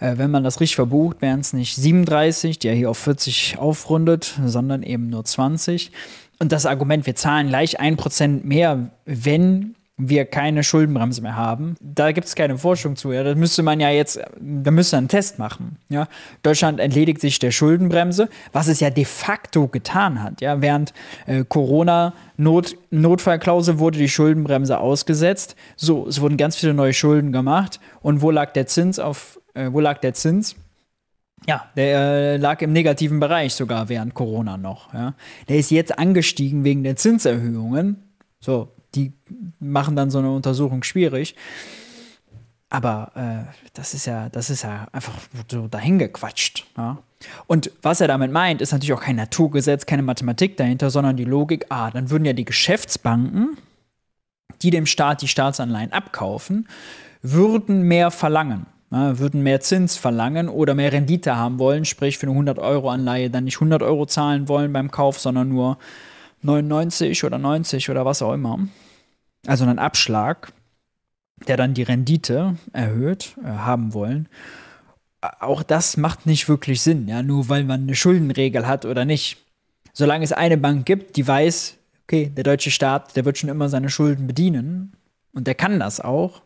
Äh, 0.00 0.18
wenn 0.18 0.30
man 0.30 0.44
das 0.44 0.60
richtig 0.60 0.76
verbucht, 0.76 1.22
wären 1.22 1.40
es 1.40 1.54
nicht 1.54 1.76
37, 1.76 2.58
die 2.58 2.66
ja 2.66 2.74
hier 2.74 2.90
auf 2.90 2.98
40 2.98 3.56
aufrundet, 3.58 4.38
sondern 4.44 4.82
eben 4.82 5.08
nur 5.08 5.24
20. 5.24 5.90
Und 6.38 6.52
das 6.52 6.66
Argument, 6.66 7.06
wir 7.06 7.16
zahlen 7.16 7.48
gleich 7.48 7.80
ein 7.80 7.96
Prozent 7.96 8.44
mehr, 8.44 8.90
wenn 9.06 9.76
wir 9.96 10.24
keine 10.24 10.64
Schuldenbremse 10.64 11.22
mehr 11.22 11.36
haben. 11.36 11.76
Da 11.80 12.10
gibt 12.10 12.26
es 12.26 12.34
keine 12.34 12.58
Forschung 12.58 12.96
zu. 12.96 13.12
Ja. 13.12 13.22
Da 13.22 13.34
müsste 13.34 13.62
man 13.62 13.78
ja 13.78 13.90
jetzt, 13.90 14.20
da 14.40 14.70
müsste 14.70 14.96
einen 14.96 15.08
Test 15.08 15.38
machen. 15.38 15.78
Ja. 15.88 16.08
Deutschland 16.42 16.80
entledigt 16.80 17.20
sich 17.20 17.38
der 17.38 17.52
Schuldenbremse, 17.52 18.28
was 18.52 18.66
es 18.66 18.80
ja 18.80 18.90
de 18.90 19.04
facto 19.04 19.68
getan 19.68 20.22
hat. 20.22 20.40
Ja. 20.40 20.60
Während 20.60 20.92
äh, 21.26 21.44
Corona 21.44 22.12
Not, 22.36 22.76
Notfallklausel 22.90 23.78
wurde 23.78 23.98
die 23.98 24.08
Schuldenbremse 24.08 24.78
ausgesetzt. 24.78 25.54
So, 25.76 26.08
es 26.08 26.20
wurden 26.20 26.36
ganz 26.36 26.56
viele 26.56 26.74
neue 26.74 26.92
Schulden 26.92 27.30
gemacht. 27.30 27.78
Und 28.02 28.20
wo 28.20 28.32
lag 28.32 28.52
der 28.52 28.66
Zins 28.66 28.98
auf, 28.98 29.40
äh, 29.54 29.70
wo 29.70 29.78
lag 29.78 29.98
der 30.00 30.14
Zins? 30.14 30.56
Ja, 31.46 31.66
der 31.76 31.98
äh, 31.98 32.36
lag 32.36 32.62
im 32.62 32.72
negativen 32.72 33.20
Bereich 33.20 33.54
sogar 33.54 33.88
während 33.88 34.14
Corona 34.14 34.56
noch. 34.56 34.92
Ja. 34.92 35.14
Der 35.48 35.58
ist 35.58 35.70
jetzt 35.70 35.98
angestiegen 35.98 36.64
wegen 36.64 36.82
der 36.82 36.96
Zinserhöhungen. 36.96 38.02
So, 38.40 38.73
die 38.94 39.12
machen 39.58 39.96
dann 39.96 40.10
so 40.10 40.18
eine 40.18 40.30
Untersuchung 40.30 40.82
schwierig. 40.82 41.34
Aber 42.70 43.12
äh, 43.14 43.54
das 43.74 43.94
ist 43.94 44.06
ja, 44.06 44.28
das 44.30 44.50
ist 44.50 44.62
ja 44.62 44.88
einfach 44.90 45.12
so 45.48 45.68
dahingequatscht. 45.68 46.66
Ja. 46.76 46.98
Und 47.46 47.70
was 47.82 48.00
er 48.00 48.08
damit 48.08 48.32
meint, 48.32 48.60
ist 48.60 48.72
natürlich 48.72 48.92
auch 48.92 49.00
kein 49.00 49.14
Naturgesetz, 49.14 49.86
keine 49.86 50.02
Mathematik 50.02 50.56
dahinter, 50.56 50.90
sondern 50.90 51.16
die 51.16 51.24
Logik, 51.24 51.66
ah, 51.68 51.90
dann 51.92 52.10
würden 52.10 52.24
ja 52.24 52.32
die 52.32 52.44
Geschäftsbanken, 52.44 53.56
die 54.62 54.70
dem 54.70 54.86
Staat 54.86 55.22
die 55.22 55.28
Staatsanleihen 55.28 55.92
abkaufen, 55.92 56.66
würden 57.22 57.82
mehr 57.82 58.10
verlangen. 58.10 58.66
Ja, 58.90 59.18
würden 59.18 59.42
mehr 59.42 59.60
Zins 59.60 59.96
verlangen 59.96 60.48
oder 60.48 60.74
mehr 60.74 60.92
Rendite 60.92 61.36
haben 61.36 61.58
wollen, 61.58 61.84
sprich 61.84 62.18
für 62.18 62.28
eine 62.28 62.38
100-Euro-Anleihe 62.38 63.30
dann 63.30 63.44
nicht 63.44 63.56
100 63.56 63.82
Euro 63.82 64.06
zahlen 64.06 64.48
wollen 64.48 64.72
beim 64.72 64.90
Kauf, 64.90 65.18
sondern 65.18 65.48
nur 65.48 65.78
99 66.42 67.24
oder 67.24 67.38
90 67.38 67.90
oder 67.90 68.04
was 68.04 68.22
auch 68.22 68.32
immer. 68.32 68.58
Also 69.46 69.64
einen 69.64 69.78
Abschlag, 69.78 70.52
der 71.46 71.56
dann 71.56 71.74
die 71.74 71.82
Rendite 71.82 72.56
erhöht, 72.72 73.36
äh, 73.44 73.48
haben 73.48 73.92
wollen. 73.92 74.28
Auch 75.40 75.62
das 75.62 75.96
macht 75.96 76.26
nicht 76.26 76.48
wirklich 76.48 76.82
Sinn, 76.82 77.08
ja, 77.08 77.22
nur 77.22 77.48
weil 77.48 77.64
man 77.64 77.82
eine 77.82 77.94
Schuldenregel 77.94 78.66
hat 78.66 78.84
oder 78.84 79.04
nicht. 79.04 79.38
Solange 79.92 80.24
es 80.24 80.32
eine 80.32 80.58
Bank 80.58 80.84
gibt, 80.84 81.16
die 81.16 81.26
weiß, 81.26 81.76
okay, 82.04 82.30
der 82.34 82.44
deutsche 82.44 82.70
Staat, 82.70 83.16
der 83.16 83.24
wird 83.24 83.38
schon 83.38 83.48
immer 83.48 83.68
seine 83.68 83.88
Schulden 83.88 84.26
bedienen 84.26 84.92
und 85.32 85.46
der 85.46 85.54
kann 85.54 85.80
das 85.80 86.00
auch. 86.00 86.42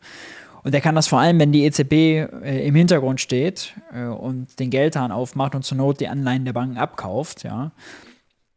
Und 0.63 0.73
der 0.75 0.81
kann 0.81 0.95
das 0.95 1.09
vor 1.09 1.21
allem, 1.21 1.39
wenn 1.39 1.53
die 1.53 1.65
EZB 1.65 1.93
äh, 1.93 2.67
im 2.67 2.75
Hintergrund 2.75 3.21
steht 3.21 3.75
äh, 3.93 4.05
und 4.05 4.59
den 4.59 4.71
Geldhahn 4.71 5.13
aufmacht 5.13 5.55
und 5.55 5.65
zur 5.65 5.77
Not 5.77 6.01
die 6.01 6.09
Anleihen 6.09 6.45
der 6.45 6.53
Banken 6.53 6.77
abkauft, 6.77 7.43
ja, 7.45 7.73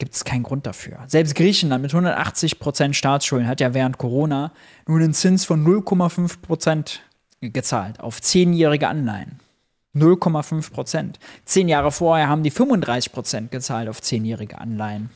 gibt 0.01 0.15
es 0.15 0.25
keinen 0.25 0.41
Grund 0.41 0.65
dafür. 0.65 0.97
Selbst 1.05 1.35
Griechenland 1.35 1.83
mit 1.83 1.91
180 1.91 2.57
Prozent 2.57 2.95
Staatsschulden 2.95 3.47
hat 3.47 3.61
ja 3.61 3.75
während 3.75 3.99
Corona 3.99 4.51
nur 4.87 4.97
einen 4.97 5.13
Zins 5.13 5.45
von 5.45 5.63
0,5 5.63 6.41
Prozent 6.41 7.03
gezahlt 7.39 7.99
auf 7.99 8.19
zehnjährige 8.19 8.87
Anleihen. 8.87 9.39
0,5 9.95 10.71
Prozent. 10.71 11.19
Zehn 11.45 11.69
Jahre 11.69 11.91
vorher 11.91 12.29
haben 12.29 12.41
die 12.41 12.49
35 12.49 13.11
Prozent 13.11 13.51
gezahlt 13.51 13.87
auf 13.87 14.01
zehnjährige 14.01 14.57
Anleihen. 14.57 15.11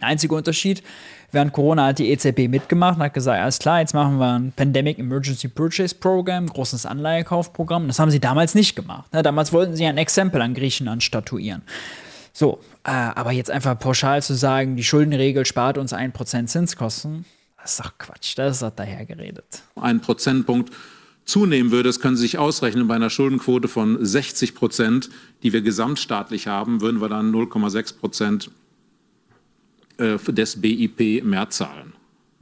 Der 0.00 0.08
einzige 0.08 0.34
Unterschied, 0.34 0.82
während 1.30 1.52
Corona 1.52 1.88
hat 1.88 1.98
die 1.98 2.10
EZB 2.10 2.48
mitgemacht 2.48 2.96
und 2.96 3.02
hat 3.02 3.12
gesagt, 3.12 3.42
alles 3.42 3.58
klar, 3.58 3.80
jetzt 3.80 3.92
machen 3.92 4.16
wir 4.16 4.32
ein 4.32 4.52
Pandemic 4.56 4.98
Emergency 4.98 5.48
Purchase 5.48 5.94
Program, 5.94 6.46
großes 6.46 6.86
Anleihekaufprogramm. 6.86 7.86
Das 7.86 7.98
haben 7.98 8.10
sie 8.10 8.20
damals 8.20 8.54
nicht 8.54 8.74
gemacht. 8.74 9.12
Ne? 9.12 9.22
Damals 9.22 9.52
wollten 9.52 9.76
sie 9.76 9.84
ein 9.84 9.98
Exempel 9.98 10.40
an 10.40 10.54
Griechenland 10.54 11.02
statuieren. 11.02 11.60
So, 12.32 12.60
aber 12.88 13.32
jetzt 13.32 13.50
einfach 13.50 13.78
pauschal 13.78 14.22
zu 14.22 14.34
sagen, 14.34 14.76
die 14.76 14.84
Schuldenregel 14.84 15.44
spart 15.44 15.78
uns 15.78 15.92
1% 15.92 16.46
Zinskosten, 16.46 17.24
das 17.60 17.72
ist 17.72 17.80
doch 17.80 17.98
Quatsch, 17.98 18.38
das 18.38 18.56
ist 18.56 18.62
doch 18.62 18.70
dahergeredet. 18.70 19.62
Ein 19.76 20.00
Prozentpunkt 20.00 20.72
zunehmen 21.24 21.70
würde, 21.70 21.88
das 21.88 22.00
können 22.00 22.16
Sie 22.16 22.22
sich 22.22 22.38
ausrechnen, 22.38 22.88
bei 22.88 22.94
einer 22.94 23.10
Schuldenquote 23.10 23.68
von 23.68 24.04
60 24.04 24.54
Prozent, 24.54 25.10
die 25.42 25.52
wir 25.52 25.62
gesamtstaatlich 25.62 26.46
haben, 26.46 26.80
würden 26.80 27.00
wir 27.00 27.08
dann 27.08 27.32
0,6 27.32 27.98
Prozent 27.98 28.50
äh, 29.98 30.18
des 30.18 30.60
BIP 30.60 31.24
mehr 31.24 31.50
zahlen. 31.50 31.92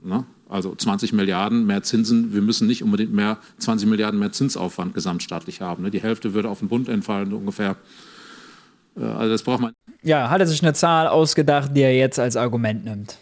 Ne? 0.03 0.25
Also 0.49 0.75
20 0.75 1.13
Milliarden 1.13 1.67
mehr 1.67 1.83
Zinsen. 1.83 2.33
Wir 2.33 2.41
müssen 2.41 2.67
nicht 2.67 2.83
unbedingt 2.83 3.13
mehr 3.13 3.39
20 3.59 3.89
Milliarden 3.89 4.19
mehr 4.19 4.33
Zinsaufwand 4.33 4.95
gesamtstaatlich 4.95 5.61
haben. 5.61 5.83
Ne? 5.83 5.91
Die 5.91 6.01
Hälfte 6.01 6.33
würde 6.33 6.49
auf 6.49 6.61
den 6.61 6.69
Bund 6.69 6.89
entfallen 6.89 7.33
ungefähr. 7.33 7.77
Äh, 8.99 9.05
also 9.05 9.33
das 9.33 9.43
braucht 9.43 9.61
man. 9.61 9.73
Ja, 10.03 10.31
hat 10.31 10.41
er 10.41 10.47
sich 10.47 10.63
eine 10.63 10.75
Zahl 10.75 11.09
ausgedacht, 11.09 11.71
die 11.75 11.83
er 11.83 11.97
jetzt 11.97 12.19
als 12.19 12.37
Argument 12.37 12.85
nimmt. 12.85 13.19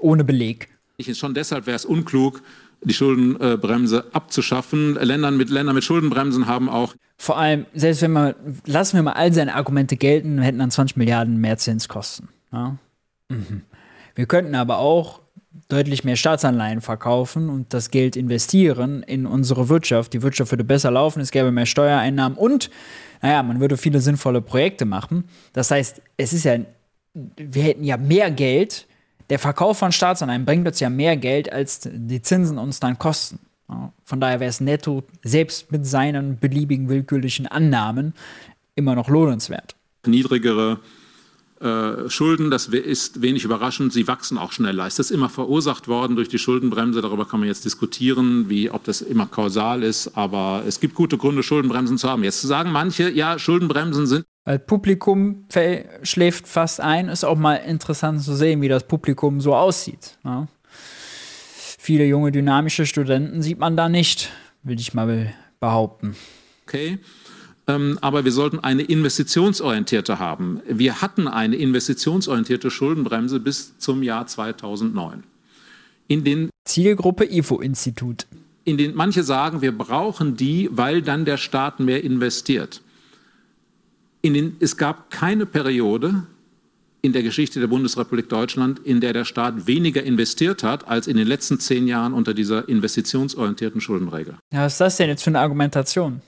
Ohne 0.00 0.24
Beleg. 0.24 0.68
Schon 1.12 1.34
deshalb 1.34 1.66
wäre 1.66 1.76
es 1.76 1.84
unklug, 1.84 2.42
die 2.82 2.94
Schuldenbremse 2.94 4.06
abzuschaffen. 4.12 4.94
Ländern 4.94 5.36
mit, 5.36 5.50
Länder 5.50 5.72
mit 5.72 5.84
Schuldenbremsen 5.84 6.46
haben 6.46 6.68
auch. 6.68 6.94
Vor 7.16 7.38
allem, 7.38 7.66
selbst 7.74 8.02
wenn 8.02 8.12
man, 8.12 8.34
lassen 8.66 8.96
wir 8.96 9.02
mal 9.02 9.12
all 9.12 9.32
seine 9.32 9.54
Argumente 9.54 9.96
gelten, 9.96 10.38
hätten 10.38 10.58
dann 10.58 10.70
20 10.70 10.96
Milliarden 10.96 11.40
mehr 11.40 11.58
Zinskosten. 11.58 12.28
Ja? 12.52 12.76
Mhm. 13.28 13.62
Wir 14.14 14.26
könnten 14.26 14.54
aber 14.54 14.78
auch 14.78 15.20
deutlich 15.68 16.04
mehr 16.04 16.16
Staatsanleihen 16.16 16.80
verkaufen 16.80 17.50
und 17.50 17.74
das 17.74 17.90
Geld 17.90 18.16
investieren 18.16 19.02
in 19.02 19.26
unsere 19.26 19.68
Wirtschaft. 19.68 20.12
Die 20.12 20.22
Wirtschaft 20.22 20.52
würde 20.52 20.64
besser 20.64 20.90
laufen, 20.90 21.20
es 21.20 21.30
gäbe 21.30 21.50
mehr 21.50 21.66
Steuereinnahmen 21.66 22.38
und 22.38 22.70
naja, 23.22 23.42
man 23.42 23.60
würde 23.60 23.76
viele 23.76 24.00
sinnvolle 24.00 24.40
Projekte 24.40 24.84
machen. 24.84 25.24
Das 25.52 25.70
heißt, 25.70 26.00
es 26.16 26.32
ist 26.32 26.44
ja, 26.44 26.58
wir 27.14 27.62
hätten 27.62 27.84
ja 27.84 27.96
mehr 27.96 28.30
Geld. 28.30 28.86
Der 29.30 29.38
Verkauf 29.38 29.78
von 29.78 29.92
Staatsanleihen 29.92 30.44
bringt 30.44 30.66
uns 30.66 30.80
ja 30.80 30.88
mehr 30.88 31.16
Geld, 31.16 31.52
als 31.52 31.88
die 31.92 32.22
Zinsen 32.22 32.58
uns 32.58 32.80
dann 32.80 32.98
kosten. 32.98 33.40
Von 34.04 34.20
daher 34.20 34.40
wäre 34.40 34.48
es 34.48 34.60
netto, 34.60 35.02
selbst 35.22 35.70
mit 35.70 35.84
seinen 35.84 36.38
beliebigen 36.38 36.88
willkürlichen 36.88 37.46
Annahmen, 37.46 38.14
immer 38.74 38.94
noch 38.94 39.08
lohnenswert. 39.08 39.76
Niedrigere 40.06 40.80
Schulden, 41.60 42.52
das 42.52 42.68
ist 42.68 43.20
wenig 43.20 43.44
überraschend, 43.44 43.92
sie 43.92 44.06
wachsen 44.06 44.38
auch 44.38 44.52
schneller. 44.52 44.86
Ist 44.86 45.00
das 45.00 45.10
immer 45.10 45.28
verursacht 45.28 45.88
worden 45.88 46.14
durch 46.14 46.28
die 46.28 46.38
Schuldenbremse? 46.38 47.00
Darüber 47.00 47.26
kann 47.26 47.40
man 47.40 47.48
jetzt 47.48 47.64
diskutieren, 47.64 48.48
wie, 48.48 48.70
ob 48.70 48.84
das 48.84 49.00
immer 49.00 49.26
kausal 49.26 49.82
ist, 49.82 50.16
aber 50.16 50.62
es 50.68 50.78
gibt 50.78 50.94
gute 50.94 51.18
Gründe, 51.18 51.42
Schuldenbremsen 51.42 51.98
zu 51.98 52.08
haben. 52.08 52.22
Jetzt 52.22 52.42
sagen 52.42 52.70
manche, 52.70 53.10
ja, 53.10 53.40
Schuldenbremsen 53.40 54.06
sind. 54.06 54.24
Weil 54.44 54.60
Publikum 54.60 55.46
schläft 56.02 56.46
fast 56.46 56.80
ein, 56.80 57.08
ist 57.08 57.24
auch 57.24 57.36
mal 57.36 57.56
interessant 57.56 58.22
zu 58.22 58.36
sehen, 58.36 58.62
wie 58.62 58.68
das 58.68 58.86
Publikum 58.86 59.40
so 59.40 59.54
aussieht. 59.56 60.16
Ja? 60.24 60.46
Viele 61.80 62.04
junge, 62.04 62.30
dynamische 62.30 62.86
Studenten 62.86 63.42
sieht 63.42 63.58
man 63.58 63.76
da 63.76 63.88
nicht, 63.88 64.30
will 64.62 64.78
ich 64.78 64.94
mal 64.94 65.34
behaupten. 65.58 66.14
Okay. 66.66 66.98
Ähm, 67.68 67.98
aber 68.00 68.24
wir 68.24 68.32
sollten 68.32 68.58
eine 68.58 68.82
investitionsorientierte 68.82 70.18
haben. 70.18 70.60
Wir 70.66 71.02
hatten 71.02 71.28
eine 71.28 71.56
investitionsorientierte 71.56 72.70
Schuldenbremse 72.70 73.38
bis 73.38 73.78
zum 73.78 74.02
Jahr 74.02 74.26
2009. 74.26 75.22
In 76.08 76.24
den 76.24 76.48
Zielgruppe 76.64 77.30
IFO-Institut. 77.30 78.26
In 78.64 78.78
den 78.78 78.94
manche 78.94 79.22
sagen, 79.22 79.60
wir 79.60 79.76
brauchen 79.76 80.36
die, 80.36 80.68
weil 80.72 81.02
dann 81.02 81.26
der 81.26 81.36
Staat 81.36 81.78
mehr 81.78 82.02
investiert. 82.02 82.82
In 84.22 84.34
den, 84.34 84.56
es 84.60 84.76
gab 84.78 85.10
keine 85.10 85.46
Periode 85.46 86.26
in 87.02 87.12
der 87.12 87.22
Geschichte 87.22 87.60
der 87.60 87.68
Bundesrepublik 87.68 88.28
Deutschland, 88.28 88.80
in 88.80 89.00
der 89.00 89.12
der 89.12 89.24
Staat 89.24 89.66
weniger 89.66 90.02
investiert 90.02 90.62
hat, 90.62 90.88
als 90.88 91.06
in 91.06 91.16
den 91.16 91.26
letzten 91.26 91.60
zehn 91.60 91.86
Jahren 91.86 92.12
unter 92.12 92.34
dieser 92.34 92.68
investitionsorientierten 92.68 93.80
Schuldenregel. 93.80 94.36
Ja, 94.52 94.64
was 94.64 94.74
ist 94.74 94.80
das 94.80 94.96
denn 94.96 95.08
jetzt 95.08 95.22
für 95.22 95.30
eine 95.30 95.40
Argumentation? 95.40 96.20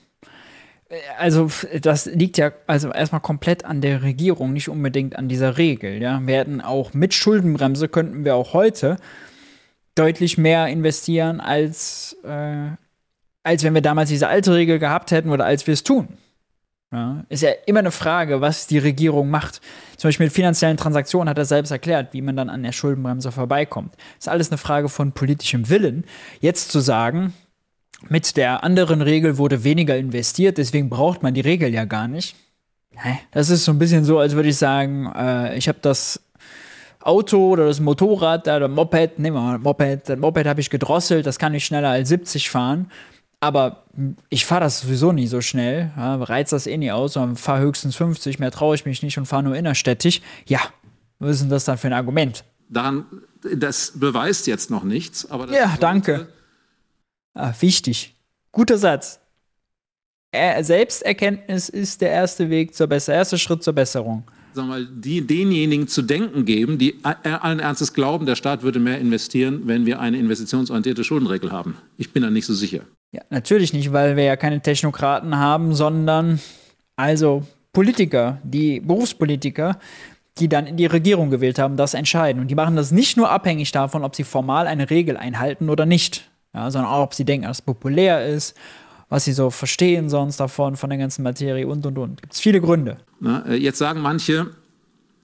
Also 1.17 1.49
das 1.81 2.05
liegt 2.05 2.37
ja 2.37 2.51
also 2.67 2.91
erstmal 2.91 3.21
komplett 3.21 3.65
an 3.65 3.81
der 3.81 4.03
Regierung, 4.03 4.53
nicht 4.53 4.69
unbedingt 4.69 5.15
an 5.15 5.27
dieser 5.27 5.57
Regel. 5.57 6.01
Ja, 6.01 6.19
wir 6.25 6.37
hätten 6.37 6.61
auch 6.61 6.93
mit 6.93 7.13
Schuldenbremse 7.13 7.87
könnten 7.87 8.25
wir 8.25 8.35
auch 8.35 8.53
heute 8.53 8.97
deutlich 9.95 10.37
mehr 10.37 10.67
investieren 10.67 11.39
als 11.39 12.17
äh, 12.23 12.71
als 13.43 13.63
wenn 13.63 13.73
wir 13.73 13.81
damals 13.81 14.09
diese 14.09 14.27
alte 14.27 14.53
Regel 14.53 14.79
gehabt 14.79 15.11
hätten 15.11 15.29
oder 15.29 15.45
als 15.45 15.65
wir 15.67 15.73
es 15.73 15.83
tun. 15.83 16.17
Ja, 16.93 17.23
ist 17.29 17.41
ja 17.41 17.51
immer 17.65 17.79
eine 17.79 17.91
Frage, 17.91 18.41
was 18.41 18.67
die 18.67 18.77
Regierung 18.77 19.29
macht. 19.29 19.61
Zum 19.95 20.09
Beispiel 20.09 20.25
mit 20.25 20.33
finanziellen 20.33 20.75
Transaktionen 20.75 21.29
hat 21.29 21.37
er 21.37 21.45
selbst 21.45 21.71
erklärt, 21.71 22.13
wie 22.13 22.21
man 22.21 22.35
dann 22.35 22.49
an 22.49 22.63
der 22.63 22.73
Schuldenbremse 22.73 23.31
vorbeikommt. 23.31 23.95
Ist 24.19 24.27
alles 24.27 24.49
eine 24.51 24.57
Frage 24.57 24.89
von 24.89 25.13
politischem 25.13 25.69
Willen. 25.69 26.03
Jetzt 26.41 26.69
zu 26.69 26.81
sagen, 26.81 27.33
mit 28.09 28.37
der 28.37 28.63
anderen 28.63 29.01
Regel 29.01 29.37
wurde 29.37 29.63
weniger 29.63 29.97
investiert, 29.97 30.57
deswegen 30.57 30.89
braucht 30.89 31.23
man 31.23 31.33
die 31.33 31.41
Regel 31.41 31.73
ja 31.73 31.85
gar 31.85 32.07
nicht. 32.07 32.35
Das 33.31 33.49
ist 33.49 33.65
so 33.65 33.71
ein 33.71 33.79
bisschen 33.79 34.03
so, 34.03 34.19
als 34.19 34.33
würde 34.33 34.49
ich 34.49 34.57
sagen, 34.57 35.11
äh, 35.15 35.57
ich 35.57 35.67
habe 35.67 35.79
das 35.81 36.21
Auto 36.99 37.49
oder 37.49 37.65
das 37.65 37.79
Motorrad 37.79 38.47
oder 38.47 38.67
Moped, 38.67 39.17
nehmen 39.17 39.37
wir 39.37 39.41
mal 39.41 39.59
Moped, 39.59 40.09
das 40.09 40.19
Moped 40.19 40.45
habe 40.45 40.61
ich 40.61 40.69
gedrosselt, 40.69 41.25
das 41.25 41.39
kann 41.39 41.53
ich 41.53 41.65
schneller 41.65 41.89
als 41.89 42.09
70 42.09 42.49
fahren. 42.49 42.91
Aber 43.39 43.85
ich 44.29 44.45
fahre 44.45 44.61
das 44.61 44.81
sowieso 44.81 45.11
nie 45.11 45.25
so 45.25 45.41
schnell, 45.41 45.91
ja, 45.97 46.15
reizt 46.15 46.53
das 46.53 46.67
eh 46.67 46.77
nie 46.77 46.91
aus, 46.91 47.13
sondern 47.13 47.37
fahre 47.37 47.61
höchstens 47.61 47.95
50, 47.95 48.37
mehr 48.37 48.51
traue 48.51 48.75
ich 48.75 48.85
mich 48.85 49.01
nicht 49.01 49.17
und 49.17 49.25
fahre 49.25 49.41
nur 49.41 49.55
innerstädtisch. 49.55 50.21
Ja, 50.45 50.59
was 51.17 51.37
ist 51.37 51.41
denn 51.43 51.49
das 51.49 51.65
dann 51.65 51.79
für 51.79 51.87
ein 51.87 51.93
Argument? 51.93 52.43
Daran, 52.69 53.05
das 53.55 53.93
beweist 53.95 54.45
jetzt 54.45 54.69
noch 54.69 54.83
nichts, 54.83 55.29
aber 55.31 55.51
Ja, 55.51 55.75
danke 55.79 56.27
Ah, 57.33 57.53
wichtig. 57.59 58.15
Guter 58.51 58.77
Satz. 58.77 59.19
Selbsterkenntnis 60.33 61.69
ist 61.69 62.01
der 62.01 62.11
erste 62.11 62.49
Weg 62.49 62.73
zur 62.73 62.87
Besserung, 62.87 63.17
erste 63.17 63.37
Schritt 63.37 63.63
zur 63.63 63.73
Besserung. 63.73 64.23
Sagen 64.53 64.67
wir 64.67 64.75
mal, 64.75 64.85
die, 64.85 65.25
denjenigen 65.25 65.87
zu 65.87 66.01
denken 66.01 66.45
geben, 66.45 66.77
die 66.77 66.99
allen 67.03 67.59
Ernstes 67.59 67.93
glauben, 67.93 68.25
der 68.25 68.35
Staat 68.35 68.63
würde 68.63 68.79
mehr 68.79 68.97
investieren, 68.99 69.61
wenn 69.65 69.85
wir 69.85 69.99
eine 69.99 70.17
investitionsorientierte 70.17 71.03
Schuldenregel 71.03 71.51
haben. 71.51 71.77
Ich 71.97 72.11
bin 72.11 72.23
da 72.23 72.29
nicht 72.29 72.45
so 72.45 72.53
sicher. 72.53 72.81
Ja, 73.13 73.21
natürlich 73.29 73.73
nicht, 73.73 73.91
weil 73.93 74.15
wir 74.15 74.23
ja 74.23 74.35
keine 74.35 74.61
Technokraten 74.61 75.37
haben, 75.37 75.73
sondern 75.73 76.39
Also 76.95 77.43
Politiker, 77.73 78.39
die 78.43 78.79
Berufspolitiker, 78.79 79.79
die 80.37 80.47
dann 80.47 80.67
in 80.67 80.77
die 80.77 80.85
Regierung 80.85 81.29
gewählt 81.29 81.59
haben, 81.59 81.77
das 81.77 81.93
entscheiden. 81.93 82.41
Und 82.41 82.49
die 82.49 82.55
machen 82.55 82.75
das 82.75 82.91
nicht 82.91 83.17
nur 83.17 83.29
abhängig 83.29 83.71
davon, 83.71 84.03
ob 84.03 84.15
sie 84.15 84.23
formal 84.23 84.67
eine 84.67 84.89
Regel 84.89 85.17
einhalten 85.17 85.69
oder 85.69 85.85
nicht, 85.85 86.30
ja, 86.53 86.69
sondern 86.69 86.91
auch, 86.91 87.03
ob 87.03 87.13
sie 87.13 87.25
denken, 87.25 87.47
dass 87.47 87.59
es 87.59 87.61
populär 87.61 88.27
ist, 88.27 88.55
was 89.09 89.25
sie 89.25 89.33
so 89.33 89.49
verstehen 89.49 90.09
sonst 90.09 90.39
davon, 90.39 90.75
von 90.75 90.89
der 90.89 90.99
ganzen 90.99 91.23
Materie 91.23 91.67
und, 91.67 91.85
und, 91.85 91.97
und. 91.97 92.21
Gibt 92.21 92.33
es 92.33 92.39
viele 92.39 92.61
Gründe. 92.61 92.97
Na, 93.19 93.45
äh, 93.45 93.55
jetzt 93.55 93.77
sagen 93.77 94.01
manche, 94.01 94.47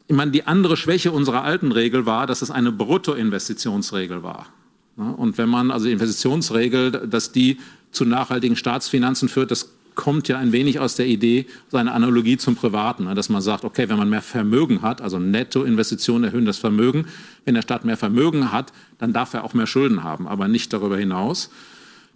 ich 0.08 0.16
meine, 0.16 0.32
die 0.32 0.46
andere 0.46 0.78
Schwäche 0.78 1.12
unserer 1.12 1.44
alten 1.44 1.72
Regel 1.72 2.06
war, 2.06 2.28
dass 2.28 2.42
es 2.42 2.52
eine 2.52 2.72
Bruttoinvestitionsregel 2.72 4.24
war. 4.24 4.48
Und 4.96 5.38
wenn 5.38 5.50
man, 5.50 5.70
also 5.70 5.86
die 5.86 5.92
Investitionsregel, 5.92 6.92
dass 6.92 7.32
die 7.32 7.60
zu 7.92 8.04
nachhaltigen 8.04 8.56
Staatsfinanzen 8.56 9.30
führt, 9.30 9.52
das 9.52 9.70
kommt 9.98 10.30
ja 10.30 10.38
ein 10.38 10.54
wenig 10.54 10.80
aus 10.80 10.96
der 10.96 11.08
Idee, 11.08 11.48
seine 11.70 11.92
Analogie 11.92 12.38
zum 12.38 12.56
Privaten, 12.56 13.06
ne, 13.06 13.16
dass 13.16 13.28
man 13.28 13.42
sagt, 13.42 13.66
okay, 13.66 13.90
wenn 13.90 13.98
man 13.98 14.10
mehr 14.10 14.22
Vermögen 14.22 14.82
hat, 14.82 15.02
also 15.02 15.20
Nettoinvestitionen 15.20 16.24
erhöhen 16.24 16.46
das 16.46 16.60
Vermögen, 16.60 17.08
wenn 17.44 17.56
der 17.56 17.64
Staat 17.64 17.84
mehr 17.84 17.98
Vermögen 17.98 18.54
hat, 18.54 18.72
dann 19.00 19.12
darf 19.12 19.34
er 19.34 19.44
auch 19.44 19.54
mehr 19.54 19.68
Schulden 19.68 20.04
haben, 20.04 20.28
aber 20.28 20.48
nicht 20.48 20.72
darüber 20.72 20.98
hinaus. 20.98 21.50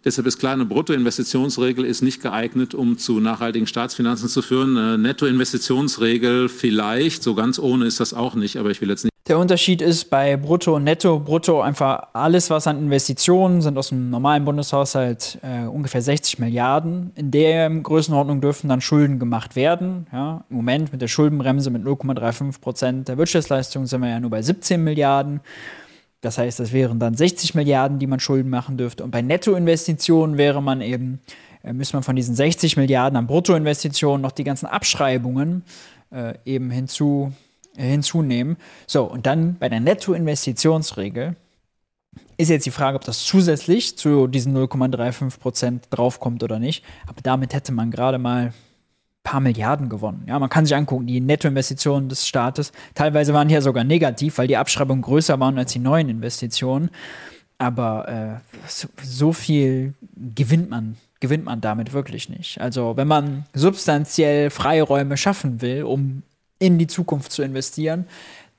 Deshalb 0.03 0.25
ist 0.25 0.39
klar, 0.39 0.53
eine 0.53 0.65
Bruttoinvestitionsregel 0.65 1.85
ist 1.85 2.01
nicht 2.01 2.21
geeignet, 2.23 2.73
um 2.73 2.97
zu 2.97 3.19
nachhaltigen 3.19 3.67
Staatsfinanzen 3.67 4.29
zu 4.29 4.41
führen. 4.41 4.75
Eine 4.75 4.97
Nettoinvestitionsregel 4.97 6.49
vielleicht, 6.49 7.21
so 7.21 7.35
ganz 7.35 7.59
ohne 7.59 7.85
ist 7.85 7.99
das 7.99 8.13
auch 8.13 8.33
nicht, 8.33 8.57
aber 8.57 8.71
ich 8.71 8.81
will 8.81 8.89
jetzt 8.89 9.03
nicht. 9.03 9.11
Der 9.27 9.37
Unterschied 9.37 9.83
ist 9.83 10.09
bei 10.09 10.35
Brutto 10.35 10.79
Netto. 10.79 11.19
Brutto 11.19 11.61
einfach 11.61 12.07
alles, 12.13 12.49
was 12.49 12.65
an 12.65 12.79
Investitionen 12.79 13.61
sind 13.61 13.77
aus 13.77 13.89
dem 13.89 14.09
normalen 14.09 14.43
Bundeshaushalt 14.43 15.37
äh, 15.43 15.67
ungefähr 15.67 16.01
60 16.01 16.39
Milliarden. 16.39 17.11
In 17.13 17.29
der 17.29 17.69
Größenordnung 17.69 18.41
dürfen 18.41 18.67
dann 18.67 18.81
Schulden 18.81 19.19
gemacht 19.19 19.55
werden. 19.55 20.07
Ja, 20.11 20.43
Im 20.49 20.55
Moment 20.55 20.91
mit 20.91 21.03
der 21.03 21.07
Schuldenbremse 21.07 21.69
mit 21.69 21.83
0,35 21.83 22.59
Prozent 22.59 23.07
der 23.07 23.19
Wirtschaftsleistung 23.19 23.85
sind 23.85 24.01
wir 24.01 24.09
ja 24.09 24.19
nur 24.19 24.31
bei 24.31 24.41
17 24.41 24.83
Milliarden. 24.83 25.41
Das 26.21 26.37
heißt, 26.37 26.59
das 26.59 26.71
wären 26.71 26.99
dann 26.99 27.15
60 27.15 27.55
Milliarden, 27.55 27.99
die 27.99 28.07
man 28.07 28.19
Schulden 28.19 28.49
machen 28.49 28.77
dürfte. 28.77 29.03
Und 29.03 29.11
bei 29.11 29.21
Nettoinvestitionen 29.21 30.37
wäre 30.37 30.61
man 30.61 30.81
eben, 30.81 31.19
äh, 31.63 31.73
müsste 31.73 31.95
man 31.95 32.03
von 32.03 32.15
diesen 32.15 32.35
60 32.35 32.77
Milliarden 32.77 33.17
an 33.17 33.27
Bruttoinvestitionen 33.27 34.21
noch 34.21 34.31
die 34.31 34.43
ganzen 34.43 34.67
Abschreibungen 34.67 35.63
äh, 36.11 36.35
eben 36.45 36.69
hinzu, 36.69 37.33
äh, 37.75 37.83
hinzunehmen. 37.89 38.57
So, 38.85 39.03
und 39.03 39.25
dann 39.25 39.57
bei 39.57 39.67
der 39.67 39.79
Nettoinvestitionsregel 39.79 41.35
ist 42.37 42.49
jetzt 42.49 42.65
die 42.65 42.71
Frage, 42.71 42.97
ob 42.97 43.03
das 43.03 43.23
zusätzlich 43.23 43.97
zu 43.97 44.27
diesen 44.27 44.55
0,35 44.55 45.39
Prozent 45.39 45.87
draufkommt 45.89 46.43
oder 46.43 46.59
nicht. 46.59 46.83
Aber 47.07 47.21
damit 47.23 47.53
hätte 47.53 47.71
man 47.71 47.89
gerade 47.89 48.19
mal 48.19 48.53
paar 49.23 49.39
Milliarden 49.39 49.89
gewonnen. 49.89 50.23
Ja, 50.27 50.39
man 50.39 50.49
kann 50.49 50.65
sich 50.65 50.75
angucken, 50.75 51.07
die 51.07 51.21
Nettoinvestitionen 51.21 52.09
des 52.09 52.27
Staates, 52.27 52.71
teilweise 52.95 53.33
waren 53.33 53.49
hier 53.49 53.61
sogar 53.61 53.83
negativ, 53.83 54.37
weil 54.37 54.47
die 54.47 54.57
Abschreibungen 54.57 55.01
größer 55.01 55.39
waren 55.39 55.57
als 55.57 55.73
die 55.73 55.79
neuen 55.79 56.09
Investitionen. 56.09 56.89
Aber 57.57 58.07
äh, 58.07 58.57
so, 58.67 58.87
so, 59.03 59.33
viel 59.33 59.93
gewinnt 60.15 60.71
man, 60.71 60.97
gewinnt 61.19 61.45
man 61.45 61.61
damit 61.61 61.93
wirklich 61.93 62.27
nicht. 62.27 62.59
Also 62.59 62.97
wenn 62.97 63.07
man 63.07 63.45
substanziell 63.53 64.49
Freiräume 64.49 65.15
schaffen 65.15 65.61
will, 65.61 65.83
um 65.83 66.23
in 66.57 66.79
die 66.79 66.87
Zukunft 66.87 67.31
zu 67.31 67.43
investieren, 67.43 68.07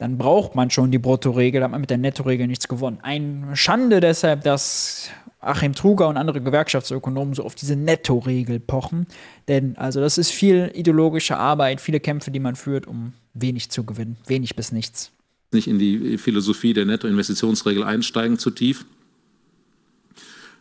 dann 0.03 0.19
braucht 0.19 0.57
man 0.57 0.69
schon 0.69 0.91
die 0.91 0.99
Bruttoregel, 0.99 1.61
da 1.61 1.67
hat 1.67 1.71
man 1.71 1.81
mit 1.81 1.91
der 1.91 1.97
Nettoregel 1.97 2.49
nichts 2.49 2.67
gewonnen. 2.67 2.99
Ein 3.03 3.51
Schande 3.55 4.01
deshalb, 4.01 4.43
dass 4.43 5.09
Achim 5.39 5.75
Truger 5.75 6.09
und 6.09 6.17
andere 6.17 6.41
Gewerkschaftsökonomen 6.41 7.35
so 7.35 7.45
auf 7.45 7.55
diese 7.55 7.77
Nettoregel 7.77 8.59
pochen. 8.59 9.07
Denn 9.47 9.77
also 9.77 10.01
das 10.01 10.19
ist 10.19 10.33
viel 10.33 10.73
ideologische 10.75 11.37
Arbeit, 11.37 11.81
viele 11.81 12.01
Kämpfe, 12.01 12.33
die 12.33 12.41
man 12.41 12.57
führt, 12.57 12.89
um 12.89 13.13
wenig 13.33 13.71
zu 13.71 13.85
gewinnen. 13.85 14.17
Wenig 14.27 14.57
bis 14.57 14.73
nichts. 14.73 15.13
Nicht 15.53 15.69
in 15.69 15.79
die 15.79 16.19
Philosophie 16.19 16.75
der 16.75 16.85
Nettoinvestitionsregel 16.85 17.85
einsteigen 17.85 18.39
zu 18.39 18.51
tief. 18.51 18.85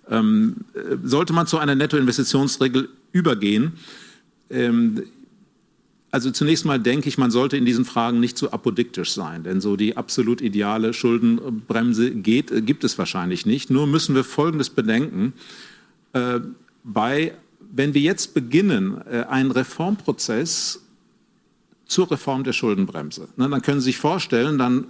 Ähm, 0.07 0.65
sollte 1.03 1.33
man 1.33 1.47
zu 1.47 1.57
einer 1.57 1.73
Nettoinvestitionsregel 1.73 2.89
übergehen, 3.11 3.73
ähm, 4.51 5.01
also 6.11 6.29
zunächst 6.29 6.65
mal 6.65 6.79
denke 6.79 7.07
ich, 7.07 7.17
man 7.17 7.31
sollte 7.31 7.55
in 7.55 7.65
diesen 7.65 7.85
Fragen 7.85 8.19
nicht 8.19 8.37
zu 8.37 8.51
apodiktisch 8.51 9.13
sein, 9.13 9.43
denn 9.43 9.61
so 9.61 9.77
die 9.77 9.95
absolut 9.95 10.41
ideale 10.41 10.93
Schuldenbremse 10.93 12.11
geht, 12.11 12.51
äh, 12.51 12.61
gibt 12.61 12.83
es 12.83 12.97
wahrscheinlich 12.97 13.45
nicht. 13.45 13.69
Nur 13.69 13.87
müssen 13.87 14.13
wir 14.13 14.25
Folgendes 14.25 14.69
bedenken. 14.69 15.33
Äh, 16.13 16.41
bei, 16.83 17.33
wenn 17.71 17.93
wir 17.93 18.01
jetzt 18.01 18.33
beginnen, 18.33 19.01
äh, 19.09 19.23
einen 19.23 19.51
Reformprozess 19.51 20.81
zur 21.85 22.11
Reform 22.11 22.43
der 22.43 22.53
Schuldenbremse, 22.53 23.29
ne, 23.37 23.49
dann 23.49 23.61
können 23.61 23.79
Sie 23.79 23.85
sich 23.85 23.97
vorstellen, 23.97 24.57
dann 24.57 24.87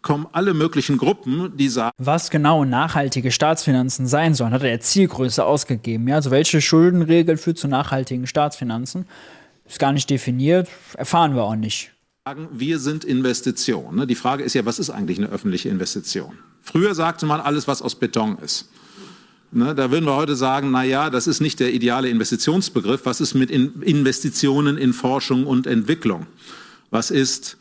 kommen 0.00 0.26
alle 0.32 0.52
möglichen 0.52 0.96
Gruppen, 0.96 1.56
die 1.56 1.68
sagen. 1.68 1.92
Was 1.98 2.30
genau 2.30 2.64
nachhaltige 2.64 3.30
Staatsfinanzen 3.30 4.06
sein 4.06 4.34
sollen, 4.34 4.52
hat 4.52 4.64
er 4.64 4.80
Zielgröße 4.80 5.44
ausgegeben. 5.44 6.08
Ja? 6.08 6.16
Also 6.16 6.30
welche 6.30 6.60
Schuldenregel 6.60 7.36
führt 7.36 7.58
zu 7.58 7.68
nachhaltigen 7.68 8.26
Staatsfinanzen? 8.26 9.06
Ist 9.72 9.78
gar 9.78 9.94
nicht 9.94 10.10
definiert, 10.10 10.68
erfahren 10.98 11.34
wir 11.34 11.44
auch 11.44 11.56
nicht. 11.56 11.92
Wir 12.52 12.78
sind 12.78 13.04
Investitionen. 13.04 13.96
Ne? 13.96 14.06
Die 14.06 14.14
Frage 14.14 14.44
ist 14.44 14.52
ja, 14.52 14.66
was 14.66 14.78
ist 14.78 14.90
eigentlich 14.90 15.16
eine 15.16 15.30
öffentliche 15.30 15.70
Investition? 15.70 16.36
Früher 16.60 16.94
sagte 16.94 17.24
man 17.24 17.40
alles, 17.40 17.66
was 17.66 17.80
aus 17.80 17.94
Beton 17.94 18.36
ist. 18.44 18.68
Ne, 19.50 19.74
da 19.74 19.90
würden 19.90 20.04
wir 20.04 20.14
heute 20.14 20.36
sagen, 20.36 20.70
na 20.72 20.84
ja, 20.84 21.08
das 21.08 21.26
ist 21.26 21.40
nicht 21.40 21.58
der 21.58 21.72
ideale 21.72 22.10
Investitionsbegriff. 22.10 23.06
Was 23.06 23.22
ist 23.22 23.32
mit 23.32 23.50
Investitionen 23.50 24.76
in 24.76 24.92
Forschung 24.92 25.46
und 25.46 25.66
Entwicklung? 25.66 26.26
Was 26.90 27.10
ist 27.10 27.56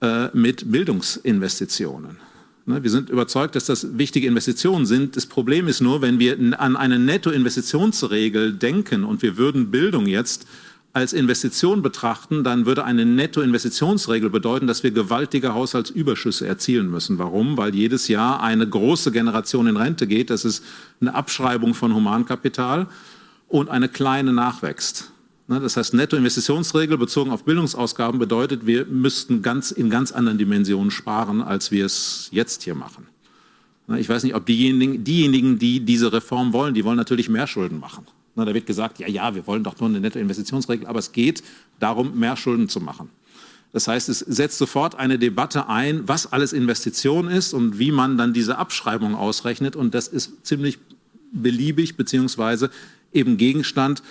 äh, 0.00 0.28
mit 0.32 0.72
Bildungsinvestitionen? 0.72 2.16
Ne, 2.64 2.82
wir 2.82 2.90
sind 2.90 3.10
überzeugt, 3.10 3.54
dass 3.54 3.66
das 3.66 3.98
wichtige 3.98 4.28
Investitionen 4.28 4.86
sind. 4.86 5.14
Das 5.14 5.26
Problem 5.26 5.68
ist 5.68 5.82
nur, 5.82 6.00
wenn 6.00 6.18
wir 6.18 6.38
an 6.58 6.76
eine 6.76 6.98
Nettoinvestitionsregel 6.98 8.54
denken 8.54 9.04
und 9.04 9.20
wir 9.20 9.36
würden 9.36 9.70
Bildung 9.70 10.06
jetzt 10.06 10.46
als 10.92 11.12
Investition 11.12 11.82
betrachten, 11.82 12.42
dann 12.42 12.66
würde 12.66 12.84
eine 12.84 13.06
Nettoinvestitionsregel 13.06 14.28
bedeuten, 14.28 14.66
dass 14.66 14.82
wir 14.82 14.90
gewaltige 14.90 15.54
Haushaltsüberschüsse 15.54 16.46
erzielen 16.46 16.90
müssen. 16.90 17.18
Warum? 17.18 17.56
Weil 17.56 17.74
jedes 17.74 18.08
Jahr 18.08 18.42
eine 18.42 18.68
große 18.68 19.12
Generation 19.12 19.68
in 19.68 19.76
Rente 19.76 20.08
geht. 20.08 20.30
Das 20.30 20.44
ist 20.44 20.64
eine 21.00 21.14
Abschreibung 21.14 21.74
von 21.74 21.94
Humankapital 21.94 22.88
und 23.48 23.68
eine 23.68 23.88
kleine 23.88 24.32
nachwächst. 24.32 25.12
Ne, 25.50 25.60
das 25.60 25.76
heißt, 25.76 25.94
Nettoinvestitionsregel 25.94 26.96
bezogen 26.98 27.32
auf 27.32 27.44
Bildungsausgaben 27.44 28.18
bedeutet, 28.18 28.66
wir 28.66 28.86
müssten 28.86 29.42
ganz, 29.42 29.72
in 29.72 29.90
ganz 29.90 30.12
anderen 30.12 30.38
Dimensionen 30.38 30.92
sparen, 30.92 31.42
als 31.42 31.72
wir 31.72 31.86
es 31.86 32.28
jetzt 32.30 32.62
hier 32.62 32.76
machen. 32.76 33.08
Ne, 33.88 33.98
ich 33.98 34.08
weiß 34.08 34.22
nicht, 34.22 34.36
ob 34.36 34.46
diejenigen, 34.46 35.02
diejenigen, 35.02 35.58
die 35.58 35.80
diese 35.80 36.12
Reform 36.12 36.52
wollen, 36.52 36.74
die 36.74 36.84
wollen 36.84 36.96
natürlich 36.96 37.28
mehr 37.28 37.48
Schulden 37.48 37.80
machen. 37.80 38.06
Na, 38.34 38.44
da 38.44 38.54
wird 38.54 38.66
gesagt, 38.66 38.98
ja, 38.98 39.08
ja, 39.08 39.34
wir 39.34 39.46
wollen 39.46 39.64
doch 39.64 39.78
nur 39.80 39.88
eine 39.88 40.00
Nettoinvestitionsregel, 40.00 40.86
aber 40.86 40.98
es 40.98 41.12
geht 41.12 41.42
darum, 41.78 42.18
mehr 42.18 42.36
Schulden 42.36 42.68
zu 42.68 42.80
machen. 42.80 43.10
Das 43.72 43.86
heißt, 43.86 44.08
es 44.08 44.18
setzt 44.20 44.58
sofort 44.58 44.96
eine 44.96 45.18
Debatte 45.18 45.68
ein, 45.68 46.08
was 46.08 46.32
alles 46.32 46.52
Investition 46.52 47.28
ist 47.28 47.54
und 47.54 47.78
wie 47.78 47.92
man 47.92 48.18
dann 48.18 48.32
diese 48.32 48.58
Abschreibung 48.58 49.14
ausrechnet. 49.14 49.76
Und 49.76 49.94
das 49.94 50.08
ist 50.08 50.44
ziemlich 50.44 50.78
beliebig, 51.32 51.96
beziehungsweise 51.96 52.70
eben 53.12 53.36
Gegenstand 53.36 54.02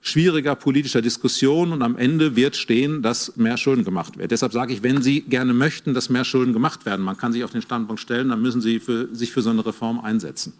schwieriger 0.00 0.56
politischer 0.56 1.02
Diskussionen. 1.02 1.72
Und 1.72 1.82
am 1.82 1.96
Ende 1.96 2.34
wird 2.34 2.56
stehen, 2.56 3.02
dass 3.02 3.36
mehr 3.36 3.56
Schulden 3.56 3.84
gemacht 3.84 4.18
wird. 4.18 4.32
Deshalb 4.32 4.52
sage 4.52 4.72
ich, 4.72 4.82
wenn 4.82 5.02
Sie 5.02 5.20
gerne 5.20 5.54
möchten, 5.54 5.94
dass 5.94 6.08
mehr 6.10 6.24
Schulden 6.24 6.52
gemacht 6.52 6.84
werden, 6.84 7.04
man 7.04 7.16
kann 7.16 7.32
sich 7.32 7.44
auf 7.44 7.52
den 7.52 7.62
Standpunkt 7.62 8.00
stellen, 8.00 8.30
dann 8.30 8.42
müssen 8.42 8.60
Sie 8.60 8.80
für, 8.80 9.14
sich 9.14 9.30
für 9.30 9.42
so 9.42 9.50
eine 9.50 9.64
Reform 9.64 10.00
einsetzen. 10.00 10.52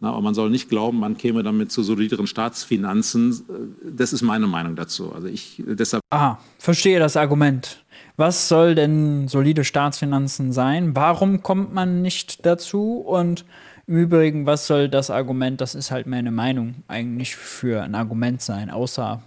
Na, 0.00 0.10
aber 0.10 0.22
man 0.22 0.34
soll 0.34 0.48
nicht 0.48 0.70
glauben, 0.70 0.98
man 0.98 1.18
käme 1.18 1.42
damit 1.42 1.70
zu 1.70 1.82
solideren 1.82 2.26
Staatsfinanzen. 2.26 3.44
Das 3.84 4.14
ist 4.14 4.22
meine 4.22 4.46
Meinung 4.46 4.74
dazu. 4.74 5.12
Also 5.12 5.26
ich 5.26 5.62
deshalb. 5.66 6.02
Ah, 6.10 6.38
verstehe 6.58 6.98
das 6.98 7.16
Argument. 7.16 7.84
Was 8.16 8.48
soll 8.48 8.74
denn 8.74 9.28
solide 9.28 9.62
Staatsfinanzen 9.62 10.52
sein? 10.52 10.96
Warum 10.96 11.42
kommt 11.42 11.74
man 11.74 12.00
nicht 12.00 12.46
dazu? 12.46 12.94
Und 12.96 13.44
im 13.86 13.96
Übrigen, 13.96 14.46
was 14.46 14.66
soll 14.66 14.88
das 14.88 15.10
Argument, 15.10 15.60
das 15.60 15.74
ist 15.74 15.90
halt 15.90 16.06
meine 16.06 16.30
Meinung, 16.30 16.76
eigentlich 16.88 17.36
für 17.36 17.82
ein 17.82 17.94
Argument 17.94 18.40
sein, 18.40 18.70
außer 18.70 19.22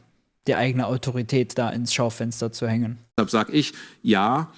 die 0.47 0.55
eigene 0.55 0.87
Autorität 0.87 1.57
da 1.57 1.69
ins 1.69 1.93
Schaufenster 1.93 2.51
zu 2.51 2.67
hängen? 2.67 2.97
Deshalb 3.17 3.29
sage 3.29 3.51
ich, 3.51 3.73
ja, 4.01 4.51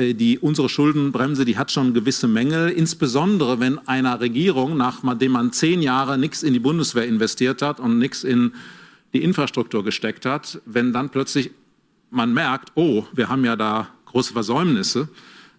die, 0.00 0.38
unsere 0.38 0.68
Schuldenbremse, 0.68 1.44
die 1.44 1.58
hat 1.58 1.70
schon 1.70 1.94
gewisse 1.94 2.28
Mängel, 2.28 2.70
insbesondere 2.70 3.60
wenn 3.60 3.78
einer 3.86 4.20
Regierung, 4.20 4.76
nachdem 4.76 5.32
man 5.32 5.52
zehn 5.52 5.82
Jahre 5.82 6.18
nichts 6.18 6.42
in 6.42 6.52
die 6.52 6.58
Bundeswehr 6.58 7.06
investiert 7.06 7.62
hat 7.62 7.80
und 7.80 7.98
nichts 7.98 8.24
in 8.24 8.52
die 9.12 9.22
Infrastruktur 9.22 9.84
gesteckt 9.84 10.24
hat, 10.24 10.60
wenn 10.66 10.92
dann 10.92 11.10
plötzlich 11.10 11.50
man 12.10 12.34
merkt, 12.34 12.72
oh, 12.74 13.04
wir 13.12 13.28
haben 13.28 13.44
ja 13.44 13.56
da 13.56 13.88
große 14.06 14.32
Versäumnisse, 14.32 15.08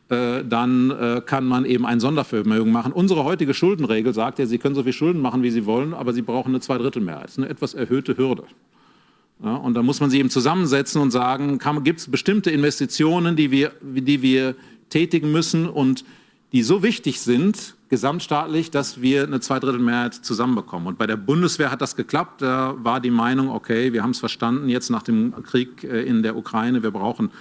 äh, 0.09 0.43
dann 0.43 0.91
äh, 0.91 1.21
kann 1.25 1.45
man 1.45 1.65
eben 1.65 1.85
ein 1.85 1.99
Sondervermögen 1.99 2.71
machen. 2.71 2.91
Unsere 2.91 3.23
heutige 3.23 3.53
Schuldenregel 3.53 4.13
sagt 4.13 4.39
ja, 4.39 4.45
Sie 4.45 4.57
können 4.57 4.75
so 4.75 4.83
viel 4.83 4.93
Schulden 4.93 5.21
machen, 5.21 5.43
wie 5.43 5.51
Sie 5.51 5.65
wollen, 5.65 5.93
aber 5.93 6.13
Sie 6.13 6.21
brauchen 6.21 6.49
eine 6.49 6.59
Zweidrittelmehrheit. 6.59 7.25
Das 7.25 7.31
ist 7.31 7.37
eine 7.39 7.49
etwas 7.49 7.73
erhöhte 7.73 8.17
Hürde. 8.17 8.43
Ja, 9.43 9.55
und 9.55 9.73
da 9.73 9.81
muss 9.81 9.99
man 9.99 10.09
sie 10.09 10.19
eben 10.19 10.29
zusammensetzen 10.29 11.01
und 11.01 11.11
sagen, 11.11 11.59
gibt 11.83 11.99
es 11.99 12.11
bestimmte 12.11 12.51
Investitionen, 12.51 13.35
die 13.35 13.49
wir, 13.49 13.71
die 13.81 14.21
wir 14.21 14.55
tätigen 14.89 15.31
müssen 15.31 15.67
und 15.67 16.05
die 16.51 16.63
so 16.63 16.83
wichtig 16.83 17.21
sind, 17.21 17.75
gesamtstaatlich, 17.89 18.71
dass 18.71 19.01
wir 19.01 19.23
eine 19.23 19.39
Zweidrittelmehrheit 19.39 20.13
zusammenbekommen. 20.13 20.87
Und 20.87 20.97
bei 20.97 21.07
der 21.07 21.17
Bundeswehr 21.17 21.71
hat 21.71 21.81
das 21.81 21.95
geklappt. 21.95 22.41
Da 22.41 22.75
war 22.77 22.99
die 22.99 23.09
Meinung, 23.09 23.49
okay, 23.49 23.93
wir 23.93 24.03
haben 24.03 24.11
es 24.11 24.19
verstanden, 24.19 24.69
jetzt 24.69 24.89
nach 24.89 25.03
dem 25.03 25.33
Krieg 25.43 25.83
äh, 25.83 26.01
in 26.03 26.23
der 26.23 26.37
Ukraine, 26.37 26.83
wir 26.83 26.91
brauchen 26.91 27.31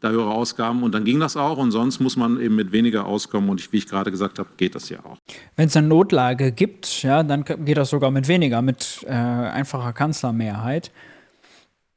da 0.00 0.10
höhere 0.10 0.32
Ausgaben 0.32 0.82
und 0.82 0.92
dann 0.92 1.04
ging 1.04 1.20
das 1.20 1.36
auch 1.36 1.58
und 1.58 1.70
sonst 1.70 2.00
muss 2.00 2.16
man 2.16 2.40
eben 2.40 2.56
mit 2.56 2.72
weniger 2.72 3.06
auskommen 3.06 3.48
und 3.50 3.60
ich, 3.60 3.72
wie 3.72 3.76
ich 3.76 3.86
gerade 3.86 4.10
gesagt 4.10 4.40
habe, 4.40 4.48
geht 4.56 4.74
das 4.74 4.88
ja 4.88 4.98
auch. 5.04 5.16
Wenn 5.54 5.68
es 5.68 5.76
eine 5.76 5.86
Notlage 5.86 6.50
gibt, 6.50 7.04
ja, 7.04 7.22
dann 7.22 7.44
geht 7.44 7.76
das 7.76 7.90
sogar 7.90 8.10
mit 8.10 8.26
weniger, 8.26 8.62
mit 8.62 9.04
äh, 9.06 9.10
einfacher 9.10 9.92
Kanzlermehrheit. 9.92 10.90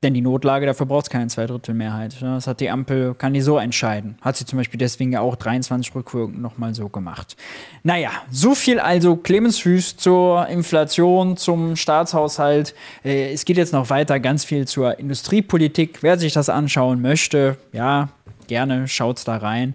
Denn 0.04 0.14
die 0.14 0.22
Notlage, 0.22 0.66
dafür 0.66 0.86
braucht 0.86 1.06
es 1.06 1.10
keine 1.10 1.28
Zweidrittelmehrheit. 1.28 2.22
Das 2.22 2.48
hat 2.48 2.60
die 2.60 2.70
Ampel, 2.70 3.16
kann 3.16 3.34
die 3.34 3.42
so 3.42 3.58
entscheiden. 3.58 4.18
Hat 4.22 4.36
sie 4.36 4.46
zum 4.46 4.58
Beispiel 4.58 4.78
deswegen 4.78 5.12
ja 5.12 5.22
auch 5.22 5.36
23 5.36 5.96
rückwirkend 5.96 6.42
nochmal 6.42 6.76
so 6.76 6.90
gemacht. 6.90 7.36
Naja, 7.82 8.12
so 8.30 8.54
viel 8.54 8.80
also 8.80 9.16
Clemens 9.16 9.64
Hüß 9.66 9.98
zur 9.98 10.48
Inflation, 10.48 11.38
zum 11.38 11.76
Staatshaushalt. 11.76 12.76
Äh, 13.04 13.34
es 13.34 13.46
geht 13.46 13.58
jetzt 13.58 13.74
noch 13.74 13.90
weiter, 13.90 14.20
ganz 14.20 14.46
viel 14.46 14.68
zur 14.68 15.00
Industriepolitik. 15.00 16.04
Wer 16.04 16.20
sich 16.20 16.34
das 16.34 16.50
anschauen 16.50 17.02
möchte, 17.02 17.58
ja, 17.72 18.10
gerne 18.48 18.88
schaut's 18.88 19.24
da 19.24 19.38
rein. 19.38 19.74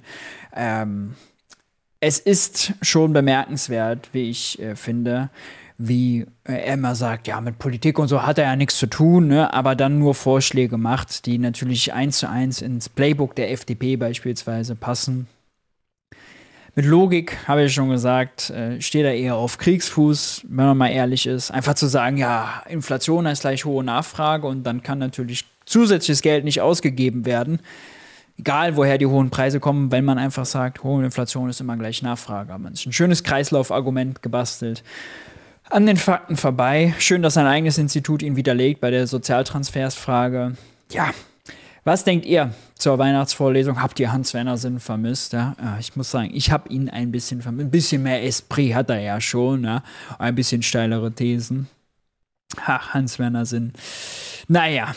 Ähm, 0.54 1.14
es 2.00 2.18
ist 2.18 2.74
schon 2.82 3.12
bemerkenswert, 3.12 4.08
wie 4.12 4.30
ich 4.30 4.60
äh, 4.60 4.76
finde, 4.76 5.30
wie 5.82 6.26
er 6.44 6.74
immer 6.74 6.94
sagt, 6.94 7.26
ja, 7.26 7.40
mit 7.40 7.58
Politik 7.58 7.98
und 7.98 8.08
so 8.08 8.26
hat 8.26 8.36
er 8.36 8.44
ja 8.44 8.56
nichts 8.56 8.76
zu 8.76 8.86
tun, 8.86 9.28
ne? 9.28 9.52
aber 9.54 9.74
dann 9.74 9.98
nur 9.98 10.14
Vorschläge 10.14 10.76
macht, 10.76 11.24
die 11.24 11.38
natürlich 11.38 11.94
eins 11.94 12.18
zu 12.18 12.28
eins 12.28 12.60
ins 12.60 12.90
Playbook 12.90 13.34
der 13.34 13.50
FDP 13.50 13.96
beispielsweise 13.96 14.74
passen. 14.74 15.26
Mit 16.74 16.84
Logik, 16.84 17.48
habe 17.48 17.64
ich 17.64 17.72
schon 17.72 17.88
gesagt, 17.88 18.50
äh, 18.50 18.78
steht 18.80 19.06
er 19.06 19.14
eher 19.14 19.36
auf 19.36 19.56
Kriegsfuß, 19.56 20.42
wenn 20.48 20.66
man 20.66 20.76
mal 20.76 20.90
ehrlich 20.90 21.26
ist. 21.26 21.50
Einfach 21.50 21.74
zu 21.74 21.86
sagen, 21.86 22.18
ja, 22.18 22.62
Inflation 22.68 23.26
heißt 23.26 23.40
gleich 23.40 23.64
hohe 23.64 23.82
Nachfrage 23.82 24.46
und 24.46 24.64
dann 24.64 24.82
kann 24.82 24.98
natürlich 24.98 25.46
zusätzliches 25.64 26.20
Geld 26.20 26.44
nicht 26.44 26.60
ausgegeben 26.60 27.24
werden. 27.24 27.60
Egal, 28.38 28.76
woher 28.76 28.98
die 28.98 29.06
hohen 29.06 29.30
Preise 29.30 29.60
kommen, 29.60 29.90
wenn 29.92 30.04
man 30.04 30.18
einfach 30.18 30.46
sagt, 30.46 30.84
hohe 30.84 31.02
Inflation 31.02 31.48
ist 31.48 31.60
immer 31.60 31.76
gleich 31.78 32.02
Nachfrage. 32.02 32.56
Man 32.58 32.74
ist 32.74 32.86
ein 32.86 32.92
schönes 32.92 33.24
Kreislaufargument 33.24 34.22
gebastelt 34.22 34.84
an 35.70 35.86
den 35.86 35.96
Fakten 35.96 36.36
vorbei. 36.36 36.94
Schön, 36.98 37.22
dass 37.22 37.36
ein 37.36 37.46
eigenes 37.46 37.78
Institut 37.78 38.22
ihn 38.22 38.36
widerlegt 38.36 38.80
bei 38.80 38.90
der 38.90 39.06
Sozialtransfersfrage. 39.06 40.56
Ja, 40.90 41.10
was 41.84 42.04
denkt 42.04 42.26
ihr 42.26 42.52
zur 42.74 42.98
Weihnachtsvorlesung? 42.98 43.80
Habt 43.80 43.98
ihr 44.00 44.12
Hans 44.12 44.34
Werner 44.34 44.56
Sinn 44.56 44.80
vermisst? 44.80 45.32
Ja, 45.32 45.56
ich 45.78 45.96
muss 45.96 46.10
sagen, 46.10 46.30
ich 46.34 46.50
habe 46.50 46.68
ihn 46.68 46.90
ein 46.90 47.10
bisschen 47.10 47.40
vermisst. 47.40 47.66
Ein 47.66 47.70
bisschen 47.70 48.02
mehr 48.02 48.24
Esprit 48.24 48.74
hat 48.74 48.90
er 48.90 49.00
ja 49.00 49.20
schon. 49.20 49.64
Ja? 49.64 49.82
Ein 50.18 50.34
bisschen 50.34 50.62
steilere 50.62 51.12
Thesen. 51.12 51.68
Ach, 52.66 52.92
Hans 52.92 53.18
Werner 53.18 53.46
Sinn. 53.46 53.72
Naja, 54.48 54.94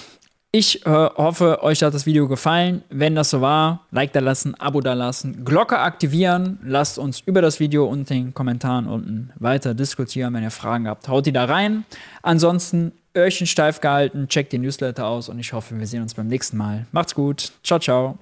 ich 0.55 0.85
äh, 0.85 0.89
hoffe, 0.89 1.63
euch 1.63 1.81
hat 1.81 1.95
das 1.95 2.05
Video 2.05 2.27
gefallen. 2.27 2.83
Wenn 2.89 3.15
das 3.15 3.31
so 3.31 3.41
war, 3.41 3.87
Like 3.89 4.13
da 4.13 4.19
lassen, 4.19 4.53
Abo 4.59 4.81
da 4.81 4.93
lassen, 4.93 5.43
Glocke 5.43 5.79
aktivieren. 5.79 6.59
Lasst 6.63 6.99
uns 6.99 7.21
über 7.21 7.41
das 7.41 7.59
Video 7.59 7.85
und 7.85 8.07
den 8.11 8.35
Kommentaren 8.35 8.87
unten 8.87 9.31
weiter 9.39 9.73
diskutieren. 9.73 10.31
Wenn 10.35 10.43
ihr 10.43 10.51
Fragen 10.51 10.87
habt, 10.87 11.07
haut 11.07 11.25
die 11.25 11.33
da 11.33 11.45
rein. 11.45 11.85
Ansonsten 12.21 12.91
Öhrchen 13.17 13.47
steif 13.47 13.81
gehalten, 13.81 14.27
checkt 14.27 14.53
den 14.53 14.61
Newsletter 14.61 15.07
aus 15.07 15.27
und 15.27 15.39
ich 15.39 15.53
hoffe, 15.53 15.79
wir 15.79 15.87
sehen 15.87 16.03
uns 16.03 16.13
beim 16.13 16.27
nächsten 16.27 16.57
Mal. 16.57 16.85
Macht's 16.91 17.15
gut. 17.15 17.51
Ciao, 17.63 17.79
ciao. 17.79 18.19